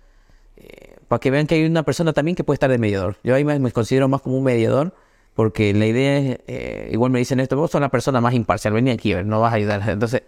para 1.08 1.20
que 1.20 1.30
vean 1.30 1.46
que 1.46 1.56
hay 1.56 1.66
una 1.66 1.84
persona 1.84 2.14
también 2.14 2.36
que 2.36 2.44
puede 2.46 2.56
estar 2.56 2.70
de 2.70 2.78
mediador. 2.78 3.18
Yo 3.24 3.36
ahí 3.36 3.44
me, 3.44 3.72
considero 3.72 4.08
más 4.08 4.22
como 4.22 4.38
un 4.38 4.46
mediador, 4.46 4.94
porque 5.34 5.74
la 5.74 5.86
idea 5.86 6.18
es, 6.18 6.40
eh, 6.48 6.90
igual 6.94 7.12
me 7.12 7.20
dicen 7.20 7.40
esto, 7.42 7.58
vos 7.58 7.72
sos 7.72 7.82
la 7.82 7.90
persona 7.90 8.22
más 8.22 8.34
imparcial, 8.34 8.74
vení 8.74 8.92
aquí, 8.92 9.14
no 9.14 9.42
vas 9.42 9.52
a 9.52 9.58
ayudar. 9.58 9.82
Entonces, 9.90 10.24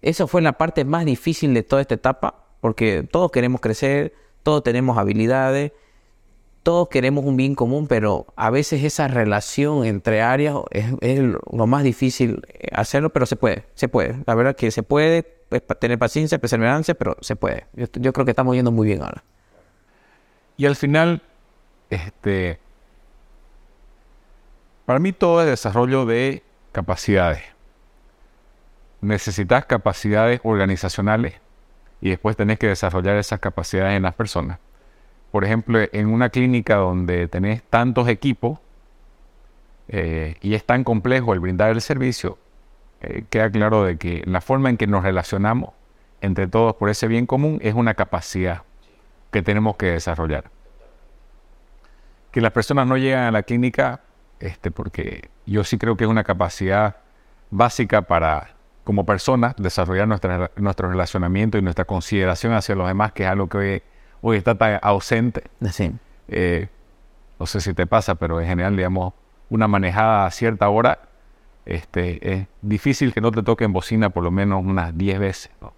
eso 0.00 0.28
fue 0.28 0.40
la 0.40 0.52
parte 0.52 0.84
más 0.84 1.04
difícil 1.04 1.52
de 1.52 1.64
toda 1.64 1.82
esta 1.82 1.94
etapa, 1.94 2.44
porque 2.60 3.06
todos 3.10 3.32
queremos 3.32 3.60
crecer, 3.60 4.12
todos 4.42 4.62
tenemos 4.62 4.98
habilidades, 4.98 5.72
todos 6.62 6.88
queremos 6.88 7.24
un 7.24 7.36
bien 7.36 7.56
común, 7.56 7.88
pero 7.88 8.26
a 8.36 8.50
veces 8.50 8.84
esa 8.84 9.08
relación 9.08 9.84
entre 9.84 10.22
áreas 10.22 10.56
es, 10.70 10.86
es 11.00 11.20
lo 11.20 11.66
más 11.66 11.82
difícil 11.82 12.42
eh, 12.48 12.68
hacerlo, 12.72 13.10
pero 13.10 13.26
se 13.26 13.36
puede, 13.36 13.64
se 13.74 13.88
puede. 13.88 14.16
La 14.26 14.34
verdad 14.36 14.54
que 14.54 14.70
se 14.70 14.82
puede, 14.84 15.41
es 15.52 15.62
pa- 15.62 15.74
tener 15.74 15.98
paciencia, 15.98 16.38
perseverancia, 16.38 16.94
pero 16.94 17.16
se 17.20 17.36
puede. 17.36 17.66
Yo, 17.74 17.86
yo 17.94 18.12
creo 18.12 18.24
que 18.24 18.32
estamos 18.32 18.54
yendo 18.54 18.70
muy 18.72 18.86
bien 18.86 19.02
ahora. 19.02 19.22
Y 20.56 20.66
al 20.66 20.76
final, 20.76 21.22
este, 21.90 22.58
para 24.84 24.98
mí 24.98 25.12
todo 25.12 25.40
es 25.40 25.46
desarrollo 25.46 26.04
de 26.06 26.42
capacidades. 26.72 27.42
Necesitas 29.00 29.64
capacidades 29.66 30.40
organizacionales 30.44 31.34
y 32.00 32.10
después 32.10 32.36
tenés 32.36 32.58
que 32.58 32.68
desarrollar 32.68 33.16
esas 33.16 33.40
capacidades 33.40 33.96
en 33.96 34.02
las 34.02 34.14
personas. 34.14 34.58
Por 35.30 35.44
ejemplo, 35.44 35.78
en 35.92 36.08
una 36.08 36.28
clínica 36.28 36.76
donde 36.76 37.26
tenés 37.26 37.62
tantos 37.64 38.06
equipos 38.08 38.58
eh, 39.88 40.36
y 40.40 40.54
es 40.54 40.64
tan 40.64 40.84
complejo 40.84 41.32
el 41.32 41.40
brindar 41.40 41.70
el 41.70 41.80
servicio, 41.80 42.38
eh, 43.02 43.24
queda 43.30 43.50
claro 43.50 43.84
de 43.84 43.98
que 43.98 44.22
la 44.26 44.40
forma 44.40 44.70
en 44.70 44.76
que 44.76 44.86
nos 44.86 45.02
relacionamos 45.02 45.70
entre 46.20 46.46
todos 46.46 46.76
por 46.76 46.88
ese 46.88 47.08
bien 47.08 47.26
común 47.26 47.58
es 47.60 47.74
una 47.74 47.94
capacidad 47.94 48.62
que 49.32 49.42
tenemos 49.42 49.76
que 49.76 49.86
desarrollar. 49.86 50.44
Que 52.30 52.40
las 52.40 52.52
personas 52.52 52.86
no 52.86 52.96
llegan 52.96 53.24
a 53.24 53.30
la 53.32 53.42
clínica, 53.42 54.00
este, 54.38 54.70
porque 54.70 55.28
yo 55.46 55.64
sí 55.64 55.78
creo 55.78 55.96
que 55.96 56.04
es 56.04 56.10
una 56.10 56.22
capacidad 56.22 56.96
básica 57.50 58.02
para, 58.02 58.54
como 58.84 59.04
personas, 59.04 59.56
desarrollar 59.56 60.06
nuestra, 60.06 60.52
nuestro 60.56 60.88
relacionamiento 60.88 61.58
y 61.58 61.62
nuestra 61.62 61.84
consideración 61.84 62.52
hacia 62.52 62.76
los 62.76 62.86
demás, 62.86 63.12
que 63.12 63.24
es 63.24 63.28
algo 63.28 63.48
que 63.48 63.58
hoy, 63.58 63.82
hoy 64.20 64.36
está 64.36 64.54
tan 64.54 64.78
ausente. 64.80 65.42
Eh, 66.28 66.68
no 67.40 67.46
sé 67.46 67.60
si 67.60 67.74
te 67.74 67.86
pasa, 67.88 68.14
pero 68.14 68.40
en 68.40 68.46
general, 68.46 68.76
digamos, 68.76 69.12
una 69.50 69.66
manejada 69.66 70.24
a 70.24 70.30
cierta 70.30 70.68
hora, 70.68 71.00
este, 71.66 72.32
es 72.32 72.46
difícil 72.60 73.12
que 73.12 73.20
no 73.20 73.30
te 73.30 73.42
toquen 73.42 73.72
bocina 73.72 74.10
por 74.10 74.24
lo 74.24 74.30
menos 74.30 74.64
unas 74.64 74.96
10 74.96 75.18
veces. 75.18 75.52
¿no? 75.60 75.72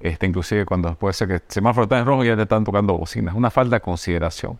Este, 0.00 0.26
inclusive 0.26 0.64
cuando 0.66 0.94
puede 0.94 1.14
ser 1.14 1.28
que 1.28 1.34
el 1.34 1.42
semáforo 1.48 1.84
está 1.84 1.98
en 1.98 2.06
rojo 2.06 2.24
y 2.24 2.28
ya 2.28 2.36
te 2.36 2.42
están 2.42 2.64
tocando 2.64 2.96
bocinas. 2.98 3.34
Una 3.34 3.50
falta 3.50 3.76
de 3.76 3.80
consideración. 3.80 4.58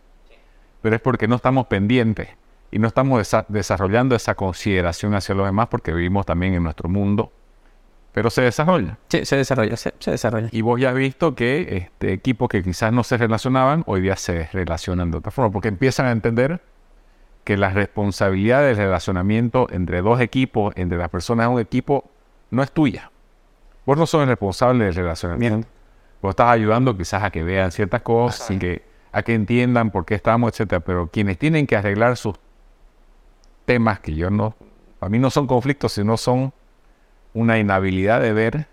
Pero 0.81 0.95
es 0.95 1.01
porque 1.01 1.27
no 1.27 1.35
estamos 1.35 1.67
pendientes 1.67 2.29
y 2.71 2.79
no 2.79 2.87
estamos 2.87 3.19
desa- 3.19 3.45
desarrollando 3.49 4.15
esa 4.15 4.35
consideración 4.35 5.13
hacia 5.15 5.35
los 5.35 5.45
demás 5.45 5.67
porque 5.67 5.93
vivimos 5.93 6.25
también 6.25 6.53
en 6.53 6.63
nuestro 6.63 6.89
mundo. 6.89 7.31
Pero 8.13 8.29
se 8.29 8.41
desarrolla. 8.43 8.97
Sí, 9.09 9.25
se 9.25 9.35
desarrolla, 9.37 9.75
se, 9.75 9.93
se 9.99 10.11
desarrolla. 10.11 10.47
Y 10.51 10.61
vos 10.61 10.79
ya 10.79 10.89
has 10.89 10.95
visto 10.95 11.33
que 11.35 11.77
este, 11.77 12.13
equipos 12.13 12.47
que 12.47 12.61
quizás 12.61 12.93
no 12.93 13.03
se 13.03 13.17
relacionaban, 13.17 13.83
hoy 13.87 14.01
día 14.01 14.15
se 14.15 14.47
relacionan 14.53 15.09
de 15.09 15.17
otra 15.17 15.31
forma, 15.31 15.51
porque 15.51 15.67
empiezan 15.69 16.05
a 16.05 16.11
entender 16.11 16.61
que 17.43 17.57
la 17.57 17.69
responsabilidad 17.69 18.61
del 18.61 18.77
relacionamiento 18.77 19.67
entre 19.71 20.01
dos 20.01 20.21
equipos, 20.21 20.73
entre 20.77 20.97
las 20.97 21.09
personas 21.09 21.47
de 21.47 21.53
un 21.53 21.59
equipo, 21.59 22.09
no 22.51 22.63
es 22.63 22.71
tuya. 22.71 23.11
Vos 23.85 23.97
no 23.97 24.05
sos 24.05 24.21
el 24.21 24.29
responsable 24.29 24.85
del 24.85 24.95
relacionamiento. 24.95 25.67
Vos 26.21 26.31
estás 26.31 26.49
ayudando 26.49 26.97
quizás 26.97 27.23
a 27.23 27.31
que 27.31 27.43
vean 27.43 27.71
ciertas 27.71 28.01
cosas, 28.01 28.49
a 28.49 28.57
que, 28.57 28.83
a 29.11 29.23
que 29.23 29.33
entiendan 29.33 29.91
por 29.91 30.05
qué 30.05 30.15
estamos, 30.15 30.51
etcétera. 30.51 30.79
Pero 30.79 31.07
quienes 31.07 31.37
tienen 31.37 31.67
que 31.67 31.75
arreglar 31.75 32.15
sus 32.15 32.35
temas, 33.65 33.99
que 33.99 34.15
yo 34.15 34.29
no, 34.29 34.55
a 35.01 35.09
mí 35.09 35.19
no 35.19 35.29
son 35.29 35.47
conflictos, 35.47 35.93
sino 35.93 36.15
son 36.15 36.53
una 37.33 37.59
inhabilidad 37.59 38.21
de 38.21 38.31
ver 38.31 38.67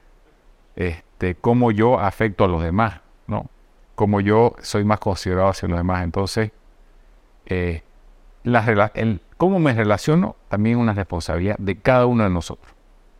este, 0.76 1.34
cómo 1.34 1.72
yo 1.72 1.98
afecto 1.98 2.44
a 2.44 2.48
los 2.48 2.62
demás, 2.62 3.00
¿no? 3.26 3.46
Cómo 3.96 4.20
yo 4.20 4.54
soy 4.60 4.84
más 4.84 5.00
considerado 5.00 5.48
hacia 5.48 5.68
los 5.68 5.78
demás. 5.78 6.04
Entonces, 6.04 6.52
eh, 7.46 7.82
la 8.42 8.90
el, 8.94 9.20
cómo 9.36 9.58
me 9.58 9.74
relaciono 9.74 10.36
también 10.48 10.76
es 10.78 10.82
una 10.82 10.92
responsabilidad 10.92 11.56
de 11.58 11.78
cada 11.78 12.06
uno 12.06 12.24
de 12.24 12.30
nosotros. 12.30 12.72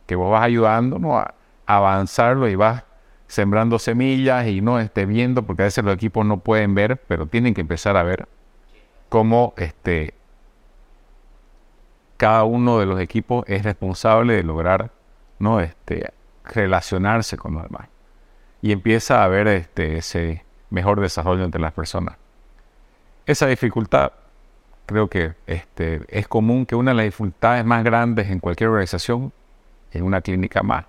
Que 0.05 0.15
vos 0.15 0.31
vas 0.31 0.43
ayudándonos 0.43 1.23
a 1.23 1.33
avanzarlo 1.65 2.49
y 2.49 2.55
vas 2.55 2.83
sembrando 3.27 3.79
semillas 3.79 4.47
y 4.47 4.61
no 4.61 4.79
esté 4.79 5.05
viendo, 5.05 5.43
porque 5.43 5.63
a 5.63 5.65
veces 5.65 5.85
los 5.85 5.93
equipos 5.93 6.25
no 6.25 6.37
pueden 6.37 6.75
ver, 6.75 6.97
pero 7.07 7.27
tienen 7.27 7.53
que 7.53 7.61
empezar 7.61 7.95
a 7.95 8.03
ver 8.03 8.27
cómo 9.07 9.53
este, 9.57 10.13
cada 12.17 12.43
uno 12.43 12.79
de 12.79 12.85
los 12.85 12.99
equipos 12.99 13.45
es 13.47 13.63
responsable 13.63 14.33
de 14.33 14.43
lograr 14.43 14.91
¿no? 15.39 15.59
este, 15.59 16.13
relacionarse 16.43 17.37
con 17.37 17.53
los 17.53 17.63
demás. 17.63 17.87
Y 18.61 18.71
empieza 18.73 19.21
a 19.21 19.23
haber 19.23 19.47
este, 19.47 19.97
ese 19.97 20.45
mejor 20.69 20.99
desarrollo 21.01 21.43
entre 21.43 21.59
las 21.61 21.73
personas. 21.73 22.17
Esa 23.25 23.47
dificultad 23.47 24.11
creo 24.85 25.09
que 25.09 25.33
este, 25.47 26.01
es 26.09 26.27
común 26.27 26.65
que 26.65 26.75
una 26.75 26.91
de 26.91 26.95
las 26.95 27.05
dificultades 27.05 27.65
más 27.65 27.83
grandes 27.83 28.29
en 28.29 28.39
cualquier 28.39 28.69
organización, 28.69 29.31
en 29.91 30.03
una 30.03 30.21
clínica 30.21 30.63
más, 30.63 30.85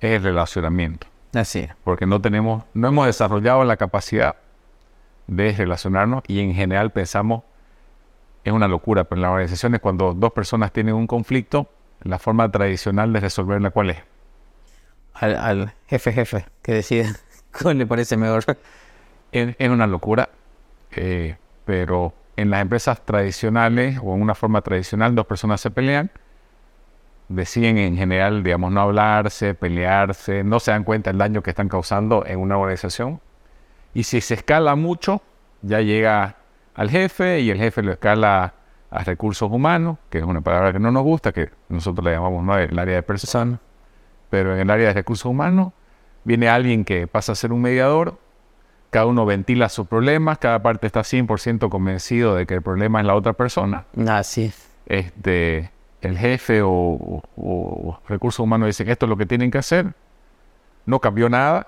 es 0.00 0.12
el 0.12 0.22
relacionamiento. 0.22 1.06
Así 1.34 1.60
es. 1.60 1.70
Porque 1.84 2.06
no 2.06 2.20
tenemos, 2.20 2.64
no 2.74 2.88
hemos 2.88 3.06
desarrollado 3.06 3.64
la 3.64 3.76
capacidad 3.76 4.36
de 5.26 5.52
relacionarnos 5.52 6.22
y 6.26 6.40
en 6.40 6.54
general 6.54 6.92
pensamos, 6.92 7.42
es 8.44 8.52
una 8.52 8.68
locura, 8.68 9.04
pero 9.04 9.18
en 9.18 9.22
las 9.22 9.30
organizaciones 9.30 9.80
cuando 9.80 10.14
dos 10.14 10.32
personas 10.32 10.72
tienen 10.72 10.94
un 10.94 11.06
conflicto, 11.06 11.68
la 12.02 12.18
forma 12.18 12.50
tradicional 12.50 13.12
de 13.12 13.20
resolverla, 13.20 13.70
¿cuál 13.70 13.90
es? 13.90 13.98
Al, 15.14 15.36
al 15.36 15.72
jefe 15.86 16.12
jefe 16.12 16.46
que 16.62 16.72
decide 16.74 17.06
cuál 17.62 17.78
le 17.78 17.86
parece 17.86 18.16
mejor. 18.16 18.44
Es, 19.32 19.56
es 19.58 19.68
una 19.68 19.86
locura, 19.86 20.28
eh, 20.92 21.36
pero 21.64 22.14
en 22.36 22.50
las 22.50 22.62
empresas 22.62 23.04
tradicionales 23.04 23.98
o 24.02 24.14
en 24.14 24.22
una 24.22 24.34
forma 24.34 24.60
tradicional 24.60 25.14
dos 25.14 25.26
personas 25.26 25.60
se 25.60 25.70
pelean, 25.70 26.10
deciden 27.28 27.78
en 27.78 27.96
general, 27.96 28.42
digamos, 28.42 28.72
no 28.72 28.80
hablarse, 28.82 29.54
pelearse, 29.54 30.44
no 30.44 30.60
se 30.60 30.70
dan 30.70 30.84
cuenta 30.84 31.10
del 31.10 31.18
daño 31.18 31.42
que 31.42 31.50
están 31.50 31.68
causando 31.68 32.24
en 32.26 32.38
una 32.38 32.58
organización. 32.58 33.20
Y 33.94 34.04
si 34.04 34.20
se 34.20 34.34
escala 34.34 34.76
mucho, 34.76 35.22
ya 35.62 35.80
llega 35.80 36.36
al 36.74 36.90
jefe 36.90 37.40
y 37.40 37.50
el 37.50 37.58
jefe 37.58 37.82
lo 37.82 37.92
escala 37.92 38.54
a 38.90 39.04
recursos 39.04 39.50
humanos, 39.50 39.98
que 40.10 40.18
es 40.18 40.24
una 40.24 40.42
palabra 40.42 40.72
que 40.72 40.78
no 40.78 40.92
nos 40.92 41.02
gusta, 41.02 41.32
que 41.32 41.50
nosotros 41.68 42.04
le 42.04 42.12
llamamos 42.12 42.44
¿no? 42.44 42.56
el 42.56 42.78
área 42.78 42.96
de 42.96 43.02
personas, 43.02 43.58
pero 44.30 44.54
en 44.54 44.60
el 44.60 44.70
área 44.70 44.88
de 44.88 44.94
recursos 44.94 45.26
humanos 45.26 45.72
viene 46.24 46.48
alguien 46.48 46.84
que 46.84 47.06
pasa 47.06 47.32
a 47.32 47.34
ser 47.34 47.52
un 47.52 47.62
mediador, 47.62 48.18
cada 48.96 49.04
uno 49.08 49.26
ventila 49.26 49.68
sus 49.68 49.86
problemas, 49.86 50.38
cada 50.38 50.62
parte 50.62 50.86
está 50.86 51.00
100% 51.00 51.68
convencido 51.68 52.34
de 52.34 52.46
que 52.46 52.54
el 52.54 52.62
problema 52.62 52.98
es 53.00 53.06
la 53.06 53.14
otra 53.14 53.34
persona. 53.34 53.84
Así 54.08 54.44
es. 54.44 54.70
Este, 54.86 55.70
el 56.00 56.16
jefe 56.16 56.62
o, 56.62 56.70
o- 56.70 57.22
o 57.36 58.00
recursos 58.08 58.40
humanos 58.40 58.68
dicen 58.68 58.88
esto 58.88 59.04
es 59.04 59.10
lo 59.10 59.18
que 59.18 59.26
tienen 59.26 59.50
que 59.50 59.58
hacer, 59.58 59.92
no 60.86 60.98
cambió 61.00 61.28
nada, 61.28 61.66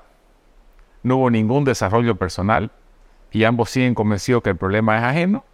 no 1.03 1.17
hubo 1.19 1.29
ningún 1.31 1.65
desarrollo 1.67 2.17
personal 2.17 2.71
y 3.31 3.45
ambos 3.45 3.69
siguen 3.69 3.95
convencidos 3.95 4.43
que 4.43 4.49
el 4.49 4.57
problema 4.57 4.97
es 4.97 5.05
ajeno 5.05 5.45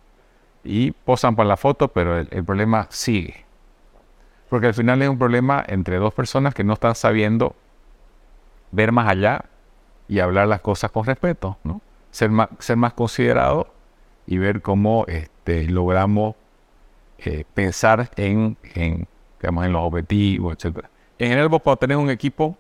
y 0.63 0.93
posan 0.93 1.35
para 1.35 1.49
la 1.49 1.57
foto, 1.57 1.89
pero 1.89 2.19
el, 2.21 2.29
el 2.31 2.45
problema 2.45 2.87
sigue. 2.91 3.45
Porque 4.49 4.69
al 4.69 4.75
final 4.75 5.03
es 5.03 5.09
un 5.09 5.19
problema 5.19 5.65
entre 5.67 5.97
dos 5.97 6.15
personas 6.15 6.55
que 6.55 6.63
no 6.63 6.75
están 6.75 6.95
sabiendo 6.95 7.57
ver 8.71 8.93
más 8.93 9.09
allá 9.09 9.47
y 10.09 10.21
hablar 10.21 10.49
las 10.49 10.61
cosas 10.61 10.91
con 10.91 11.05
respeto, 11.05 11.57
¿no? 11.65 11.81
Ser 12.11 12.31
más, 12.31 12.49
ser 12.59 12.77
más 12.77 12.93
considerado 12.95 13.69
y 14.27 14.39
ver 14.39 14.63
cómo 14.63 15.05
este, 15.09 15.65
logramos 15.69 16.35
eh, 17.19 17.45
pensar 17.55 18.11
en, 18.17 18.57
en, 18.75 19.07
digamos, 19.41 19.67
en 19.67 19.73
los 19.73 19.83
objetivos, 19.83 20.55
etc. 20.55 20.87
En 21.19 21.29
general, 21.29 21.49
vos 21.49 21.63
cuando 21.63 21.79
tenés 21.79 21.97
un 21.99 22.11
equipo, 22.11 22.57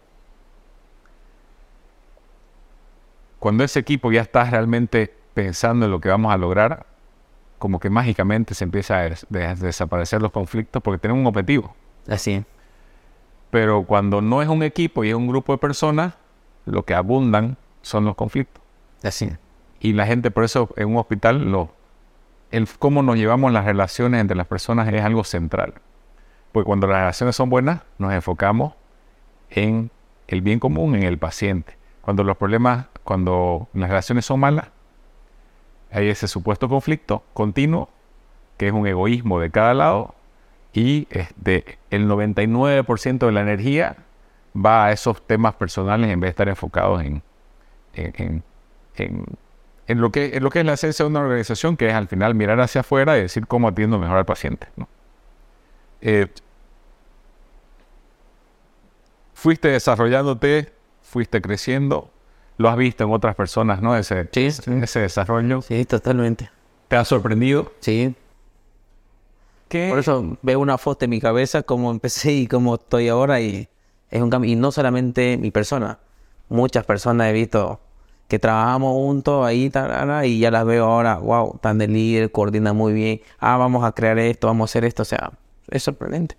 cuando 3.38 3.64
ese 3.64 3.78
equipo 3.80 4.11
ya 4.12 4.22
está 4.22 4.45
realmente 4.49 5.12
pensando 5.34 5.86
en 5.86 5.92
lo 5.92 6.01
que 6.01 6.09
vamos 6.09 6.32
a 6.32 6.36
lograr, 6.36 6.86
como 7.59 7.80
que 7.80 7.90
mágicamente 7.90 8.55
se 8.55 8.64
empieza 8.64 8.99
a 8.99 9.03
des- 9.03 9.26
des- 9.30 9.61
desaparecer 9.61 10.22
los 10.22 10.32
conflictos 10.32 10.82
porque 10.82 10.99
tenemos 10.99 11.20
un 11.22 11.26
objetivo. 11.26 11.74
Así 12.09 12.34
es. 12.34 12.45
Pero 13.51 13.84
cuando 13.84 14.20
no 14.20 14.42
es 14.42 14.49
un 14.49 14.62
equipo 14.62 15.05
y 15.05 15.11
es 15.11 15.14
un 15.14 15.28
grupo 15.28 15.53
de 15.53 15.59
personas, 15.59 16.14
lo 16.65 16.85
que 16.85 16.95
abundan 16.95 17.57
son 17.83 18.05
los 18.05 18.15
conflictos. 18.15 18.62
Así. 19.03 19.31
Y 19.81 19.93
la 19.93 20.07
gente, 20.07 20.31
por 20.31 20.45
eso 20.45 20.71
en 20.77 20.89
un 20.89 20.97
hospital, 20.97 21.51
lo, 21.51 21.71
el 22.51 22.69
cómo 22.79 23.03
nos 23.03 23.17
llevamos 23.17 23.53
las 23.53 23.65
relaciones 23.65 24.21
entre 24.21 24.37
las 24.37 24.47
personas 24.47 24.89
es 24.93 25.03
algo 25.03 25.25
central. 25.25 25.75
Porque 26.53 26.67
cuando 26.67 26.87
las 26.87 26.99
relaciones 26.99 27.37
son 27.37 27.51
buenas, 27.51 27.83
nos 27.99 28.12
enfocamos 28.12 28.75
en 29.51 29.91
el 30.29 30.41
bien 30.41 30.61
común, 30.61 30.95
en 30.95 31.03
el 31.03 31.19
paciente. 31.19 31.77
Cuando 32.01 32.25
los 32.25 32.37
problemas, 32.37 32.87
cuando 33.03 33.69
las 33.75 33.89
relaciones 33.89 34.25
son 34.25 34.41
malas, 34.41 34.69
hay 35.91 36.09
ese 36.09 36.29
supuesto 36.29 36.69
conflicto 36.69 37.25
continuo, 37.35 37.89
que 38.57 38.69
es 38.69 38.73
un 38.73 38.87
egoísmo 38.87 39.41
de 39.41 39.51
cada 39.51 39.75
lado, 39.75 40.15
y 40.73 41.07
este, 41.11 41.79
el 41.91 42.09
99% 42.09 43.27
de 43.27 43.33
la 43.33 43.41
energía 43.41 43.97
va 44.55 44.86
a 44.86 44.92
esos 44.92 45.26
temas 45.26 45.55
personales 45.55 46.11
en 46.11 46.20
vez 46.20 46.28
de 46.28 46.30
estar 46.30 46.48
enfocados 46.48 47.02
en, 47.02 47.22
en, 47.94 48.42
en, 48.96 49.24
en, 49.86 50.00
lo 50.00 50.11
que, 50.11 50.36
en 50.36 50.42
lo 50.42 50.50
que 50.50 50.61
es 50.61 50.66
la 50.66 50.74
esencia 50.74 51.05
de 51.05 51.11
una 51.11 51.20
organización, 51.20 51.76
que 51.76 51.88
es 51.88 51.94
al 51.94 52.09
final 52.09 52.34
mirar 52.34 52.61
hacia 52.61 52.82
afuera 52.82 53.18
y 53.18 53.22
decir 53.22 53.46
cómo 53.46 53.68
atiendo 53.68 53.98
mejor 53.98 54.18
al 54.18 54.24
paciente. 54.24 54.68
¿no? 54.76 54.88
Eh, 56.00 56.28
fuiste 59.32 59.68
desarrollándote, 59.68 60.72
fuiste 61.02 61.40
creciendo, 61.40 62.11
lo 62.57 62.68
has 62.68 62.76
visto 62.76 63.05
en 63.05 63.11
otras 63.11 63.34
personas, 63.34 63.82
¿no? 63.82 63.96
Ese, 63.96 64.28
Sí, 64.32 64.46
ese 64.46 65.00
desarrollo. 65.00 65.62
Sí, 65.62 65.84
totalmente. 65.84 66.50
¿Te 66.88 66.96
ha 66.96 67.05
sorprendido? 67.05 67.72
Sí. 67.80 68.14
¿Qué? 69.68 69.88
Por 69.90 69.98
eso 69.98 70.38
veo 70.42 70.61
una 70.61 70.78
foto 70.78 71.05
en 71.05 71.11
mi 71.11 71.20
cabeza, 71.20 71.62
cómo 71.64 71.90
empecé 71.90 72.32
y 72.32 72.46
cómo 72.46 72.76
estoy 72.76 73.09
ahora 73.09 73.40
y 73.40 73.68
es 74.15 74.23
un 74.23 74.31
cambio. 74.31 74.51
Y 74.51 74.55
no 74.55 74.71
solamente 74.71 75.37
mi 75.37 75.51
persona, 75.51 75.99
muchas 76.49 76.85
personas 76.85 77.29
he 77.29 77.33
visto 77.33 77.81
que 78.29 78.39
trabajamos 78.39 78.93
juntos 78.93 79.45
ahí 79.45 79.69
tarara, 79.69 80.25
y 80.25 80.39
ya 80.39 80.51
las 80.51 80.65
veo 80.65 80.87
ahora, 80.87 81.17
wow, 81.17 81.57
están 81.57 81.79
de 81.79 81.89
líder, 81.89 82.31
coordinan 82.31 82.75
muy 82.75 82.93
bien, 82.93 83.21
ah, 83.39 83.57
vamos 83.57 83.85
a 83.85 83.93
crear 83.93 84.19
esto, 84.19 84.47
vamos 84.47 84.62
a 84.62 84.67
hacer 84.71 84.85
esto, 84.85 85.03
o 85.03 85.05
sea, 85.05 85.33
es 85.69 85.83
sorprendente. 85.83 86.37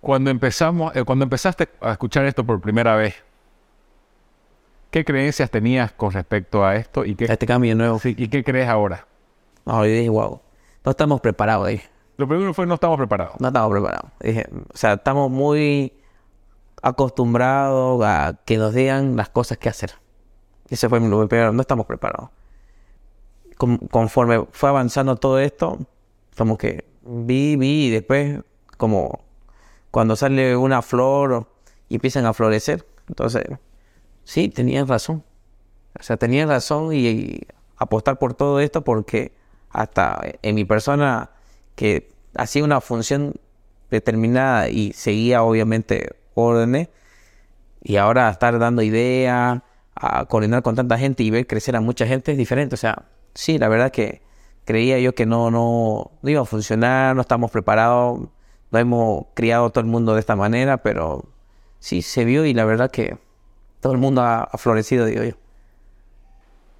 Cuando 0.00 0.30
empezamos, 0.30 0.94
eh, 0.96 1.04
cuando 1.04 1.24
empezaste 1.24 1.68
a 1.80 1.92
escuchar 1.92 2.24
esto 2.24 2.44
por 2.44 2.60
primera 2.60 2.96
vez, 2.96 3.16
¿qué 4.90 5.04
creencias 5.04 5.50
tenías 5.50 5.92
con 5.92 6.12
respecto 6.12 6.64
a 6.64 6.76
esto 6.76 7.04
y 7.04 7.14
qué, 7.16 7.26
Este 7.26 7.46
cambio 7.46 7.74
nuevo. 7.74 7.98
sí, 7.98 8.14
y 8.16 8.28
qué 8.28 8.42
crees 8.42 8.68
ahora? 8.68 9.06
Yo 9.66 9.82
dije, 9.82 10.08
wow, 10.08 10.40
no 10.84 10.90
estamos 10.92 11.20
preparados, 11.20 11.68
dije. 11.68 11.90
Lo 12.16 12.28
primero 12.28 12.54
fue 12.54 12.66
no 12.66 12.74
estamos 12.74 12.96
preparados. 12.96 13.40
No 13.40 13.48
estamos 13.48 13.70
preparados. 13.70 14.10
Dije, 14.20 14.46
o 14.72 14.76
sea, 14.76 14.94
estamos 14.94 15.30
muy 15.30 15.99
acostumbrados 16.82 18.02
a 18.04 18.40
que 18.44 18.56
nos 18.56 18.74
digan 18.74 19.16
las 19.16 19.28
cosas 19.28 19.58
que 19.58 19.68
hacer. 19.68 19.92
Ese 20.68 20.88
fue 20.88 21.00
mi 21.00 21.08
primero, 21.26 21.52
no 21.52 21.60
estamos 21.60 21.86
preparados. 21.86 22.30
Con- 23.56 23.78
conforme 23.78 24.46
fue 24.52 24.68
avanzando 24.68 25.16
todo 25.16 25.38
esto, 25.38 25.78
como 26.36 26.56
que 26.56 26.84
vi, 27.02 27.56
vi 27.56 27.86
y 27.86 27.90
después 27.90 28.40
como 28.76 29.20
cuando 29.90 30.16
sale 30.16 30.56
una 30.56 30.82
flor 30.82 31.46
y 31.88 31.96
empiezan 31.96 32.24
a 32.26 32.32
florecer. 32.32 32.86
Entonces, 33.08 33.44
sí, 34.24 34.48
tenían 34.48 34.86
razón. 34.86 35.24
O 35.98 36.02
sea, 36.02 36.16
tenían 36.16 36.48
razón 36.48 36.94
y, 36.94 37.08
y 37.08 37.40
apostar 37.76 38.18
por 38.18 38.34
todo 38.34 38.60
esto 38.60 38.84
porque 38.84 39.32
hasta 39.70 40.20
en 40.42 40.54
mi 40.54 40.64
persona 40.64 41.30
que 41.74 42.12
hacía 42.36 42.64
una 42.64 42.80
función 42.80 43.34
determinada 43.90 44.68
y 44.68 44.92
seguía 44.92 45.42
obviamente 45.42 46.10
órdenes 46.34 46.88
y 47.82 47.96
ahora 47.96 48.28
estar 48.30 48.58
dando 48.58 48.82
ideas, 48.82 49.62
a 49.94 50.24
coordinar 50.26 50.62
con 50.62 50.76
tanta 50.76 50.98
gente 50.98 51.22
y 51.22 51.30
ver 51.30 51.46
crecer 51.46 51.76
a 51.76 51.80
mucha 51.80 52.06
gente 52.06 52.32
es 52.32 52.38
diferente. 52.38 52.74
O 52.74 52.78
sea, 52.78 53.04
sí, 53.34 53.58
la 53.58 53.68
verdad 53.68 53.90
que 53.90 54.22
creía 54.64 54.98
yo 54.98 55.14
que 55.14 55.26
no, 55.26 55.50
no, 55.50 56.12
iba 56.22 56.42
a 56.42 56.44
funcionar, 56.44 57.14
no 57.14 57.22
estamos 57.22 57.50
preparados, 57.50 58.28
no 58.70 58.78
hemos 58.78 59.26
criado 59.34 59.70
todo 59.70 59.80
el 59.82 59.90
mundo 59.90 60.14
de 60.14 60.20
esta 60.20 60.36
manera, 60.36 60.78
pero 60.82 61.24
sí 61.78 62.02
se 62.02 62.24
vio 62.24 62.44
y 62.44 62.54
la 62.54 62.64
verdad 62.64 62.90
que 62.90 63.18
todo 63.80 63.92
el 63.92 63.98
mundo 63.98 64.22
ha, 64.22 64.44
ha 64.44 64.58
florecido, 64.58 65.06
digo 65.06 65.24
yo. 65.24 65.34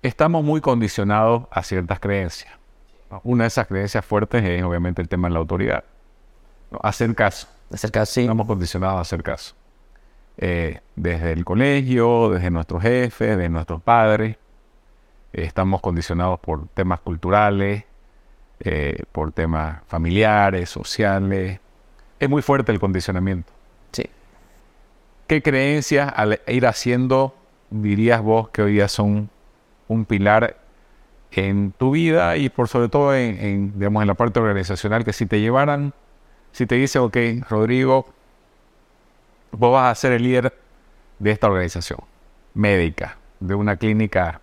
Estamos 0.03 0.44
muy 0.44 0.61
condicionados 0.61 1.44
a 1.51 1.62
ciertas 1.62 2.01
creencias. 2.01 2.53
Una 3.22 3.44
de 3.44 3.48
esas 3.48 3.66
creencias 3.66 4.05
fuertes 4.05 4.42
es 4.44 4.62
obviamente 4.62 5.03
el 5.03 5.09
tema 5.09 5.28
de 5.28 5.34
la 5.34 5.40
autoridad. 5.40 5.84
Hacer 6.82 7.14
caso. 7.14 7.48
Acerca 7.72 8.04
sí. 8.06 8.22
Estamos 8.22 8.46
condicionados 8.46 8.98
a 8.98 9.00
hacer 9.00 9.22
caso. 9.22 9.54
Eh, 10.38 10.80
desde 10.96 11.32
el 11.32 11.44
colegio, 11.44 12.30
desde 12.30 12.50
nuestros 12.50 12.82
jefes, 12.82 13.36
de 13.36 13.48
nuestros 13.48 13.82
padres. 13.82 14.36
Eh, 15.32 15.42
estamos 15.44 15.80
condicionados 15.80 16.40
por 16.40 16.68
temas 16.68 17.00
culturales, 17.00 17.84
eh, 18.60 19.02
por 19.12 19.32
temas 19.32 19.82
familiares, 19.86 20.70
sociales. 20.70 21.60
Es 22.18 22.28
muy 22.28 22.42
fuerte 22.42 22.72
el 22.72 22.80
condicionamiento. 22.80 23.52
Sí. 23.92 24.04
¿Qué 25.26 25.42
creencias 25.42 26.12
al 26.14 26.40
ir 26.46 26.66
haciendo 26.66 27.34
dirías 27.70 28.20
vos 28.20 28.48
que 28.50 28.62
hoy 28.62 28.72
día 28.72 28.88
son 28.88 29.30
un 29.88 30.04
pilar 30.04 30.56
en 31.32 31.72
tu 31.72 31.92
vida 31.92 32.36
y 32.36 32.48
por 32.48 32.68
sobre 32.68 32.88
todo 32.88 33.14
en, 33.14 33.38
en, 33.38 33.72
digamos, 33.78 34.02
en 34.02 34.08
la 34.08 34.14
parte 34.14 34.40
organizacional 34.40 35.04
que 35.04 35.12
si 35.12 35.26
te 35.26 35.40
llevaran, 35.40 35.92
si 36.53 36.66
te 36.66 36.74
dice, 36.76 36.98
ok, 36.98 37.16
Rodrigo, 37.48 38.07
vos 39.53 39.72
vas 39.72 39.92
a 39.92 39.94
ser 39.94 40.12
el 40.12 40.22
líder 40.22 40.55
de 41.18 41.30
esta 41.30 41.48
organización 41.48 42.01
médica, 42.55 43.16
de 43.40 43.55
una 43.55 43.76
clínica, 43.76 44.40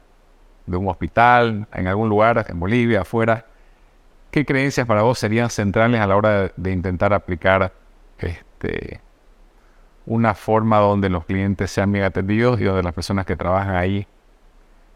de 0.65 0.77
un 0.77 0.87
hospital, 0.87 1.67
en 1.73 1.87
algún 1.87 2.09
lugar, 2.09 2.45
en 2.49 2.59
Bolivia, 2.59 3.01
afuera, 3.01 3.45
¿qué 4.31 4.45
creencias 4.45 4.85
para 4.87 5.01
vos 5.01 5.19
serían 5.19 5.49
centrales 5.49 6.01
a 6.01 6.07
la 6.07 6.15
hora 6.15 6.51
de, 6.55 6.71
intentar 6.71 7.13
aplicar 7.13 7.73
este, 8.19 8.99
una 10.05 10.33
forma 10.33 10.79
donde 10.79 11.09
los 11.09 11.25
clientes 11.25 11.71
sean 11.71 11.91
bien 11.91 12.05
atendidos 12.05 12.59
y 12.59 12.65
donde 12.65 12.83
las 12.83 12.93
personas 12.93 13.25
que 13.25 13.35
trabajan 13.35 13.75
ahí 13.75 14.07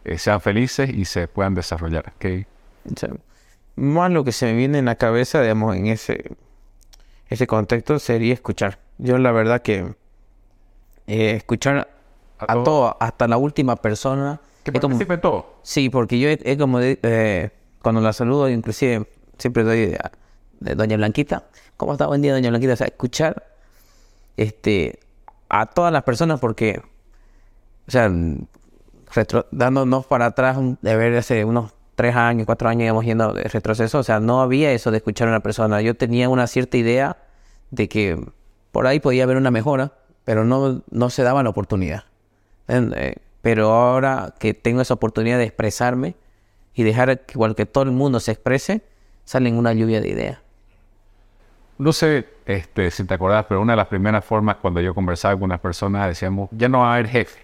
eh, 0.03 0.18
sean 0.18 0.41
felices 0.41 0.89
y 0.89 1.05
se 1.05 1.28
puedan 1.28 1.53
desarrollar? 1.55 2.14
¿Qué- 2.20 2.47
O 2.91 2.97
sea, 2.97 3.09
más 3.76 4.12
lo 4.12 4.24
que 4.24 4.32
se 4.32 4.45
me 4.47 4.53
viene 4.53 4.80
en 4.80 4.86
la 4.86 4.95
cabeza, 4.95 5.41
digamos, 5.41 5.76
en 5.76 5.88
ese, 5.88 6.32
ese 7.32 7.47
contexto 7.47 7.97
sería 7.97 8.34
escuchar. 8.36 8.77
Yo 8.99 9.17
la 9.17 9.32
verdad 9.32 9.61
que 9.63 9.95
eh, 11.07 11.32
escuchar 11.32 11.89
A 12.38 12.53
a, 12.53 12.63
todo. 12.63 12.97
hasta 12.99 13.27
la 13.27 13.38
última 13.38 13.75
persona. 13.77 14.39
que 14.63 14.71
como- 14.73 14.82
participe 14.93 15.15
en 15.15 15.21
todo? 15.21 15.55
sí, 15.63 15.89
porque 15.89 16.19
yo 16.19 16.29
es 16.29 16.57
como 16.57 16.77
de- 16.79 16.99
eh, 17.01 17.49
cuando 17.82 18.01
la 18.01 18.13
saludo, 18.13 18.47
inclusive 18.49 19.07
siempre 19.39 19.63
doy 19.63 19.95
a, 19.95 20.11
de 20.59 20.75
Doña 20.75 20.97
Blanquita. 20.97 21.45
¿Cómo 21.77 21.93
está? 21.93 22.05
Buen 22.05 22.21
día, 22.21 22.34
Doña 22.34 22.49
Blanquita. 22.49 22.73
O 22.73 22.75
sea, 22.75 22.88
escuchar 22.88 23.47
este, 24.38 24.99
a 25.49 25.65
todas 25.65 25.91
las 25.91 26.03
personas 26.03 26.39
porque, 26.39 26.82
o 27.88 27.91
sea, 27.91 28.07
retro- 29.13 29.47
dándonos 29.51 30.05
para 30.05 30.27
atrás 30.27 30.57
de 30.82 30.95
ver 30.95 31.15
hace 31.17 31.43
unos 31.45 31.73
tres 31.95 32.15
años, 32.15 32.45
cuatro 32.45 32.69
años 32.69 32.83
íbamos 32.83 33.05
yendo 33.05 33.33
de 33.33 33.43
retroceso, 33.43 33.99
o 33.99 34.03
sea, 34.03 34.19
no 34.19 34.41
había 34.41 34.71
eso 34.71 34.91
de 34.91 34.97
escuchar 34.97 35.27
a 35.27 35.31
una 35.31 35.41
persona. 35.41 35.81
Yo 35.81 35.95
tenía 35.95 36.29
una 36.29 36.47
cierta 36.47 36.77
idea 36.77 37.17
de 37.69 37.87
que 37.89 38.23
por 38.71 38.87
ahí 38.87 38.99
podía 38.99 39.23
haber 39.23 39.37
una 39.37 39.51
mejora, 39.51 39.93
pero 40.23 40.45
no, 40.45 40.81
no 40.89 41.09
se 41.09 41.23
daba 41.23 41.43
la 41.43 41.49
oportunidad. 41.49 42.05
Eh, 42.67 43.15
pero 43.41 43.71
ahora 43.71 44.33
que 44.39 44.53
tengo 44.53 44.81
esa 44.81 44.93
oportunidad 44.93 45.37
de 45.37 45.45
expresarme 45.45 46.15
y 46.73 46.83
dejar 46.83 47.25
que 47.25 47.33
igual 47.33 47.55
que 47.55 47.65
todo 47.65 47.83
el 47.83 47.91
mundo 47.91 48.19
se 48.19 48.31
exprese, 48.31 48.81
salen 49.25 49.57
una 49.57 49.73
lluvia 49.73 49.99
de 49.99 50.09
ideas. 50.09 50.39
No 51.77 51.93
sé 51.93 52.27
este, 52.45 52.91
si 52.91 53.03
te 53.05 53.13
acordás, 53.13 53.45
pero 53.49 53.59
una 53.59 53.73
de 53.73 53.77
las 53.77 53.87
primeras 53.87 54.23
formas 54.23 54.57
cuando 54.57 54.81
yo 54.81 54.93
conversaba 54.93 55.33
con 55.33 55.43
unas 55.43 55.59
personas 55.59 56.07
decíamos, 56.07 56.49
ya 56.51 56.69
no 56.69 56.81
va 56.81 56.91
a 56.91 56.93
haber 56.93 57.07
jefe. 57.07 57.41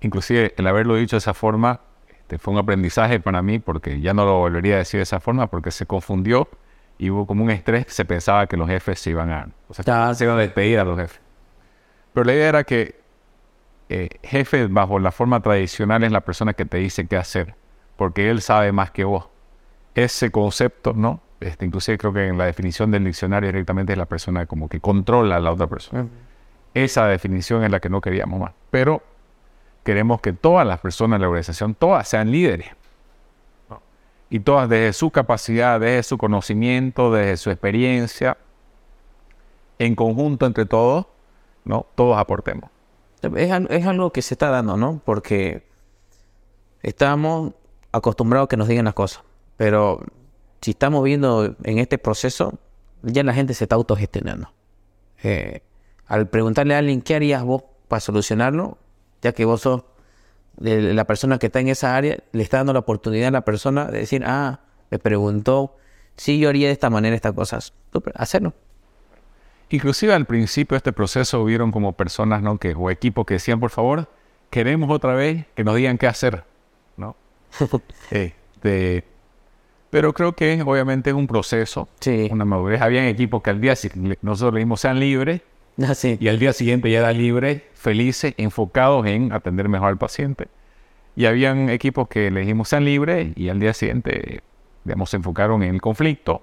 Inclusive 0.00 0.54
el 0.56 0.66
haberlo 0.66 0.94
dicho 0.94 1.16
de 1.16 1.18
esa 1.18 1.34
forma 1.34 1.80
este, 2.26 2.38
fue 2.38 2.52
un 2.54 2.58
aprendizaje 2.58 3.20
para 3.20 3.40
mí 3.40 3.60
porque 3.60 4.00
ya 4.00 4.12
no 4.12 4.24
lo 4.24 4.38
volvería 4.38 4.74
a 4.74 4.78
decir 4.78 4.98
de 4.98 5.04
esa 5.04 5.20
forma 5.20 5.46
porque 5.46 5.70
se 5.70 5.86
confundió 5.86 6.48
y 6.98 7.08
hubo 7.10 7.24
como 7.24 7.44
un 7.44 7.50
estrés, 7.50 7.86
se 7.88 8.04
pensaba 8.04 8.48
que 8.48 8.56
los 8.56 8.68
jefes 8.68 8.98
se 8.98 9.10
iban 9.10 9.30
a, 9.30 9.48
o 9.68 9.74
sea, 9.74 9.84
Ya. 9.84 10.12
se 10.12 10.24
iban 10.24 10.36
a 10.36 10.40
despedir 10.40 10.80
a 10.80 10.84
los 10.84 10.98
jefes. 10.98 11.20
Pero 12.12 12.24
la 12.24 12.32
idea 12.34 12.48
era 12.48 12.64
que 12.64 12.98
eh, 13.90 14.08
jefe 14.24 14.66
bajo 14.66 14.98
la 14.98 15.12
forma 15.12 15.40
tradicional 15.40 16.02
es 16.02 16.10
la 16.10 16.22
persona 16.22 16.52
que 16.54 16.64
te 16.64 16.78
dice 16.78 17.06
qué 17.06 17.16
hacer, 17.16 17.54
porque 17.96 18.28
él 18.28 18.42
sabe 18.42 18.72
más 18.72 18.90
que 18.90 19.04
vos. 19.04 19.28
Ese 19.94 20.32
concepto, 20.32 20.94
¿no? 20.94 21.20
Este, 21.38 21.64
inclusive 21.64 21.96
creo 21.96 22.12
que 22.12 22.26
en 22.26 22.38
la 22.38 22.46
definición 22.46 22.90
del 22.90 23.04
diccionario 23.04 23.46
directamente 23.50 23.92
es 23.92 23.98
la 23.98 24.06
persona 24.06 24.46
como 24.46 24.68
que 24.68 24.80
controla 24.80 25.36
a 25.36 25.40
la 25.40 25.52
otra 25.52 25.68
persona. 25.68 26.08
Esa 26.74 27.06
definición 27.06 27.62
es 27.62 27.70
la 27.70 27.78
que 27.78 27.88
no 27.88 28.00
queríamos 28.00 28.40
más. 28.40 28.52
Pero 28.72 29.02
queremos 29.86 30.20
que 30.20 30.32
todas 30.32 30.66
las 30.66 30.80
personas 30.80 31.20
de 31.20 31.22
la 31.22 31.28
organización, 31.28 31.76
todas 31.76 32.08
sean 32.08 32.32
líderes. 32.32 32.70
¿no? 33.70 33.80
Y 34.28 34.40
todas 34.40 34.68
desde 34.68 34.92
su 34.92 35.12
capacidad, 35.12 35.78
desde 35.78 36.02
su 36.02 36.18
conocimiento, 36.18 37.12
desde 37.12 37.36
su 37.36 37.50
experiencia, 37.50 38.36
en 39.78 39.94
conjunto 39.94 40.44
entre 40.44 40.66
todos, 40.66 41.06
¿no? 41.64 41.86
Todos 41.94 42.18
aportemos. 42.18 42.68
Es 43.36 43.86
algo 43.86 44.10
que 44.12 44.22
se 44.22 44.34
está 44.34 44.50
dando, 44.50 44.76
¿no? 44.76 45.00
Porque 45.04 45.68
estamos 46.82 47.52
acostumbrados 47.92 48.46
a 48.46 48.48
que 48.48 48.56
nos 48.56 48.66
digan 48.66 48.86
las 48.86 48.94
cosas. 48.94 49.22
Pero 49.56 50.02
si 50.62 50.72
estamos 50.72 51.04
viendo 51.04 51.54
en 51.62 51.78
este 51.78 51.96
proceso, 51.96 52.58
ya 53.02 53.22
la 53.22 53.34
gente 53.34 53.54
se 53.54 53.64
está 53.64 53.76
autogestionando. 53.76 54.52
Eh, 55.22 55.62
al 56.06 56.28
preguntarle 56.28 56.74
a 56.74 56.78
alguien 56.78 57.02
qué 57.02 57.14
harías 57.14 57.44
vos 57.44 57.62
para 57.86 58.00
solucionarlo, 58.00 58.78
ya 59.26 59.32
que 59.32 59.44
vos 59.44 59.60
sos 59.62 59.82
de 60.56 60.94
la 60.94 61.04
persona 61.04 61.38
que 61.38 61.46
está 61.46 61.60
en 61.60 61.68
esa 61.68 61.96
área, 61.96 62.16
le 62.32 62.42
está 62.42 62.58
dando 62.58 62.72
la 62.72 62.78
oportunidad 62.78 63.28
a 63.28 63.30
la 63.32 63.44
persona 63.44 63.86
de 63.86 63.98
decir, 63.98 64.22
ah, 64.24 64.60
me 64.90 64.98
preguntó 64.98 65.76
si 66.16 66.38
yo 66.38 66.48
haría 66.48 66.68
de 66.68 66.72
esta 66.72 66.88
manera 66.90 67.14
estas 67.16 67.32
cosas. 67.34 67.74
Hacerlo. 68.14 68.54
Inclusive 69.68 70.14
al 70.14 70.26
principio 70.26 70.74
de 70.74 70.78
este 70.78 70.92
proceso 70.92 71.42
hubieron 71.42 71.72
como 71.72 71.92
personas, 71.94 72.40
¿no? 72.40 72.58
Que, 72.58 72.74
o 72.74 72.88
equipos 72.90 73.26
que 73.26 73.34
decían, 73.34 73.58
por 73.58 73.70
favor, 73.70 74.08
queremos 74.48 74.90
otra 74.90 75.14
vez 75.14 75.44
que 75.56 75.64
nos 75.64 75.74
digan 75.74 75.98
qué 75.98 76.06
hacer, 76.06 76.44
¿no? 76.96 77.16
Este, 78.10 79.04
pero 79.90 80.12
creo 80.14 80.34
que 80.34 80.62
obviamente 80.64 81.10
es 81.10 81.16
un 81.16 81.26
proceso, 81.26 81.88
Sí. 82.00 82.28
una 82.30 82.44
madurez. 82.44 82.80
Habían 82.80 83.04
equipos 83.06 83.42
que 83.42 83.50
al 83.50 83.60
día 83.60 83.74
siguiente, 83.76 84.18
nosotros 84.22 84.54
le 84.54 84.60
dijimos 84.60 84.80
sean 84.80 85.00
libres 85.00 85.42
Así. 85.88 86.16
y 86.20 86.28
al 86.28 86.38
día 86.38 86.52
siguiente 86.52 86.90
ya 86.90 87.00
eran 87.00 87.18
libres, 87.18 87.62
felices, 87.74 88.34
enfocados 88.38 89.06
en 89.06 89.32
atender 89.32 89.68
mejor 89.68 89.88
al 89.88 89.98
paciente. 89.98 90.48
Y 91.14 91.26
habían 91.26 91.70
equipos 91.70 92.08
que 92.08 92.30
le 92.30 92.40
dijimos 92.40 92.68
sean 92.68 92.84
libres 92.84 93.32
y 93.36 93.48
al 93.48 93.58
día 93.58 93.72
siguiente, 93.72 94.42
digamos, 94.84 95.10
se 95.10 95.16
enfocaron 95.16 95.62
en 95.62 95.74
el 95.74 95.80
conflicto 95.80 96.42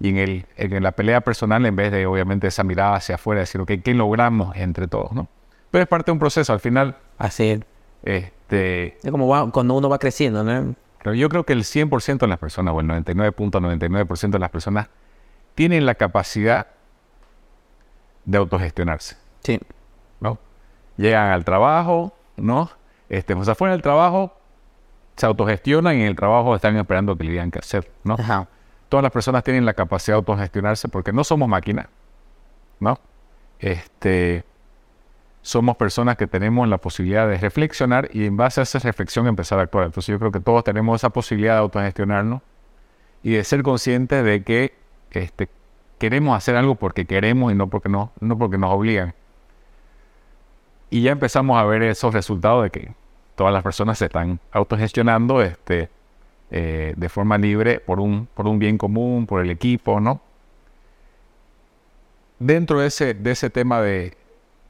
y 0.00 0.08
en, 0.08 0.16
el, 0.18 0.46
en 0.56 0.82
la 0.82 0.92
pelea 0.92 1.20
personal 1.20 1.64
en 1.66 1.76
vez 1.76 1.92
de, 1.92 2.06
obviamente, 2.06 2.46
esa 2.48 2.64
mirada 2.64 2.96
hacia 2.96 3.16
afuera, 3.16 3.40
decir, 3.40 3.60
ok, 3.60 3.72
¿qué 3.84 3.94
logramos 3.94 4.56
entre 4.56 4.88
todos? 4.88 5.12
¿no? 5.12 5.28
Pero 5.70 5.82
es 5.82 5.88
parte 5.88 6.06
de 6.06 6.12
un 6.12 6.18
proceso. 6.18 6.52
Al 6.52 6.58
final, 6.60 6.96
Así. 7.18 7.60
este, 8.02 8.96
Es 9.02 9.10
como 9.10 9.28
va- 9.28 9.50
cuando 9.52 9.74
uno 9.74 9.88
va 9.88 9.98
creciendo, 9.98 10.42
¿no? 10.42 10.74
pero 11.02 11.14
yo 11.14 11.28
creo 11.28 11.44
que 11.44 11.52
el 11.54 11.64
100% 11.64 12.18
de 12.26 12.26
las 12.28 12.38
personas, 12.38 12.74
o 12.74 12.80
el 12.80 12.86
99.99% 12.88 14.30
de 14.32 14.38
las 14.38 14.50
personas, 14.50 14.88
tienen 15.54 15.86
la 15.86 15.94
capacidad 15.94 16.66
de 18.30 18.38
autogestionarse. 18.38 19.16
Sí. 19.40 19.58
¿no? 20.20 20.38
Llegan 20.96 21.32
al 21.32 21.44
trabajo, 21.44 22.14
¿no? 22.36 22.70
Este, 23.08 23.34
o 23.34 23.44
sea, 23.44 23.54
fuera 23.54 23.72
del 23.72 23.82
trabajo, 23.82 24.36
se 25.16 25.26
autogestionan 25.26 25.96
y 25.96 26.02
en 26.02 26.06
el 26.06 26.16
trabajo 26.16 26.54
están 26.54 26.76
esperando 26.76 27.16
que 27.16 27.24
le 27.24 27.32
digan 27.32 27.50
qué 27.50 27.58
hacer, 27.58 27.90
¿no? 28.04 28.14
Ajá. 28.14 28.46
Todas 28.88 29.02
las 29.02 29.12
personas 29.12 29.42
tienen 29.42 29.64
la 29.64 29.74
capacidad 29.74 30.14
de 30.14 30.18
autogestionarse 30.18 30.88
porque 30.88 31.12
no 31.12 31.24
somos 31.24 31.48
máquinas, 31.48 31.88
¿no? 32.78 32.98
Este, 33.58 34.44
somos 35.42 35.76
personas 35.76 36.16
que 36.16 36.26
tenemos 36.26 36.68
la 36.68 36.78
posibilidad 36.78 37.28
de 37.28 37.36
reflexionar 37.36 38.08
y 38.12 38.26
en 38.26 38.36
base 38.36 38.60
a 38.60 38.62
esa 38.62 38.78
reflexión 38.78 39.26
empezar 39.26 39.58
a 39.58 39.62
actuar. 39.62 39.86
Entonces 39.86 40.12
yo 40.12 40.18
creo 40.18 40.30
que 40.30 40.40
todos 40.40 40.64
tenemos 40.64 41.00
esa 41.00 41.10
posibilidad 41.10 41.54
de 41.54 41.60
autogestionarnos 41.60 42.42
y 43.22 43.32
de 43.32 43.44
ser 43.44 43.62
conscientes 43.62 44.24
de 44.24 44.42
que 44.44 44.74
este, 45.10 45.48
queremos 46.00 46.34
hacer 46.34 46.56
algo 46.56 46.76
porque 46.76 47.04
queremos 47.04 47.52
y 47.52 47.54
no 47.54 47.68
porque, 47.68 47.90
no, 47.90 48.10
no 48.20 48.38
porque 48.38 48.56
nos 48.56 48.72
obligan. 48.72 49.14
Y 50.88 51.02
ya 51.02 51.12
empezamos 51.12 51.60
a 51.60 51.64
ver 51.64 51.82
esos 51.82 52.14
resultados 52.14 52.64
de 52.64 52.70
que 52.70 52.92
todas 53.36 53.52
las 53.52 53.62
personas 53.62 53.98
se 53.98 54.06
están 54.06 54.40
autogestionando 54.50 55.42
este, 55.42 55.90
eh, 56.50 56.94
de 56.96 57.08
forma 57.10 57.36
libre 57.36 57.80
por 57.80 58.00
un, 58.00 58.26
por 58.34 58.48
un 58.48 58.58
bien 58.58 58.78
común, 58.78 59.26
por 59.26 59.42
el 59.42 59.50
equipo, 59.50 60.00
¿no? 60.00 60.22
Dentro 62.38 62.80
de 62.80 62.86
ese, 62.86 63.12
de 63.12 63.30
ese 63.32 63.50
tema 63.50 63.82
de, 63.82 64.16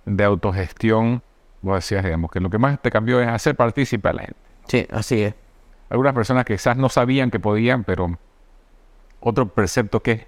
de 0.05 0.25
autogestión, 0.25 1.23
vos 1.63 1.77
decías, 1.77 2.05
digamos, 2.05 2.33
que 2.33 2.41
lo 2.41 2.51
que 2.51 2.59
más 2.59 2.83
te 2.83 2.91
cambió 2.91 3.21
es 3.21 3.29
hacer 3.29 3.55
partícipe 3.55 4.09
a 4.09 4.13
la 4.13 4.23
gente. 4.23 4.41
Sí, 4.67 4.87
así 4.91 5.23
es. 5.23 5.35
Algunas 5.91 6.13
personas 6.13 6.45
que 6.45 6.55
quizás 6.55 6.77
no 6.77 6.89
sabían 6.89 7.31
que 7.31 7.39
podían, 7.39 7.85
pero 7.85 8.19
otro 9.21 9.47
precepto 9.47 10.01
que, 10.01 10.27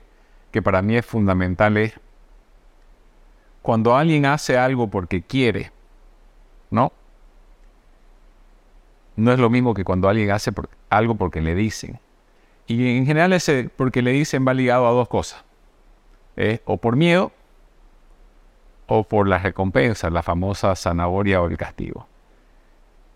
que 0.52 0.62
para 0.62 0.82
mí 0.82 0.96
es 0.96 1.04
fundamental 1.04 1.76
es 1.78 1.98
cuando 3.62 3.96
alguien 3.96 4.26
hace 4.26 4.58
algo 4.58 4.88
porque 4.88 5.22
quiere, 5.22 5.72
¿no? 6.70 6.92
No 9.16 9.32
es 9.32 9.38
lo 9.38 9.50
mismo 9.50 9.74
que 9.74 9.84
cuando 9.84 10.08
alguien 10.08 10.30
hace 10.30 10.52
algo 10.90 11.14
porque 11.14 11.40
le 11.40 11.54
dicen. 11.54 11.98
Y 12.66 12.96
en 12.96 13.06
general 13.06 13.32
ese 13.32 13.70
porque 13.74 14.02
le 14.02 14.12
dicen 14.12 14.46
va 14.46 14.54
ligado 14.54 14.86
a 14.86 14.90
dos 14.92 15.08
cosas. 15.08 15.44
¿eh? 16.36 16.60
O 16.64 16.76
por 16.76 16.96
miedo 16.96 17.32
o 18.86 19.04
por 19.04 19.28
la 19.28 19.38
recompensa, 19.38 20.10
la 20.10 20.22
famosa 20.22 20.74
zanahoria 20.76 21.40
o 21.40 21.46
el 21.46 21.56
castigo. 21.56 22.06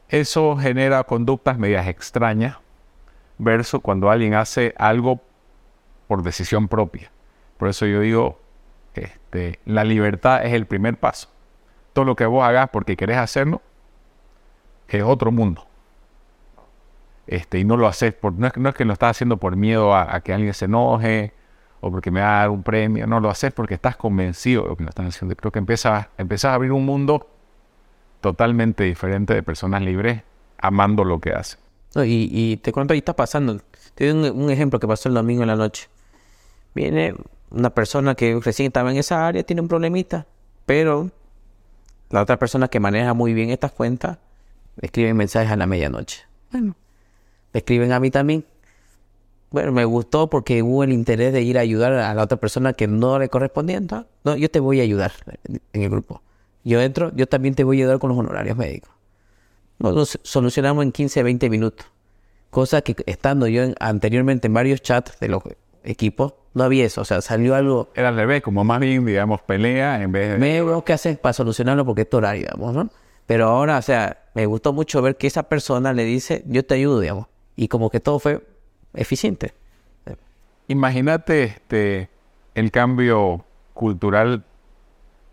Eso 0.08 0.56
genera 0.56 1.04
conductas 1.04 1.58
medias 1.58 1.88
extrañas 1.88 2.56
versus 3.38 3.80
cuando 3.80 4.10
alguien 4.10 4.34
hace 4.34 4.74
algo 4.78 5.20
por 6.06 6.22
decisión 6.22 6.68
propia. 6.68 7.10
Por 7.58 7.68
eso 7.68 7.86
yo 7.86 8.00
digo, 8.00 8.38
este, 8.94 9.60
la 9.64 9.84
libertad 9.84 10.44
es 10.44 10.52
el 10.52 10.66
primer 10.66 10.98
paso. 10.98 11.28
Todo 11.92 12.04
lo 12.04 12.16
que 12.16 12.26
vos 12.26 12.44
hagas 12.44 12.68
porque 12.70 12.96
querés 12.96 13.16
hacerlo 13.16 13.62
es 14.88 15.02
otro 15.02 15.32
mundo. 15.32 15.66
Este, 17.26 17.58
y 17.58 17.64
no 17.64 17.76
lo 17.76 17.88
haces 17.88 18.12
por, 18.12 18.34
no 18.34 18.46
es, 18.46 18.56
no 18.56 18.68
es 18.68 18.74
que 18.74 18.84
lo 18.84 18.92
estás 18.92 19.12
haciendo 19.12 19.36
por 19.38 19.56
miedo 19.56 19.94
a, 19.96 20.20
que 20.20 20.32
alguien 20.32 20.54
se 20.54 20.66
enoje 20.66 21.32
o 21.80 21.90
porque 21.90 22.10
me 22.10 22.20
va 22.20 22.36
a 22.36 22.40
dar 22.40 22.50
un 22.50 22.62
premio, 22.62 23.06
no 23.06 23.20
lo 23.20 23.28
haces 23.28 23.52
porque 23.52 23.74
estás 23.74 23.96
convencido 23.96 24.62
de 24.62 24.68
lo 24.68 24.76
que 24.76 24.84
lo 24.84 24.90
están 24.90 25.06
haciendo. 25.06 25.34
Creo 25.34 25.50
que 25.50 25.58
empiezas, 25.58 26.06
empiezas 26.18 26.50
a 26.50 26.54
abrir 26.54 26.72
un 26.72 26.84
mundo 26.84 27.28
totalmente 28.20 28.84
diferente 28.84 29.34
de 29.34 29.42
personas 29.42 29.82
libres 29.82 30.22
amando 30.58 31.04
lo 31.04 31.20
que 31.20 31.32
hacen. 31.32 31.58
No, 31.94 32.04
y, 32.04 32.28
y 32.30 32.58
te 32.58 32.72
cuento, 32.72 32.92
ahí 32.92 32.98
está 32.98 33.16
pasando. 33.16 33.58
Te 33.94 34.12
doy 34.12 34.30
un, 34.30 34.42
un 34.42 34.50
ejemplo 34.50 34.78
que 34.78 34.86
pasó 34.86 35.08
el 35.08 35.14
domingo 35.14 35.42
en 35.42 35.48
la 35.48 35.56
noche. 35.56 35.88
Viene 36.74 37.14
una 37.50 37.70
persona 37.70 38.14
que 38.14 38.38
recién 38.42 38.66
estaba 38.68 38.90
en 38.90 38.96
esa 38.98 39.26
área, 39.26 39.42
tiene 39.42 39.62
un 39.62 39.68
problemita, 39.68 40.26
pero 40.66 41.10
la 42.10 42.22
otra 42.22 42.38
persona 42.38 42.68
que 42.68 42.80
maneja 42.80 43.14
muy 43.14 43.34
bien 43.34 43.50
estas 43.50 43.72
cuentas 43.72 44.18
le 44.80 44.86
escriben 44.86 45.16
mensajes 45.16 45.50
a 45.50 45.56
la 45.56 45.66
medianoche. 45.66 46.22
Bueno, 46.52 46.74
me 47.52 47.58
escriben 47.58 47.92
a 47.92 48.00
mí 48.00 48.10
también. 48.10 48.44
Bueno, 49.50 49.72
me 49.72 49.84
gustó 49.84 50.28
porque 50.28 50.62
hubo 50.62 50.84
el 50.84 50.92
interés 50.92 51.32
de 51.32 51.40
ir 51.42 51.56
a 51.56 51.60
ayudar 51.62 51.92
a 51.92 52.12
la 52.14 52.22
otra 52.22 52.36
persona 52.38 52.72
que 52.72 52.86
no 52.88 53.18
le 53.18 53.28
correspondía. 53.28 53.76
entonces, 53.76 54.08
No, 54.24 54.36
yo 54.36 54.50
te 54.50 54.60
voy 54.60 54.80
a 54.80 54.82
ayudar 54.82 55.12
en 55.44 55.82
el 55.82 55.88
grupo. 55.88 56.20
Yo 56.64 56.80
entro, 56.80 57.12
yo 57.14 57.26
también 57.28 57.54
te 57.54 57.62
voy 57.64 57.78
a 57.80 57.84
ayudar 57.84 57.98
con 58.00 58.10
los 58.10 58.18
honorarios 58.18 58.56
médicos. 58.56 58.90
Nos 59.78 60.18
solucionamos 60.22 60.82
en 60.84 60.90
15, 60.92 61.22
20 61.22 61.48
minutos. 61.48 61.86
Cosa 62.50 62.82
que 62.82 62.96
estando 63.06 63.46
yo 63.46 63.62
en- 63.62 63.74
anteriormente 63.78 64.46
en 64.48 64.54
varios 64.54 64.82
chats 64.82 65.18
de 65.20 65.28
los 65.28 65.42
equipos, 65.86 66.34
no 66.54 66.64
había 66.64 66.84
eso. 66.84 67.00
O 67.00 67.04
sea, 67.04 67.20
salió 67.22 67.54
algo. 67.54 67.90
Era 67.94 68.08
al 68.08 68.16
revés, 68.16 68.42
como 68.42 68.64
más 68.64 68.80
bien, 68.80 69.04
digamos, 69.04 69.40
pelea 69.42 70.02
en 70.02 70.12
vez 70.12 70.32
de... 70.32 70.38
Me 70.38 70.62
veo 70.62 70.84
qué 70.84 70.92
haces 70.92 71.18
para 71.18 71.32
solucionarlo 71.32 71.84
porque 71.84 72.02
es 72.02 72.10
tu 72.10 72.18
horario, 72.18 72.42
digamos, 72.42 72.74
¿no? 72.74 72.90
Pero 73.26 73.46
ahora, 73.46 73.78
o 73.78 73.82
sea, 73.82 74.24
me 74.34 74.46
gustó 74.46 74.72
mucho 74.72 75.02
ver 75.02 75.16
que 75.16 75.26
esa 75.26 75.44
persona 75.44 75.92
le 75.92 76.04
dice, 76.04 76.44
yo 76.46 76.64
te 76.64 76.74
ayudo, 76.74 77.00
digamos. 77.00 77.26
Y 77.56 77.68
como 77.68 77.90
que 77.90 78.00
todo 78.00 78.18
fue 78.18 78.46
eficiente. 78.94 79.54
Imagínate 80.68 81.44
este, 81.44 82.08
el 82.54 82.70
cambio 82.70 83.44
cultural 83.74 84.44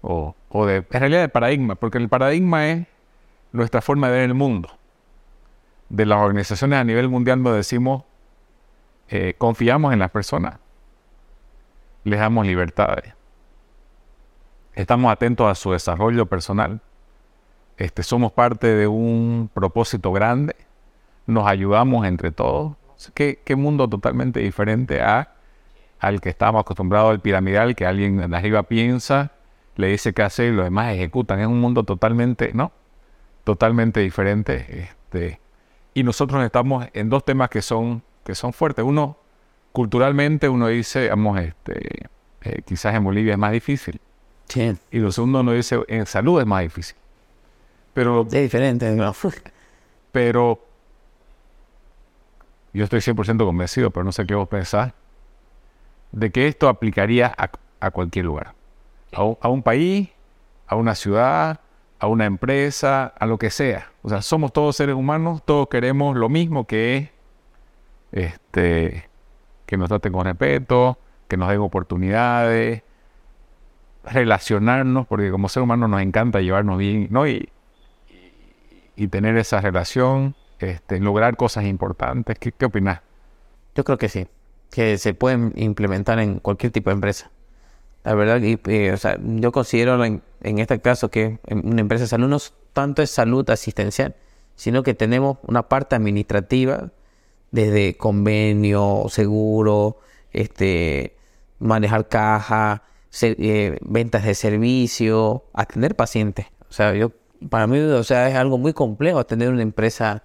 o, 0.01 0.35
o 0.49 0.65
de, 0.65 0.77
en 0.77 0.85
realidad 0.89 1.21
de 1.21 1.29
paradigma, 1.29 1.75
porque 1.75 1.97
el 1.97 2.09
paradigma 2.09 2.69
es 2.69 2.85
nuestra 3.51 3.81
forma 3.81 4.07
de 4.07 4.13
ver 4.13 4.23
el 4.23 4.33
mundo. 4.33 4.69
De 5.89 6.05
las 6.05 6.19
organizaciones 6.19 6.79
a 6.79 6.83
nivel 6.83 7.09
mundial 7.09 7.41
nos 7.41 7.55
decimos, 7.55 8.03
eh, 9.13 9.35
confiamos 9.37 9.93
en 9.93 9.99
las 9.99 10.11
personas, 10.11 10.59
les 12.03 12.19
damos 12.19 12.45
libertades, 12.45 13.13
estamos 14.73 15.11
atentos 15.11 15.47
a 15.47 15.55
su 15.55 15.71
desarrollo 15.71 16.25
personal, 16.25 16.81
este, 17.77 18.03
somos 18.03 18.31
parte 18.31 18.67
de 18.67 18.87
un 18.87 19.49
propósito 19.53 20.11
grande, 20.11 20.55
nos 21.25 21.47
ayudamos 21.47 22.05
entre 22.05 22.31
todos. 22.31 22.75
¿Qué, 23.13 23.41
qué 23.43 23.55
mundo 23.55 23.89
totalmente 23.89 24.39
diferente 24.39 25.01
a, 25.01 25.33
al 25.99 26.21
que 26.21 26.29
estábamos 26.29 26.61
acostumbrados 26.61 27.11
al 27.11 27.19
piramidal, 27.19 27.75
que 27.75 27.85
alguien 27.85 28.17
de 28.17 28.35
arriba 28.35 28.63
piensa, 28.63 29.31
le 29.75 29.87
dice 29.87 30.13
qué 30.13 30.23
hacer 30.23 30.53
y 30.53 30.55
los 30.55 30.65
demás 30.65 30.93
ejecutan. 30.93 31.39
Es 31.39 31.47
un 31.47 31.59
mundo 31.59 31.83
totalmente, 31.83 32.51
¿no? 32.53 32.71
Totalmente 33.43 33.99
diferente. 33.99 34.89
Este, 34.89 35.39
y 35.93 36.03
nosotros 36.03 36.43
estamos 36.43 36.87
en 36.93 37.09
dos 37.09 37.23
temas 37.25 37.49
que 37.49 37.61
son, 37.61 38.03
que 38.23 38.35
son 38.35 38.53
fuertes. 38.53 38.83
Uno, 38.85 39.17
culturalmente, 39.71 40.49
uno 40.49 40.67
dice, 40.67 41.09
vamos, 41.09 41.39
este, 41.39 42.07
eh, 42.43 42.61
quizás 42.65 42.95
en 42.95 43.03
Bolivia 43.03 43.33
es 43.33 43.39
más 43.39 43.51
difícil. 43.51 43.99
Sí. 44.47 44.75
Y 44.91 44.99
lo 44.99 45.11
segundo, 45.11 45.41
uno 45.41 45.51
dice, 45.53 45.79
en 45.87 46.05
salud 46.05 46.39
es 46.39 46.45
más 46.45 46.61
difícil. 46.63 46.95
Pero 47.93 48.21
Es 48.21 48.31
diferente. 48.31 48.91
¿no? 48.91 49.13
pero 50.11 50.59
yo 52.73 52.83
estoy 52.83 52.99
100% 52.99 53.45
convencido, 53.45 53.91
pero 53.91 54.03
no 54.03 54.11
sé 54.11 54.25
qué 54.25 54.35
vos 54.35 54.47
pensás, 54.47 54.93
de 56.11 56.31
que 56.31 56.47
esto 56.47 56.69
aplicaría 56.69 57.33
a, 57.37 57.49
a 57.79 57.91
cualquier 57.91 58.25
lugar. 58.25 58.53
a 59.11 59.23
un, 59.23 59.37
a 59.41 59.49
un 59.49 59.63
país, 59.63 60.09
a 60.67 60.75
una 60.75 60.95
ciudad, 60.95 61.59
a 61.99 62.07
una 62.07 62.25
empresa, 62.25 63.05
a 63.17 63.25
lo 63.25 63.37
que 63.37 63.49
sea. 63.49 63.91
O 64.01 64.09
sea, 64.09 64.21
somos 64.21 64.51
todos 64.51 64.75
seres 64.75 64.95
humanos, 64.95 65.41
todos 65.45 65.67
queremos 65.69 66.17
lo 66.17 66.29
mismo 66.29 66.67
que 66.67 66.97
es 66.97 67.09
este, 68.13 69.09
que 69.65 69.75
nos 69.75 69.89
traten 69.89 70.13
con 70.13 70.25
respeto, 70.25 70.97
que 71.27 71.35
nos 71.35 71.49
den 71.49 71.59
oportunidades, 71.59 72.83
relacionarnos, 74.03 75.07
porque 75.07 75.31
como 75.31 75.49
ser 75.49 75.63
humano 75.63 75.87
nos 75.87 76.01
encanta 76.01 76.39
llevarnos 76.39 76.77
bien, 76.77 77.07
¿no? 77.09 77.27
Y, 77.27 77.49
y, 78.95 79.07
tener 79.07 79.35
esa 79.37 79.59
relación, 79.59 80.35
este, 80.59 80.99
lograr 80.99 81.35
cosas 81.35 81.65
importantes. 81.65 82.37
¿Qué, 82.37 82.51
qué 82.51 82.65
opinas? 82.65 83.01
Yo 83.75 83.83
creo 83.83 83.97
que 83.97 84.09
sí, 84.09 84.27
que 84.69 84.97
se 84.97 85.15
pueden 85.15 85.51
implementar 85.55 86.19
en 86.19 86.39
cualquier 86.39 86.71
tipo 86.71 86.91
de 86.91 86.95
empresa. 86.95 87.31
La 88.03 88.13
verdad, 88.13 88.41
y, 88.41 88.89
o 88.89 88.97
sea, 88.97 89.17
yo 89.19 89.51
considero 89.51 90.03
en, 90.05 90.21
en 90.41 90.59
este 90.59 90.79
caso 90.81 91.09
que 91.09 91.39
una 91.49 91.81
empresa 91.81 92.03
de 92.03 92.09
salud 92.09 92.27
no 92.27 92.37
tanto 92.73 93.01
es 93.01 93.09
salud 93.09 93.49
asistencial, 93.49 94.15
sino 94.55 94.83
que 94.83 94.93
tenemos 94.93 95.37
una 95.43 95.63
parte 95.69 95.95
administrativa 95.95 96.91
desde 97.53 97.95
convenio, 97.95 99.05
seguro, 99.09 99.99
este, 100.31 101.15
manejar 101.59 102.09
caja, 102.09 102.81
eh, 103.21 103.77
ventas 103.81 104.25
de 104.25 104.33
servicio, 104.33 105.45
atender 105.53 105.95
pacientes. 105.95 106.47
O 106.67 106.73
sea, 106.73 106.95
yo 106.95 107.11
para 107.49 107.67
mí, 107.67 107.77
o 107.77 108.03
sea, 108.03 108.27
es 108.27 108.35
algo 108.35 108.57
muy 108.57 108.73
complejo 108.73 109.19
atender 109.19 109.49
una 109.49 109.61
empresa 109.61 110.23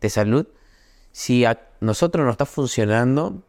de 0.00 0.08
salud. 0.08 0.46
Si 1.12 1.44
a 1.44 1.60
nosotros 1.80 2.24
no 2.24 2.32
está 2.32 2.46
funcionando 2.46 3.42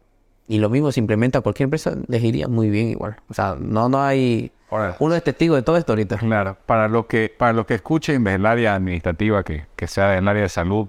y 0.46 0.58
lo 0.58 0.68
mismo 0.68 0.92
se 0.92 1.00
implementa 1.00 1.38
a 1.38 1.40
cualquier 1.40 1.68
empresa, 1.68 1.96
les 2.08 2.22
iría 2.22 2.48
muy 2.48 2.68
bien 2.68 2.88
igual. 2.88 3.16
O 3.30 3.34
sea, 3.34 3.56
no, 3.58 3.88
no 3.88 4.02
hay... 4.02 4.52
Ahora, 4.70 4.96
Uno 4.98 5.14
es 5.14 5.24
testigo 5.24 5.54
de 5.54 5.62
todo 5.62 5.78
esto 5.78 5.92
ahorita. 5.92 6.18
Claro, 6.18 6.58
para 6.66 6.86
los 6.88 7.06
que, 7.06 7.34
para 7.34 7.54
los 7.54 7.64
que 7.64 7.74
escuchen 7.76 8.24
del 8.24 8.44
área 8.44 8.74
administrativa, 8.74 9.42
que, 9.42 9.64
que 9.74 9.86
sea 9.86 10.10
del 10.10 10.28
área 10.28 10.42
de 10.42 10.48
salud, 10.50 10.88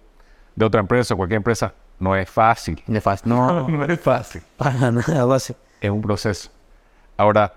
de 0.57 0.65
otra 0.65 0.81
empresa 0.81 1.13
o 1.13 1.17
cualquier 1.17 1.37
empresa, 1.37 1.73
no 1.99 2.15
es 2.15 2.29
fácil. 2.29 2.83
No, 2.87 3.67
no 3.69 3.85
es 3.85 3.99
fácil. 3.99 4.41
para 4.57 4.91
nada 4.91 5.25
base. 5.25 5.55
Es 5.79 5.89
un 5.89 6.01
proceso. 6.01 6.49
Ahora, 7.17 7.53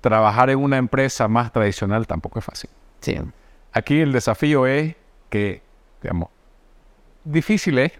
trabajar 0.00 0.50
en 0.50 0.58
una 0.58 0.76
empresa 0.76 1.28
más 1.28 1.52
tradicional 1.52 2.06
tampoco 2.06 2.38
es 2.38 2.44
fácil. 2.44 2.70
Sí. 3.00 3.18
Aquí 3.72 4.00
el 4.00 4.12
desafío 4.12 4.66
es 4.66 4.94
que, 5.28 5.62
digamos, 6.02 6.28
difícil 7.24 7.78
es, 7.78 7.92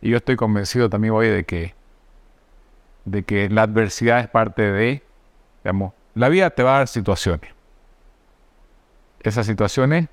y 0.00 0.10
yo 0.10 0.18
estoy 0.18 0.36
convencido 0.36 0.88
también 0.88 1.14
hoy 1.14 1.28
de 1.28 1.44
que, 1.44 1.74
de 3.04 3.22
que 3.24 3.48
la 3.48 3.62
adversidad 3.62 4.20
es 4.20 4.28
parte 4.28 4.70
de, 4.70 5.02
digamos, 5.64 5.92
la 6.14 6.28
vida 6.28 6.50
te 6.50 6.62
va 6.62 6.76
a 6.76 6.78
dar 6.78 6.88
situaciones. 6.88 7.50
Esas 9.20 9.46
situaciones, 9.46 10.08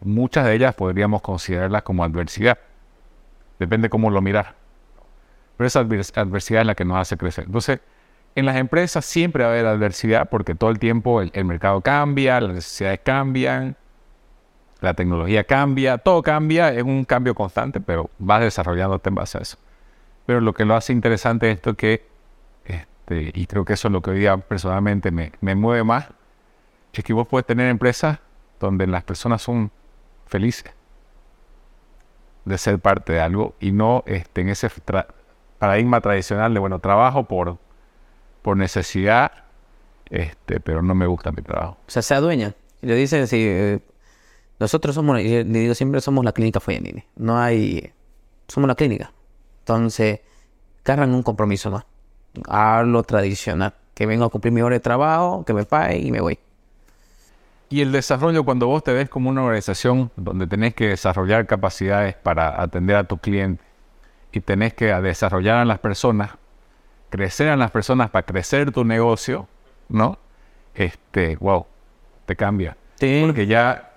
muchas 0.00 0.46
de 0.46 0.54
ellas 0.54 0.74
podríamos 0.74 1.22
considerarlas 1.22 1.82
como 1.82 2.04
adversidad. 2.04 2.58
Depende 3.58 3.88
cómo 3.88 4.10
lo 4.10 4.20
mirar. 4.20 4.54
Pero 5.56 5.66
esa 5.66 5.82
advers- 5.82 6.16
adversidad 6.16 6.62
es 6.62 6.66
la 6.66 6.74
que 6.74 6.84
nos 6.84 6.98
hace 6.98 7.16
crecer. 7.16 7.44
Entonces, 7.44 7.80
en 8.34 8.46
las 8.46 8.56
empresas 8.56 9.04
siempre 9.04 9.44
va 9.44 9.50
a 9.50 9.52
haber 9.52 9.66
adversidad 9.66 10.28
porque 10.28 10.54
todo 10.54 10.70
el 10.70 10.78
tiempo 10.78 11.20
el, 11.22 11.30
el 11.34 11.44
mercado 11.44 11.80
cambia, 11.80 12.40
las 12.40 12.54
necesidades 12.54 13.00
cambian, 13.04 13.76
la 14.80 14.94
tecnología 14.94 15.44
cambia, 15.44 15.98
todo 15.98 16.22
cambia, 16.22 16.72
es 16.72 16.82
un 16.82 17.04
cambio 17.04 17.34
constante, 17.34 17.80
pero 17.80 18.10
vas 18.18 18.40
desarrollándote 18.40 19.08
en 19.08 19.14
base 19.14 19.38
a 19.38 19.40
eso. 19.42 19.56
Pero 20.26 20.40
lo 20.40 20.52
que 20.52 20.64
lo 20.64 20.74
hace 20.74 20.92
interesante 20.92 21.50
es 21.50 21.56
esto 21.56 21.74
que, 21.74 22.06
este, 22.64 23.30
y 23.34 23.46
creo 23.46 23.64
que 23.64 23.74
eso 23.74 23.88
es 23.88 23.92
lo 23.92 24.02
que 24.02 24.10
hoy 24.10 24.18
día 24.18 24.36
personalmente 24.36 25.10
me, 25.10 25.32
me 25.40 25.54
mueve 25.54 25.84
más, 25.84 26.08
es 26.92 27.04
que 27.04 27.12
vos 27.12 27.28
puedes 27.28 27.46
tener 27.46 27.68
empresas 27.68 28.18
donde 28.58 28.86
las 28.86 29.04
personas 29.04 29.42
son 29.42 29.70
felices 30.26 30.72
de 32.44 32.58
ser 32.58 32.78
parte 32.78 33.12
de 33.12 33.20
algo 33.20 33.54
y 33.60 33.72
no 33.72 34.04
este, 34.06 34.42
en 34.42 34.50
ese 34.50 34.70
paradigma 35.58 36.00
tradicional 36.00 36.52
de, 36.52 36.60
bueno, 36.60 36.78
trabajo 36.78 37.24
por, 37.24 37.58
por 38.42 38.56
necesidad, 38.56 39.32
este, 40.10 40.60
pero 40.60 40.82
no 40.82 40.94
me 40.94 41.06
gusta 41.06 41.32
mi 41.32 41.42
trabajo. 41.42 41.78
O 41.86 41.90
sea, 41.90 42.02
se 42.02 42.14
adueñan. 42.14 42.54
Y 42.82 42.86
le 42.86 42.96
dicen 42.96 43.22
así, 43.22 43.38
eh, 43.40 43.80
nosotros 44.58 44.94
somos, 44.94 45.16
le 45.16 45.44
digo 45.44 45.74
siempre, 45.74 46.00
somos 46.00 46.24
la 46.24 46.32
clínica 46.32 46.60
Foyanini. 46.60 47.04
No 47.16 47.38
hay, 47.38 47.92
somos 48.46 48.68
la 48.68 48.74
clínica. 48.74 49.12
Entonces, 49.60 50.20
cargan 50.82 51.14
un 51.14 51.22
compromiso 51.22 51.70
más. 51.70 51.86
A 52.48 52.82
lo 52.82 53.02
tradicional. 53.02 53.74
Que 53.94 54.06
vengo 54.06 54.24
a 54.24 54.30
cumplir 54.30 54.52
mi 54.52 54.60
hora 54.60 54.74
de 54.74 54.80
trabajo, 54.80 55.44
que 55.44 55.54
me 55.54 55.64
pague 55.64 55.98
y 55.98 56.10
me 56.10 56.20
voy. 56.20 56.38
Y 57.70 57.80
el 57.80 57.92
desarrollo, 57.92 58.44
cuando 58.44 58.66
vos 58.66 58.84
te 58.84 58.92
ves 58.92 59.08
como 59.08 59.30
una 59.30 59.42
organización 59.42 60.10
donde 60.16 60.46
tenés 60.46 60.74
que 60.74 60.88
desarrollar 60.88 61.46
capacidades 61.46 62.14
para 62.14 62.60
atender 62.62 62.96
a 62.96 63.04
tu 63.04 63.18
cliente 63.18 63.62
y 64.32 64.40
tenés 64.40 64.74
que 64.74 64.86
desarrollar 65.00 65.56
a 65.56 65.64
las 65.64 65.78
personas, 65.78 66.30
crecer 67.10 67.48
a 67.48 67.56
las 67.56 67.70
personas 67.70 68.10
para 68.10 68.24
crecer 68.26 68.70
tu 68.70 68.84
negocio, 68.84 69.48
¿no? 69.88 70.18
Este, 70.74 71.36
wow, 71.36 71.66
te 72.26 72.36
cambia. 72.36 72.76
Sí. 72.96 73.22
Porque 73.24 73.46
ya 73.46 73.92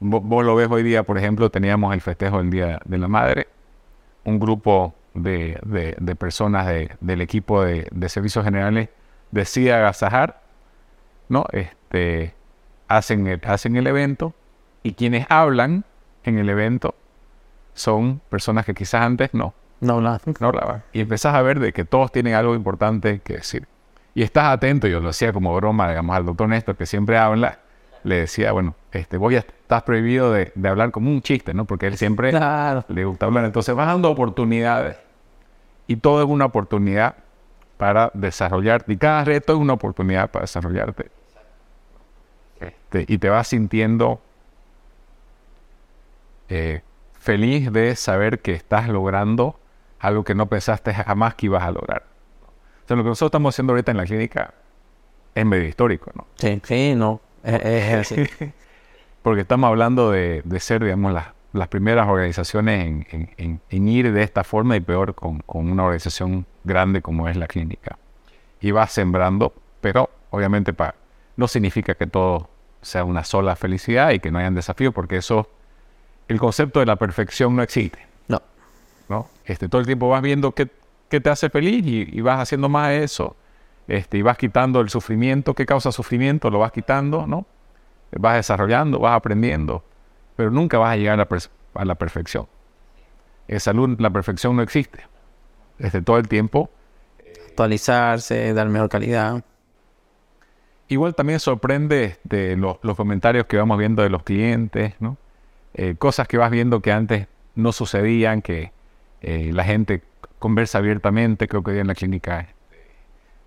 vo- 0.00 0.20
vos, 0.22 0.44
lo 0.44 0.54
ves 0.54 0.68
hoy 0.70 0.82
día, 0.82 1.02
por 1.02 1.18
ejemplo, 1.18 1.50
teníamos 1.50 1.94
el 1.94 2.00
festejo 2.00 2.38
del 2.38 2.50
Día 2.50 2.80
de 2.84 2.98
la 2.98 3.08
Madre, 3.08 3.48
un 4.24 4.38
grupo 4.38 4.94
de, 5.14 5.58
de- 5.64 5.96
de 5.98 6.14
personas 6.16 6.66
de- 6.66 6.90
del 7.00 7.20
equipo 7.20 7.64
de, 7.64 7.88
de 7.90 8.08
servicios 8.08 8.44
generales 8.44 8.90
decide 9.30 9.72
agasajar, 9.72 10.40
¿no? 11.28 11.46
Este, 11.52 12.34
hacen, 12.88 13.26
el, 13.26 13.40
hacen 13.46 13.76
el 13.76 13.86
evento 13.86 14.34
y 14.82 14.94
quienes 14.94 15.26
hablan 15.28 15.84
en 16.24 16.38
el 16.38 16.48
evento 16.48 16.94
son 17.74 18.20
personas 18.28 18.64
que 18.66 18.74
quizás 18.74 19.02
antes 19.02 19.32
no, 19.34 19.54
No, 19.80 20.00
nada. 20.00 20.20
no 20.40 20.48
hablaban. 20.48 20.82
Y 20.92 21.00
empezás 21.00 21.34
a 21.34 21.42
ver 21.42 21.60
de 21.60 21.72
que 21.72 21.84
todos 21.84 22.10
tienen 22.10 22.34
algo 22.34 22.54
importante 22.54 23.20
que 23.20 23.34
decir. 23.34 23.66
Y 24.14 24.22
estás 24.22 24.46
atento, 24.46 24.88
yo 24.88 24.98
lo 25.00 25.10
hacía 25.10 25.32
como 25.32 25.54
broma, 25.54 25.88
digamos, 25.88 26.16
al 26.16 26.26
doctor 26.26 26.48
Néstor, 26.48 26.76
que 26.76 26.86
siempre 26.86 27.16
habla, 27.18 27.60
le 28.02 28.16
decía, 28.16 28.50
bueno, 28.52 28.74
este, 28.90 29.16
vos 29.16 29.32
ya 29.32 29.38
estás 29.40 29.82
prohibido 29.84 30.32
de, 30.32 30.50
de 30.56 30.68
hablar 30.68 30.90
como 30.90 31.08
un 31.10 31.22
chiste, 31.22 31.54
¿no? 31.54 31.66
Porque 31.66 31.86
él 31.86 31.96
siempre 31.98 32.30
Claro. 32.30 32.84
le 32.88 33.04
gusta 33.04 33.26
hablar. 33.26 33.44
Entonces 33.44 33.74
vas 33.76 33.86
dando 33.86 34.10
oportunidades. 34.10 34.96
Y 35.86 35.96
todo 35.96 36.20
es 36.22 36.28
una 36.28 36.46
oportunidad 36.46 37.14
para 37.76 38.10
desarrollarte. 38.14 38.92
Y 38.92 38.96
cada 38.96 39.24
reto 39.24 39.52
es 39.52 39.58
una 39.58 39.74
oportunidad 39.74 40.30
para 40.30 40.42
desarrollarte. 40.42 41.10
Este, 42.60 43.04
y 43.08 43.18
te 43.18 43.28
vas 43.28 43.48
sintiendo 43.48 44.20
eh, 46.48 46.82
feliz 47.18 47.72
de 47.72 47.94
saber 47.96 48.40
que 48.40 48.52
estás 48.52 48.88
logrando 48.88 49.58
algo 50.00 50.24
que 50.24 50.34
no 50.34 50.46
pensaste 50.46 50.94
jamás 50.94 51.34
que 51.34 51.46
ibas 51.46 51.62
a 51.62 51.70
lograr. 51.72 52.04
O 52.84 52.88
sea, 52.88 52.96
lo 52.96 53.02
que 53.02 53.08
nosotros 53.10 53.28
estamos 53.28 53.54
haciendo 53.54 53.72
ahorita 53.72 53.90
en 53.90 53.96
la 53.98 54.04
clínica 54.04 54.54
es 55.34 55.44
medio 55.44 55.68
histórico, 55.68 56.10
¿no? 56.14 56.26
Sí, 56.36 56.60
sí, 56.64 56.94
no. 56.96 57.20
Es, 57.42 57.62
es 57.64 57.94
así. 58.12 58.52
Porque 59.22 59.42
estamos 59.42 59.68
hablando 59.68 60.10
de, 60.10 60.42
de 60.44 60.60
ser, 60.60 60.82
digamos, 60.82 61.12
las, 61.12 61.26
las 61.52 61.68
primeras 61.68 62.08
organizaciones 62.08 62.86
en, 62.86 63.06
en- 63.10 63.30
en- 63.36 63.60
en 63.68 63.88
ir 63.88 64.12
de 64.12 64.22
esta 64.22 64.44
forma 64.44 64.76
y 64.76 64.80
peor 64.80 65.14
con, 65.14 65.40
con 65.40 65.70
una 65.70 65.84
organización 65.84 66.46
grande 66.64 67.02
como 67.02 67.28
es 67.28 67.36
la 67.36 67.46
clínica. 67.46 67.98
Y 68.60 68.70
va 68.70 68.86
sembrando, 68.86 69.52
pero 69.80 70.08
obviamente 70.30 70.72
pa- 70.72 70.94
no 71.38 71.46
significa 71.46 71.94
que 71.94 72.08
todo 72.08 72.50
sea 72.82 73.04
una 73.04 73.22
sola 73.22 73.54
felicidad 73.54 74.10
y 74.10 74.18
que 74.18 74.30
no 74.32 74.40
hayan 74.40 74.56
desafíos, 74.56 74.92
porque 74.92 75.18
eso, 75.18 75.48
el 76.26 76.40
concepto 76.40 76.80
de 76.80 76.86
la 76.86 76.96
perfección 76.96 77.54
no 77.54 77.62
existe. 77.62 78.00
No. 78.26 78.42
¿no? 79.08 79.28
Este, 79.44 79.68
todo 79.68 79.80
el 79.80 79.86
tiempo 79.86 80.08
vas 80.08 80.20
viendo 80.20 80.50
qué, 80.50 80.68
qué 81.08 81.20
te 81.20 81.30
hace 81.30 81.48
feliz 81.48 81.86
y, 81.86 82.08
y 82.10 82.20
vas 82.22 82.40
haciendo 82.40 82.68
más 82.68 82.88
de 82.88 83.04
eso. 83.04 83.36
Este, 83.86 84.18
y 84.18 84.22
vas 84.22 84.36
quitando 84.36 84.80
el 84.80 84.90
sufrimiento, 84.90 85.54
qué 85.54 85.64
causa 85.64 85.92
sufrimiento, 85.92 86.50
lo 86.50 86.58
vas 86.58 86.72
quitando, 86.72 87.24
¿no? 87.24 87.46
Vas 88.18 88.34
desarrollando, 88.34 88.98
vas 88.98 89.14
aprendiendo, 89.14 89.84
pero 90.34 90.50
nunca 90.50 90.78
vas 90.78 90.94
a 90.94 90.96
llegar 90.96 91.20
a 91.20 91.24
la, 91.24 91.28
a 91.74 91.84
la 91.84 91.94
perfección. 91.94 92.48
En 93.46 93.60
salud 93.60 93.96
la 94.00 94.10
perfección 94.10 94.56
no 94.56 94.62
existe. 94.62 95.04
Este, 95.78 96.02
todo 96.02 96.18
el 96.18 96.26
tiempo. 96.26 96.68
Actualizarse, 97.50 98.52
dar 98.54 98.68
mejor 98.68 98.88
calidad. 98.88 99.44
Igual 100.88 101.14
también 101.14 101.38
sorprende 101.40 102.04
este, 102.04 102.56
lo- 102.56 102.78
los 102.82 102.96
comentarios 102.96 103.46
que 103.46 103.56
vamos 103.58 103.78
viendo 103.78 104.02
de 104.02 104.08
los 104.10 104.22
clientes, 104.22 104.94
¿no? 105.00 105.16
Eh, 105.74 105.94
cosas 105.98 106.26
que 106.26 106.38
vas 106.38 106.50
viendo 106.50 106.80
que 106.80 106.92
antes 106.92 107.26
no 107.54 107.72
sucedían, 107.72 108.40
que 108.42 108.72
eh, 109.20 109.50
la 109.52 109.64
gente 109.64 110.02
conversa 110.38 110.78
abiertamente, 110.78 111.46
creo 111.46 111.62
que 111.62 111.72
hoy 111.72 111.78
en 111.78 111.88
la 111.88 111.94
clínica 111.94 112.40
este, 112.40 112.54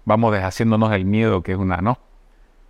vamos 0.06 0.34
deshaciéndonos 0.34 0.92
del 0.92 1.06
miedo, 1.06 1.42
que 1.42 1.54
es 1.54 1.58
una, 1.58 1.78
¿no? 1.78 1.98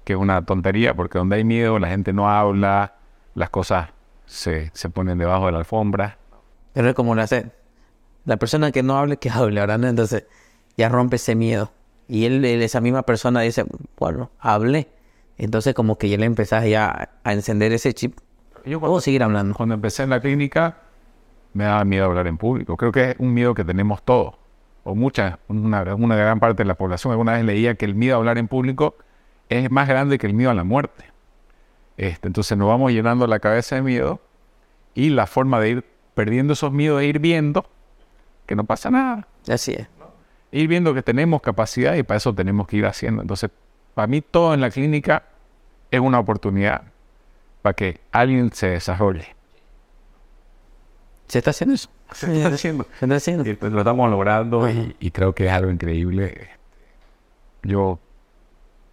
Que 0.06 0.14
es 0.14 0.20
una 0.20 0.46
tontería, 0.46 0.94
porque 0.94 1.18
donde 1.18 1.36
hay 1.36 1.44
miedo 1.44 1.78
la 1.78 1.90
gente 1.90 2.14
no 2.14 2.30
habla, 2.30 2.96
las 3.36 3.50
cosas 3.50 3.90
se, 4.26 4.72
se 4.74 4.90
ponen 4.90 5.18
debajo 5.18 5.48
de 5.48 5.52
la 5.52 5.58
alfombra. 5.60 6.18
Pero 6.74 6.96
como 6.96 7.14
la, 7.16 7.28
la 8.26 8.38
persona 8.38 8.72
que 8.72 8.84
no 8.84 8.98
hable, 8.98 9.18
que 9.18 9.30
hable, 9.30 9.60
¿verdad? 9.60 9.84
Entonces, 9.84 10.26
ya 10.78 10.88
rompe 10.88 11.18
ese 11.18 11.36
miedo. 11.36 11.72
Y 12.12 12.26
él, 12.26 12.44
esa 12.44 12.82
misma 12.82 13.04
persona 13.04 13.40
dice, 13.40 13.64
bueno, 13.98 14.32
hablé. 14.38 14.90
Entonces 15.38 15.74
como 15.74 15.98
que 15.98 16.10
ya 16.10 16.18
le 16.18 16.26
empezás 16.26 16.66
ya 16.66 17.10
a 17.24 17.32
encender 17.32 17.72
ese 17.72 17.94
chip. 17.94 18.20
Yo 18.66 18.82
Puedo 18.82 19.00
seguir 19.00 19.24
hablando. 19.24 19.56
Cuando 19.56 19.76
empecé 19.76 20.04
en 20.04 20.10
la 20.10 20.20
clínica, 20.20 20.80
me 21.54 21.64
daba 21.64 21.86
miedo 21.86 22.04
hablar 22.04 22.28
en 22.28 22.38
público. 22.38 22.76
Creo 22.76 22.92
que 22.92 23.12
es 23.12 23.16
un 23.18 23.34
miedo 23.34 23.54
que 23.54 23.64
tenemos 23.64 24.04
todos, 24.04 24.36
o 24.84 24.94
mucha, 24.94 25.40
una, 25.48 25.96
una 25.96 26.18
gran 26.18 26.42
parte 26.42 26.64
de 26.64 26.68
la 26.68 26.76
población. 26.76 27.12
Alguna 27.12 27.32
vez 27.32 27.46
leía 27.46 27.76
que 27.76 27.86
el 27.86 27.96
miedo 27.96 28.16
a 28.16 28.18
hablar 28.18 28.38
en 28.38 28.50
público 28.50 28.96
es 29.48 29.72
más 29.72 29.88
grande 29.88 30.18
que 30.18 30.28
el 30.28 30.34
miedo 30.34 30.52
a 30.52 30.54
la 30.54 30.66
muerte. 30.66 31.06
Este, 31.96 32.28
entonces 32.28 32.58
nos 32.58 32.68
vamos 32.68 32.92
llenando 32.92 33.26
la 33.26 33.40
cabeza 33.40 33.78
de 33.78 33.84
miedo 33.84 34.20
y 34.96 35.12
la 35.12 35.28
forma 35.28 35.62
de 35.62 35.70
ir 35.70 35.86
perdiendo 36.14 36.52
esos 36.52 36.74
miedos 36.74 37.02
es 37.04 37.08
ir 37.08 37.20
viendo 37.20 37.66
que 38.48 38.58
no 38.58 38.66
pasa 38.66 38.92
nada. 38.92 39.30
Así 39.48 39.72
es. 39.72 39.88
Ir 40.52 40.68
viendo 40.68 40.94
que 40.94 41.02
tenemos 41.02 41.42
capacidad 41.42 41.96
y 41.96 42.04
para 42.04 42.18
eso 42.18 42.34
tenemos 42.34 42.68
que 42.68 42.78
ir 42.78 42.86
haciendo. 42.86 43.22
Entonces, 43.22 43.50
para 43.94 44.08
mí 44.08 44.22
todo 44.22 44.54
en 44.54 44.62
la 44.62 44.70
clínica 44.70 45.24
es 45.90 46.00
una 46.00 46.20
oportunidad 46.20 46.84
para 47.62 47.74
que 47.74 48.00
alguien 48.12 48.52
se 48.52 48.68
desarrolle. 48.68 49.36
¿Se 51.28 51.38
está 51.38 51.52
haciendo 51.52 51.76
eso? 51.76 51.90
Se 52.12 52.36
está 52.36 52.54
haciendo. 52.54 52.86
Se 53.00 53.06
está 53.06 53.16
haciendo. 53.16 53.50
Y, 53.50 53.54
pues, 53.54 53.72
lo 53.72 53.80
estamos 53.80 54.10
logrando 54.10 54.70
y, 54.70 54.96
y 55.00 55.12
creo 55.12 55.34
que 55.34 55.48
es 55.48 55.52
algo 55.52 55.72
increíble. 55.72 56.50
Yo, 57.64 58.00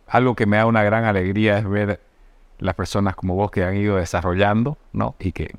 algo 0.06 0.36
que 0.36 0.46
me 0.46 0.58
da 0.58 0.66
una 0.66 0.82
gran 0.84 1.04
alegría 1.04 1.58
es 1.58 1.68
ver 1.68 2.00
las 2.58 2.74
personas 2.74 3.16
como 3.16 3.34
vos 3.34 3.50
que 3.50 3.64
han 3.64 3.76
ido 3.76 3.96
desarrollando, 3.96 4.78
¿no? 4.92 5.16
Y 5.18 5.32
que, 5.32 5.56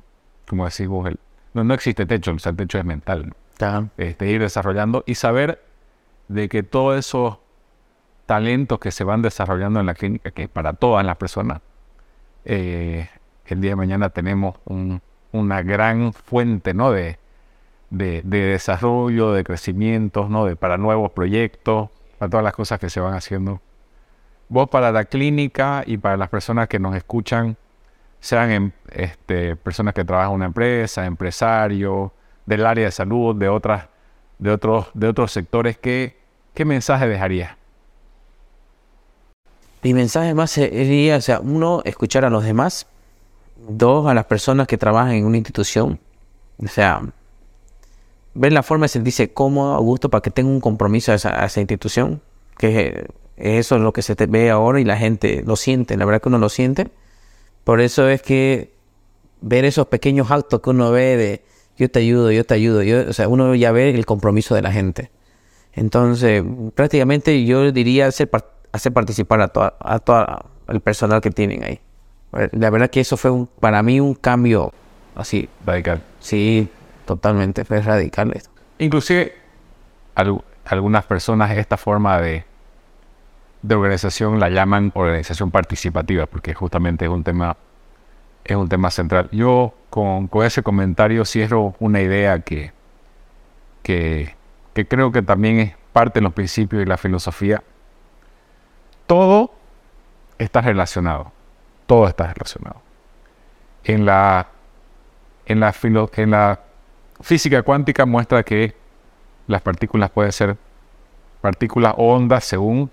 como 0.48 0.64
decís 0.64 0.86
vos, 0.88 1.06
el, 1.08 1.18
no, 1.54 1.64
no 1.64 1.74
existe 1.74 2.06
techo, 2.06 2.32
o 2.32 2.38
sea, 2.38 2.50
el 2.50 2.56
techo 2.56 2.78
es 2.78 2.84
mental, 2.84 3.28
¿no? 3.28 3.90
Este, 3.98 4.30
ir 4.30 4.40
desarrollando 4.40 5.04
y 5.06 5.16
saber 5.16 5.62
de 6.30 6.48
que 6.48 6.62
todos 6.62 6.96
esos 6.96 7.38
talentos 8.26 8.78
que 8.78 8.92
se 8.92 9.02
van 9.02 9.20
desarrollando 9.20 9.80
en 9.80 9.86
la 9.86 9.94
clínica, 9.94 10.30
que 10.30 10.46
para 10.48 10.72
todas 10.74 11.04
las 11.04 11.16
personas, 11.16 11.60
eh, 12.44 13.08
el 13.46 13.60
día 13.60 13.72
de 13.72 13.76
mañana 13.76 14.10
tenemos 14.10 14.54
un- 14.64 15.02
una 15.32 15.62
gran 15.62 16.12
fuente 16.12 16.72
¿no? 16.72 16.92
de, 16.92 17.18
de, 17.90 18.22
de 18.24 18.38
desarrollo, 18.42 19.32
de 19.32 19.42
crecimiento, 19.42 20.28
¿no? 20.28 20.44
de, 20.44 20.54
para 20.54 20.78
nuevos 20.78 21.10
proyectos, 21.10 21.90
para 22.18 22.30
todas 22.30 22.44
las 22.44 22.54
cosas 22.54 22.78
que 22.78 22.90
se 22.90 23.00
van 23.00 23.14
haciendo. 23.14 23.60
Vos 24.48 24.68
para 24.68 24.92
la 24.92 25.06
clínica 25.06 25.82
y 25.84 25.96
para 25.98 26.16
las 26.16 26.28
personas 26.28 26.68
que 26.68 26.78
nos 26.78 26.94
escuchan, 26.94 27.56
sean 28.20 28.50
em- 28.52 28.72
este, 28.92 29.56
personas 29.56 29.94
que 29.94 30.04
trabajan 30.04 30.30
en 30.30 30.36
una 30.36 30.46
empresa, 30.46 31.06
empresarios, 31.06 32.12
del 32.46 32.66
área 32.66 32.84
de 32.84 32.90
salud, 32.92 33.34
de 33.34 33.48
otras, 33.48 33.88
de 34.38 34.50
otros, 34.52 34.90
de 34.94 35.08
otros 35.08 35.32
sectores, 35.32 35.76
¿qué, 35.78 36.19
qué 36.54 36.64
mensaje 36.64 37.08
dejaría? 37.08 37.56
Mi 39.82 39.94
mensaje 39.94 40.34
más 40.34 40.50
sería, 40.50 41.16
o 41.16 41.20
sea, 41.20 41.40
uno, 41.40 41.80
escuchar 41.84 42.24
a 42.24 42.30
los 42.30 42.44
demás. 42.44 42.86
Dos, 43.68 44.06
a 44.06 44.14
las 44.14 44.26
personas 44.26 44.66
que 44.66 44.78
trabajan 44.78 45.12
en 45.12 45.24
una 45.24 45.36
institución. 45.36 45.98
O 46.62 46.68
sea, 46.68 47.02
ver 48.34 48.52
la 48.52 48.62
forma 48.62 48.84
de 48.84 48.88
sentirse 48.88 49.32
cómodo, 49.32 49.74
a 49.74 49.78
gusto, 49.78 50.10
para 50.10 50.22
que 50.22 50.30
tenga 50.30 50.50
un 50.50 50.60
compromiso 50.60 51.12
a 51.12 51.14
esa, 51.14 51.60
institución. 51.60 52.20
Que 52.58 53.06
es, 53.36 53.56
eso 53.58 53.76
es 53.76 53.82
lo 53.82 53.92
que 53.92 54.02
se 54.02 54.14
ve 54.14 54.50
ahora 54.50 54.80
y 54.80 54.84
la 54.84 54.98
gente 54.98 55.42
lo 55.46 55.56
siente. 55.56 55.96
La 55.96 56.04
verdad 56.04 56.20
que 56.20 56.28
uno 56.28 56.38
lo 56.38 56.50
siente. 56.50 56.88
Por 57.64 57.80
eso 57.80 58.08
es 58.08 58.20
que 58.20 58.74
ver 59.40 59.64
esos 59.64 59.86
pequeños 59.86 60.30
actos 60.30 60.60
que 60.60 60.70
uno 60.70 60.90
ve 60.90 61.16
de 61.16 61.42
yo 61.78 61.90
te 61.90 62.00
ayudo, 62.00 62.30
yo 62.30 62.44
te 62.44 62.52
ayudo, 62.52 62.82
yo, 62.82 63.08
o 63.08 63.12
sea, 63.14 63.28
uno 63.28 63.54
ya 63.54 63.72
ve 63.72 63.90
el 63.90 64.04
compromiso 64.04 64.54
de 64.54 64.60
la 64.60 64.72
gente. 64.72 65.10
Entonces, 65.74 66.42
prácticamente 66.74 67.44
yo 67.44 67.70
diría 67.72 68.06
hacer, 68.08 68.28
par- 68.28 68.50
hacer 68.72 68.92
participar 68.92 69.40
a 69.40 69.48
toda, 69.48 69.74
a 69.80 69.98
toda 69.98 70.44
el 70.68 70.80
personal 70.80 71.20
que 71.20 71.30
tienen 71.30 71.64
ahí. 71.64 71.80
La 72.52 72.70
verdad 72.70 72.90
que 72.90 73.00
eso 73.00 73.16
fue 73.16 73.30
un- 73.30 73.46
para 73.46 73.82
mí 73.82 73.98
un 74.00 74.14
cambio 74.14 74.72
así, 75.14 75.48
Radical. 75.66 76.02
sí, 76.20 76.68
totalmente, 77.04 77.64
fue 77.64 77.80
radical 77.82 78.32
esto. 78.34 78.50
Inclusive 78.78 79.32
al- 80.14 80.42
algunas 80.64 81.04
personas 81.04 81.50
esta 81.56 81.76
forma 81.76 82.20
de, 82.20 82.44
de 83.62 83.74
organización 83.74 84.38
la 84.38 84.48
llaman 84.48 84.92
organización 84.94 85.50
participativa, 85.50 86.26
porque 86.26 86.54
justamente 86.54 87.04
es 87.04 87.10
un 87.10 87.24
tema, 87.24 87.56
es 88.44 88.56
un 88.56 88.68
tema 88.68 88.90
central. 88.90 89.28
Yo 89.32 89.74
con, 89.90 90.28
con 90.28 90.46
ese 90.46 90.62
comentario 90.62 91.24
cierro 91.24 91.74
una 91.80 92.00
idea 92.00 92.38
que, 92.40 92.72
que, 93.82 94.34
que 94.74 94.86
creo 94.86 95.12
que 95.12 95.22
también 95.22 95.58
es 95.60 95.74
parte 95.92 96.20
de 96.20 96.24
los 96.24 96.32
principios 96.32 96.82
y 96.82 96.86
la 96.86 96.96
filosofía. 96.96 97.62
Todo 99.06 99.52
está 100.38 100.60
relacionado. 100.60 101.32
Todo 101.86 102.06
está 102.06 102.32
relacionado. 102.32 102.80
En 103.84 104.06
la, 104.06 104.48
en 105.46 105.60
la, 105.60 105.72
filo- 105.72 106.10
en 106.14 106.30
la 106.30 106.60
física 107.20 107.62
cuántica 107.62 108.06
muestra 108.06 108.42
que 108.42 108.76
las 109.46 109.62
partículas 109.62 110.10
pueden 110.10 110.32
ser 110.32 110.56
partículas 111.40 111.94
o 111.96 112.14
ondas 112.14 112.44
según 112.44 112.90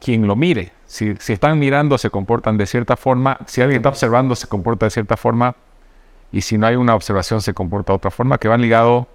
quien 0.00 0.26
lo 0.26 0.34
mire. 0.34 0.72
Si, 0.86 1.14
si 1.16 1.32
están 1.32 1.58
mirando 1.58 1.98
se 1.98 2.10
comportan 2.10 2.56
de 2.56 2.66
cierta 2.66 2.96
forma, 2.96 3.38
si 3.46 3.60
alguien 3.60 3.78
está 3.78 3.90
observando 3.90 4.34
se 4.34 4.48
comporta 4.48 4.86
de 4.86 4.90
cierta 4.90 5.16
forma 5.16 5.54
y 6.32 6.40
si 6.40 6.58
no 6.58 6.66
hay 6.66 6.76
una 6.76 6.94
observación 6.94 7.40
se 7.40 7.54
comporta 7.54 7.92
de 7.92 7.96
otra 7.98 8.10
forma, 8.10 8.38
que 8.38 8.48
van 8.48 8.60
ligados 8.60 9.06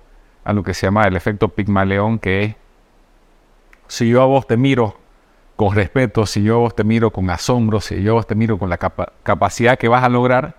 a 0.44 0.54
lo 0.54 0.64
que 0.64 0.74
se 0.74 0.88
llama 0.88 1.04
el 1.08 1.16
efecto 1.16 1.50
Pigmaleón, 1.50 2.20
que 2.20 2.44
es 2.44 2.56
si 3.88 4.10
yo 4.10 4.22
a 4.22 4.26
vos 4.26 4.48
te 4.48 4.58
miro 4.58 4.98
con 5.56 5.76
respeto, 5.76 6.26
si 6.26 6.42
yo 6.44 6.56
a 6.56 6.60
vos 6.60 6.76
te 6.76 6.84
miro 6.84 7.12
con 7.12 7.30
asombro, 7.30 7.82
si 7.82 8.02
yo 8.02 8.12
a 8.12 8.16
vos 8.16 8.28
te 8.28 8.36
miro 8.36 8.58
con 8.58 8.70
la 8.70 8.78
capa- 8.78 9.12
capacidad 9.24 9.78
que 9.78 9.88
vas 9.88 10.04
a 10.04 10.10
lograr, 10.10 10.56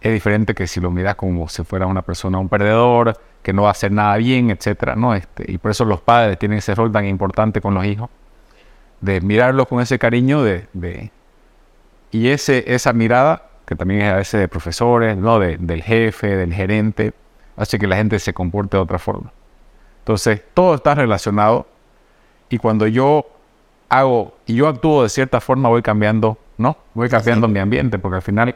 es 0.00 0.12
diferente 0.12 0.54
que 0.54 0.66
si 0.66 0.80
lo 0.80 0.90
miras 0.90 1.14
como 1.16 1.48
si 1.48 1.64
fuera 1.64 1.86
una 1.86 2.02
persona, 2.02 2.38
un 2.38 2.48
perdedor, 2.48 3.18
que 3.42 3.52
no 3.52 3.62
va 3.62 3.68
a 3.68 3.72
hacer 3.72 3.90
nada 3.90 4.16
bien, 4.18 4.50
etcétera, 4.50 4.94
¿no? 4.96 5.14
Este, 5.14 5.50
y 5.50 5.58
por 5.58 5.70
eso 5.70 5.84
los 5.84 6.00
padres 6.00 6.38
tienen 6.38 6.58
ese 6.58 6.74
rol 6.74 6.92
tan 6.92 7.06
importante 7.06 7.60
con 7.60 7.74
los 7.74 7.84
hijos, 7.86 8.10
de 9.00 9.20
mirarlos 9.22 9.66
con 9.66 9.80
ese 9.80 9.98
cariño, 9.98 10.42
de, 10.42 10.66
de- 10.74 11.10
y 12.10 12.28
ese, 12.28 12.64
esa 12.72 12.92
mirada, 12.92 13.48
que 13.66 13.74
también 13.74 14.02
es 14.02 14.12
a 14.12 14.16
veces 14.16 14.40
de 14.40 14.48
profesores, 14.48 15.16
¿no? 15.16 15.38
De- 15.38 15.56
del 15.56 15.82
jefe, 15.82 16.36
del 16.36 16.52
gerente, 16.52 17.12
hace 17.56 17.78
que 17.78 17.86
la 17.86 17.96
gente 17.96 18.18
se 18.18 18.32
comporte 18.34 18.76
de 18.76 18.82
otra 18.82 18.98
forma. 18.98 19.32
Entonces, 20.00 20.42
todo 20.54 20.74
está 20.74 20.94
relacionado 20.94 21.66
y 22.48 22.58
cuando 22.58 22.86
yo 22.86 23.26
hago 23.88 24.34
y 24.46 24.54
yo 24.54 24.68
actúo 24.68 25.02
de 25.02 25.08
cierta 25.08 25.40
forma, 25.40 25.68
voy 25.68 25.82
cambiando, 25.82 26.38
¿no? 26.58 26.76
Voy 26.94 27.08
cambiando 27.08 27.48
mi 27.48 27.58
ambiente, 27.58 27.98
porque 27.98 28.16
al 28.16 28.22
final 28.22 28.54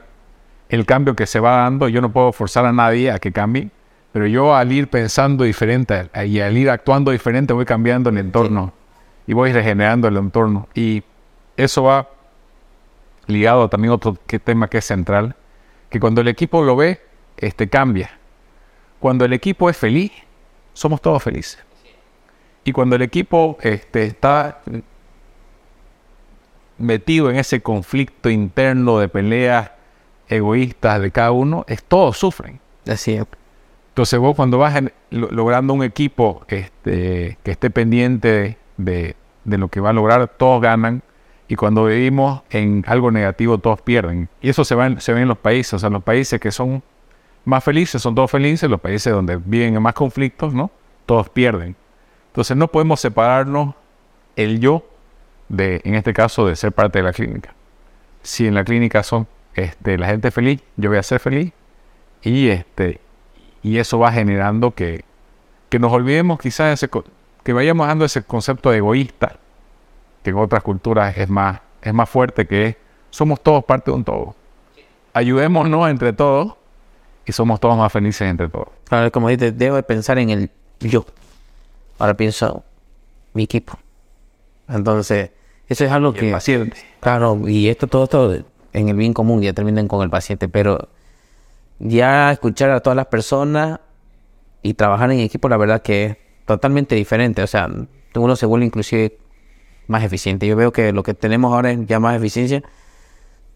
el 0.68 0.84
cambio 0.84 1.14
que 1.16 1.26
se 1.26 1.40
va 1.40 1.62
dando, 1.62 1.88
yo 1.88 2.00
no 2.00 2.12
puedo 2.12 2.32
forzar 2.32 2.66
a 2.66 2.72
nadie 2.72 3.10
a 3.10 3.18
que 3.18 3.32
cambie, 3.32 3.70
pero 4.12 4.26
yo 4.26 4.54
al 4.54 4.72
ir 4.72 4.88
pensando 4.88 5.44
diferente 5.44 6.10
y 6.26 6.40
al 6.40 6.56
ir 6.56 6.70
actuando 6.70 7.10
diferente, 7.10 7.52
voy 7.52 7.64
cambiando 7.64 8.10
el 8.10 8.18
entorno 8.18 8.72
y 9.26 9.32
voy 9.32 9.52
regenerando 9.52 10.08
el 10.08 10.16
entorno. 10.16 10.68
Y 10.74 11.02
eso 11.56 11.84
va 11.84 12.08
ligado 13.26 13.68
también 13.68 13.92
a 13.92 13.94
otro 13.94 14.16
que- 14.26 14.38
tema 14.38 14.68
que 14.68 14.78
es 14.78 14.84
central, 14.84 15.36
que 15.90 16.00
cuando 16.00 16.20
el 16.20 16.28
equipo 16.28 16.62
lo 16.62 16.76
ve, 16.76 17.00
este 17.36 17.68
cambia. 17.68 18.17
Cuando 19.00 19.24
el 19.24 19.32
equipo 19.32 19.68
es 19.70 19.76
feliz, 19.76 20.12
somos 20.72 21.00
todos 21.00 21.22
felices. 21.22 21.58
Y 22.64 22.72
cuando 22.72 22.96
el 22.96 23.02
equipo 23.02 23.56
este, 23.62 24.04
está 24.04 24.60
metido 26.78 27.30
en 27.30 27.36
ese 27.36 27.60
conflicto 27.60 28.30
interno 28.30 28.98
de 28.98 29.08
peleas 29.08 29.70
egoístas 30.28 31.00
de 31.00 31.10
cada 31.10 31.32
uno, 31.32 31.64
es 31.68 31.82
todos 31.82 32.18
sufren. 32.18 32.60
Así 32.86 33.14
es. 33.14 33.24
Entonces 33.90 34.18
vos 34.20 34.36
cuando 34.36 34.58
vas 34.58 34.76
en- 34.76 34.92
lo- 35.10 35.30
logrando 35.30 35.72
un 35.74 35.82
equipo 35.82 36.42
este, 36.48 37.38
que 37.42 37.50
esté 37.50 37.70
pendiente 37.70 38.56
de, 38.76 39.16
de 39.44 39.58
lo 39.58 39.68
que 39.68 39.80
va 39.80 39.90
a 39.90 39.92
lograr, 39.92 40.28
todos 40.28 40.60
ganan. 40.62 41.02
Y 41.48 41.56
cuando 41.56 41.86
vivimos 41.86 42.42
en 42.50 42.84
algo 42.86 43.10
negativo, 43.10 43.58
todos 43.58 43.80
pierden. 43.80 44.28
Y 44.42 44.50
eso 44.50 44.64
se, 44.64 44.74
va 44.74 44.86
en- 44.86 45.00
se 45.00 45.12
ve 45.14 45.22
en 45.22 45.28
los 45.28 45.38
países. 45.38 45.74
O 45.74 45.78
sea, 45.78 45.88
los 45.90 46.02
países 46.04 46.38
que 46.38 46.52
son 46.52 46.82
más 47.48 47.64
felices 47.64 48.02
son 48.02 48.14
todos 48.14 48.30
felices. 48.30 48.68
Los 48.68 48.80
países 48.80 49.12
donde 49.12 49.36
viven 49.36 49.74
en 49.74 49.82
más 49.82 49.94
conflictos, 49.94 50.52
¿no? 50.52 50.70
Todos 51.06 51.28
pierden. 51.30 51.74
Entonces 52.28 52.56
no 52.56 52.68
podemos 52.68 53.00
separarnos 53.00 53.74
el 54.36 54.60
yo 54.60 54.86
de, 55.48 55.80
en 55.84 55.94
este 55.94 56.12
caso, 56.12 56.46
de 56.46 56.54
ser 56.56 56.72
parte 56.72 56.98
de 56.98 57.04
la 57.04 57.12
clínica. 57.12 57.54
Si 58.22 58.46
en 58.46 58.54
la 58.54 58.64
clínica 58.64 59.02
son 59.02 59.26
este, 59.54 59.96
la 59.96 60.06
gente 60.08 60.30
feliz, 60.30 60.60
yo 60.76 60.90
voy 60.90 60.98
a 60.98 61.02
ser 61.02 61.20
feliz. 61.20 61.52
Y 62.22 62.48
este 62.48 63.00
y 63.62 63.78
eso 63.78 63.98
va 63.98 64.12
generando 64.12 64.70
que, 64.72 65.04
que 65.68 65.78
nos 65.78 65.92
olvidemos 65.92 66.38
quizás 66.38 66.72
ese 66.72 66.90
que 67.42 67.52
vayamos 67.52 67.86
dando 67.86 68.04
ese 68.04 68.22
concepto 68.22 68.70
de 68.70 68.78
egoísta 68.78 69.36
que 70.22 70.30
en 70.30 70.36
otras 70.36 70.62
culturas 70.62 71.16
es 71.16 71.28
más 71.28 71.60
es 71.82 71.92
más 71.92 72.08
fuerte 72.08 72.46
que 72.46 72.66
es 72.66 72.76
somos 73.10 73.40
todos 73.42 73.64
parte 73.64 73.90
de 73.90 73.96
un 73.96 74.04
todo 74.04 74.34
ayudémonos 75.12 75.88
entre 75.88 76.12
todos 76.12 76.57
y 77.28 77.32
somos 77.32 77.60
todos 77.60 77.76
más 77.76 77.92
felices 77.92 78.22
entre 78.22 78.48
todos 78.48 78.68
Claro, 78.84 79.12
como 79.12 79.28
dices, 79.28 79.56
debo 79.56 79.76
de 79.76 79.82
pensar 79.82 80.18
en 80.18 80.30
el 80.30 80.50
yo. 80.80 81.04
Ahora 81.98 82.14
pienso 82.14 82.64
mi 83.34 83.42
equipo. 83.42 83.78
Entonces, 84.68 85.30
eso 85.68 85.84
es 85.84 85.90
algo 85.90 86.10
Y 86.10 86.14
que... 86.14 86.26
el 86.28 86.32
paciente. 86.32 86.76
Claro, 87.00 87.48
y 87.48 87.68
esto, 87.68 87.86
todo 87.86 88.04
esto 88.04 88.44
en 88.72 88.88
el 88.88 88.96
bien 88.96 89.12
común, 89.12 89.42
ya 89.42 89.52
terminan 89.52 89.88
con 89.88 90.02
el 90.02 90.10
paciente, 90.10 90.48
pero 90.48 90.88
ya 91.78 92.32
escuchar 92.32 92.70
a 92.70 92.80
todas 92.80 92.96
las 92.96 93.06
personas 93.06 93.80
y 94.62 94.74
trabajar 94.74 95.10
en 95.10 95.20
equipo, 95.20 95.48
la 95.48 95.56
verdad 95.56 95.82
que 95.82 96.06
es 96.06 96.16
totalmente 96.46 96.94
diferente. 96.94 97.42
O 97.42 97.46
sea, 97.46 97.68
uno 98.14 98.36
se 98.36 98.46
vuelve 98.46 98.66
inclusive 98.66 99.18
más 99.86 100.02
eficiente. 100.02 100.46
Yo 100.46 100.56
veo 100.56 100.72
que 100.72 100.92
lo 100.92 101.02
que 101.02 101.14
tenemos 101.14 101.52
ahora 101.52 101.72
es 101.72 101.86
ya 101.86 102.00
más 102.00 102.16
eficiencia. 102.16 102.62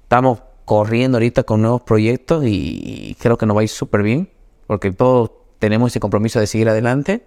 Estamos 0.02 0.42
corriendo 0.72 1.16
ahorita 1.16 1.42
con 1.42 1.60
nuevos 1.60 1.82
proyectos 1.82 2.44
y 2.46 3.14
creo 3.20 3.36
que 3.36 3.44
nos 3.44 3.54
va 3.54 3.60
a 3.60 3.64
ir 3.64 3.68
súper 3.68 4.02
bien, 4.02 4.30
porque 4.66 4.90
todos 4.90 5.30
tenemos 5.58 5.92
ese 5.92 6.00
compromiso 6.00 6.40
de 6.40 6.46
seguir 6.46 6.66
adelante 6.70 7.26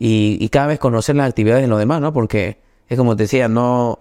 y, 0.00 0.48
cada 0.48 0.66
vez 0.66 0.80
conocer 0.80 1.14
las 1.14 1.28
actividades 1.28 1.62
de 1.62 1.68
los 1.68 1.78
demás, 1.78 2.00
¿no? 2.00 2.12
Porque 2.12 2.58
es 2.88 2.98
como 2.98 3.14
te 3.14 3.22
decía, 3.22 3.46
no 3.46 4.00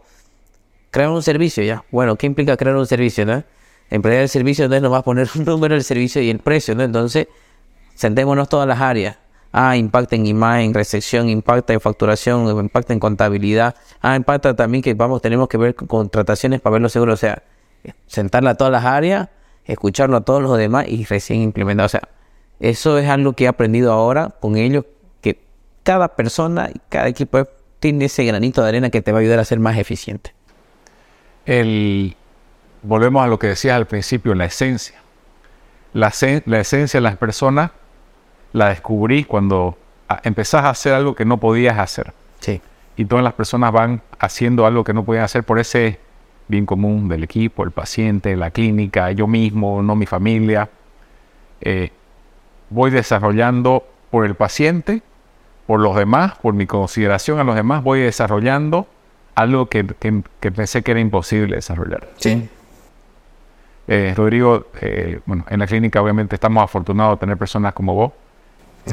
crear 0.90 1.12
un 1.12 1.22
servicio 1.22 1.64
ya. 1.64 1.86
Bueno, 1.92 2.16
¿qué 2.16 2.26
implica 2.26 2.58
crear 2.58 2.76
un 2.76 2.88
servicio, 2.88 3.28
no? 3.28 3.44
Emplear 3.92 4.24
el 4.24 4.30
servicio, 4.30 4.66
entonces 4.66 4.82
nos 4.82 4.92
va 4.92 4.98
a 4.98 5.04
poner 5.04 5.30
un 5.36 5.46
número 5.46 5.76
del 5.76 5.84
servicio 5.84 6.20
y 6.24 6.32
el 6.32 6.40
precio, 6.40 6.74
¿no? 6.74 6.82
Entonces, 6.82 7.28
sentémonos 7.94 8.50
todas 8.50 8.68
las 8.68 8.82
áreas. 8.82 9.20
Ah, 9.52 9.78
impacta 9.78 10.16
en 10.16 10.26
imagen, 10.26 10.74
recepción, 10.74 11.30
impacta 11.30 11.74
en 11.74 11.80
facturación, 11.80 12.48
impacta 12.60 12.94
en 12.94 13.00
contabilidad. 13.00 13.76
Ah, 14.02 14.16
impacta 14.16 14.56
también 14.56 14.82
que 14.82 14.96
vamos, 14.96 15.22
tenemos 15.22 15.48
que 15.48 15.60
ver 15.60 15.76
con 15.76 15.88
contrataciones 15.88 16.60
para 16.60 16.74
ver 16.74 16.82
los 16.82 16.92
seguros. 16.92 17.14
O 17.14 17.18
sea, 17.18 17.44
sentarla 18.08 18.52
a 18.52 18.56
todas 18.56 18.72
las 18.72 18.86
áreas, 18.86 19.30
escucharlo 19.66 20.18
a 20.18 20.22
todos 20.22 20.42
los 20.42 20.58
demás 20.58 20.88
y 20.88 21.06
recién 21.06 21.42
implementar. 21.42 21.86
O 21.86 21.90
sea, 21.90 22.02
eso 22.60 22.98
es 22.98 23.08
algo 23.08 23.34
que 23.34 23.46
he 23.46 23.48
aprendido 23.48 23.92
ahora 23.92 24.36
con 24.40 24.58
ellos, 24.58 24.86
que 25.22 25.42
cada 25.84 26.16
persona 26.16 26.70
y 26.74 26.80
cada 26.90 27.08
equipo 27.08 27.48
tiene 27.80 28.06
ese 28.06 28.26
granito 28.26 28.62
de 28.62 28.70
arena 28.70 28.90
que 28.90 29.02
te 29.02 29.12
va 29.12 29.20
a 29.20 29.22
ayudar 29.22 29.40
a 29.40 29.46
ser 29.46 29.60
más 29.60 29.78
eficiente. 29.78 30.34
El, 31.46 32.16
volvemos 32.84 33.24
a 33.24 33.28
lo 33.28 33.40
que 33.40 33.48
decías 33.48 33.76
al 33.76 33.88
principio, 33.88 34.36
la 34.36 34.46
esencia. 34.46 35.00
La, 35.94 36.14
la 36.46 36.60
esencia 36.60 37.00
de 37.00 37.02
las 37.02 37.18
personas 37.18 37.72
la 38.54 38.70
descubrí 38.70 39.24
cuando 39.24 39.78
ah, 40.08 40.20
empezás 40.24 40.66
a 40.66 40.70
hacer 40.70 40.94
algo 40.94 41.16
que 41.16 41.26
no 41.26 41.40
podías 41.40 41.78
hacer. 41.80 42.14
Sí. 42.40 42.62
Y 42.98 43.06
todas 43.06 43.24
las 43.24 43.34
personas 43.34 43.72
van 43.72 44.02
haciendo 44.20 44.66
algo 44.66 44.84
que 44.84 44.94
no 44.94 45.06
podían 45.06 45.24
hacer 45.24 45.44
por 45.44 45.60
ese 45.60 46.00
bien 46.50 46.66
común 46.66 47.08
del 47.08 47.24
equipo, 47.24 47.64
el 47.64 47.72
paciente, 47.72 48.36
la 48.36 48.52
clínica, 48.52 49.12
yo 49.12 49.26
mismo, 49.28 49.82
no 49.82 49.95
mi 49.95 50.06
familia. 50.06 50.68
Eh, 51.62 51.91
voy 52.70 52.91
desarrollando 52.91 53.88
por 54.12 54.26
el 54.26 54.36
paciente, 54.36 55.02
por 55.68 55.80
los 55.80 55.95
demás, 55.95 56.34
por 56.41 56.54
mi 56.54 56.66
consideración 56.66 57.39
a 57.39 57.43
los 57.45 57.56
demás, 57.56 57.84
voy 57.84 58.02
desarrollando 58.02 58.88
algo 59.36 59.68
que, 59.68 59.86
que- 59.86 60.24
que 60.41 60.52
pensé 60.52 60.82
que 60.82 60.91
era 60.91 61.00
imposible 61.00 61.56
desarrollar. 61.56 62.08
Sí. 62.18 62.50
Eh, 63.88 64.14
Rodrigo, 64.16 64.68
eh, 64.82 65.20
bueno, 65.26 65.45
en 65.50 65.60
la 65.60 65.68
clínica 65.68 66.02
obviamente 66.02 66.36
estamos 66.36 66.64
afortunados 66.64 67.18
de 67.18 67.20
tener 67.22 67.38
personas 67.38 67.74
como 67.74 67.93
vos. 67.95 68.12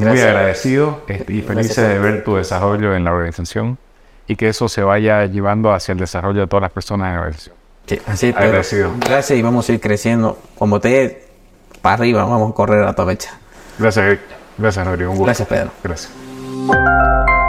Muy 0.00 0.20
agradecido 0.20 1.02
este, 1.08 1.32
y 1.32 1.42
felices 1.42 1.76
de 1.76 1.98
ver 1.98 2.22
tu 2.24 2.36
desarrollo 2.36 2.94
en 2.94 3.04
la 3.04 3.12
organización 3.12 3.78
y 4.26 4.36
que 4.36 4.48
eso 4.48 4.68
se 4.68 4.82
vaya 4.82 5.26
llevando 5.26 5.72
hacia 5.72 5.92
el 5.92 5.98
desarrollo 5.98 6.40
de 6.40 6.46
todas 6.46 6.62
las 6.62 6.72
personas 6.72 7.08
en 7.08 7.14
la 7.14 7.20
organización. 7.20 7.56
Sí, 7.86 8.00
así 8.06 8.26
es, 8.28 8.34
Pedro. 8.34 8.46
Agradecido. 8.46 8.92
Gracias 8.98 9.38
y 9.38 9.42
vamos 9.42 9.68
a 9.68 9.72
ir 9.72 9.80
creciendo. 9.80 10.38
Como 10.58 10.80
te 10.80 11.26
para 11.80 11.94
arriba, 11.94 12.24
vamos 12.24 12.50
a 12.50 12.54
correr 12.54 12.84
a 12.84 12.92
toda 12.94 13.06
mecha. 13.06 13.30
Gracias. 13.78 14.18
Gracias, 14.58 14.86
Rodrigo. 14.86 15.10
Un 15.10 15.18
gusto. 15.18 15.26
Gracias, 15.26 15.48
Pedro. 15.48 15.70
Gracias. 15.84 17.45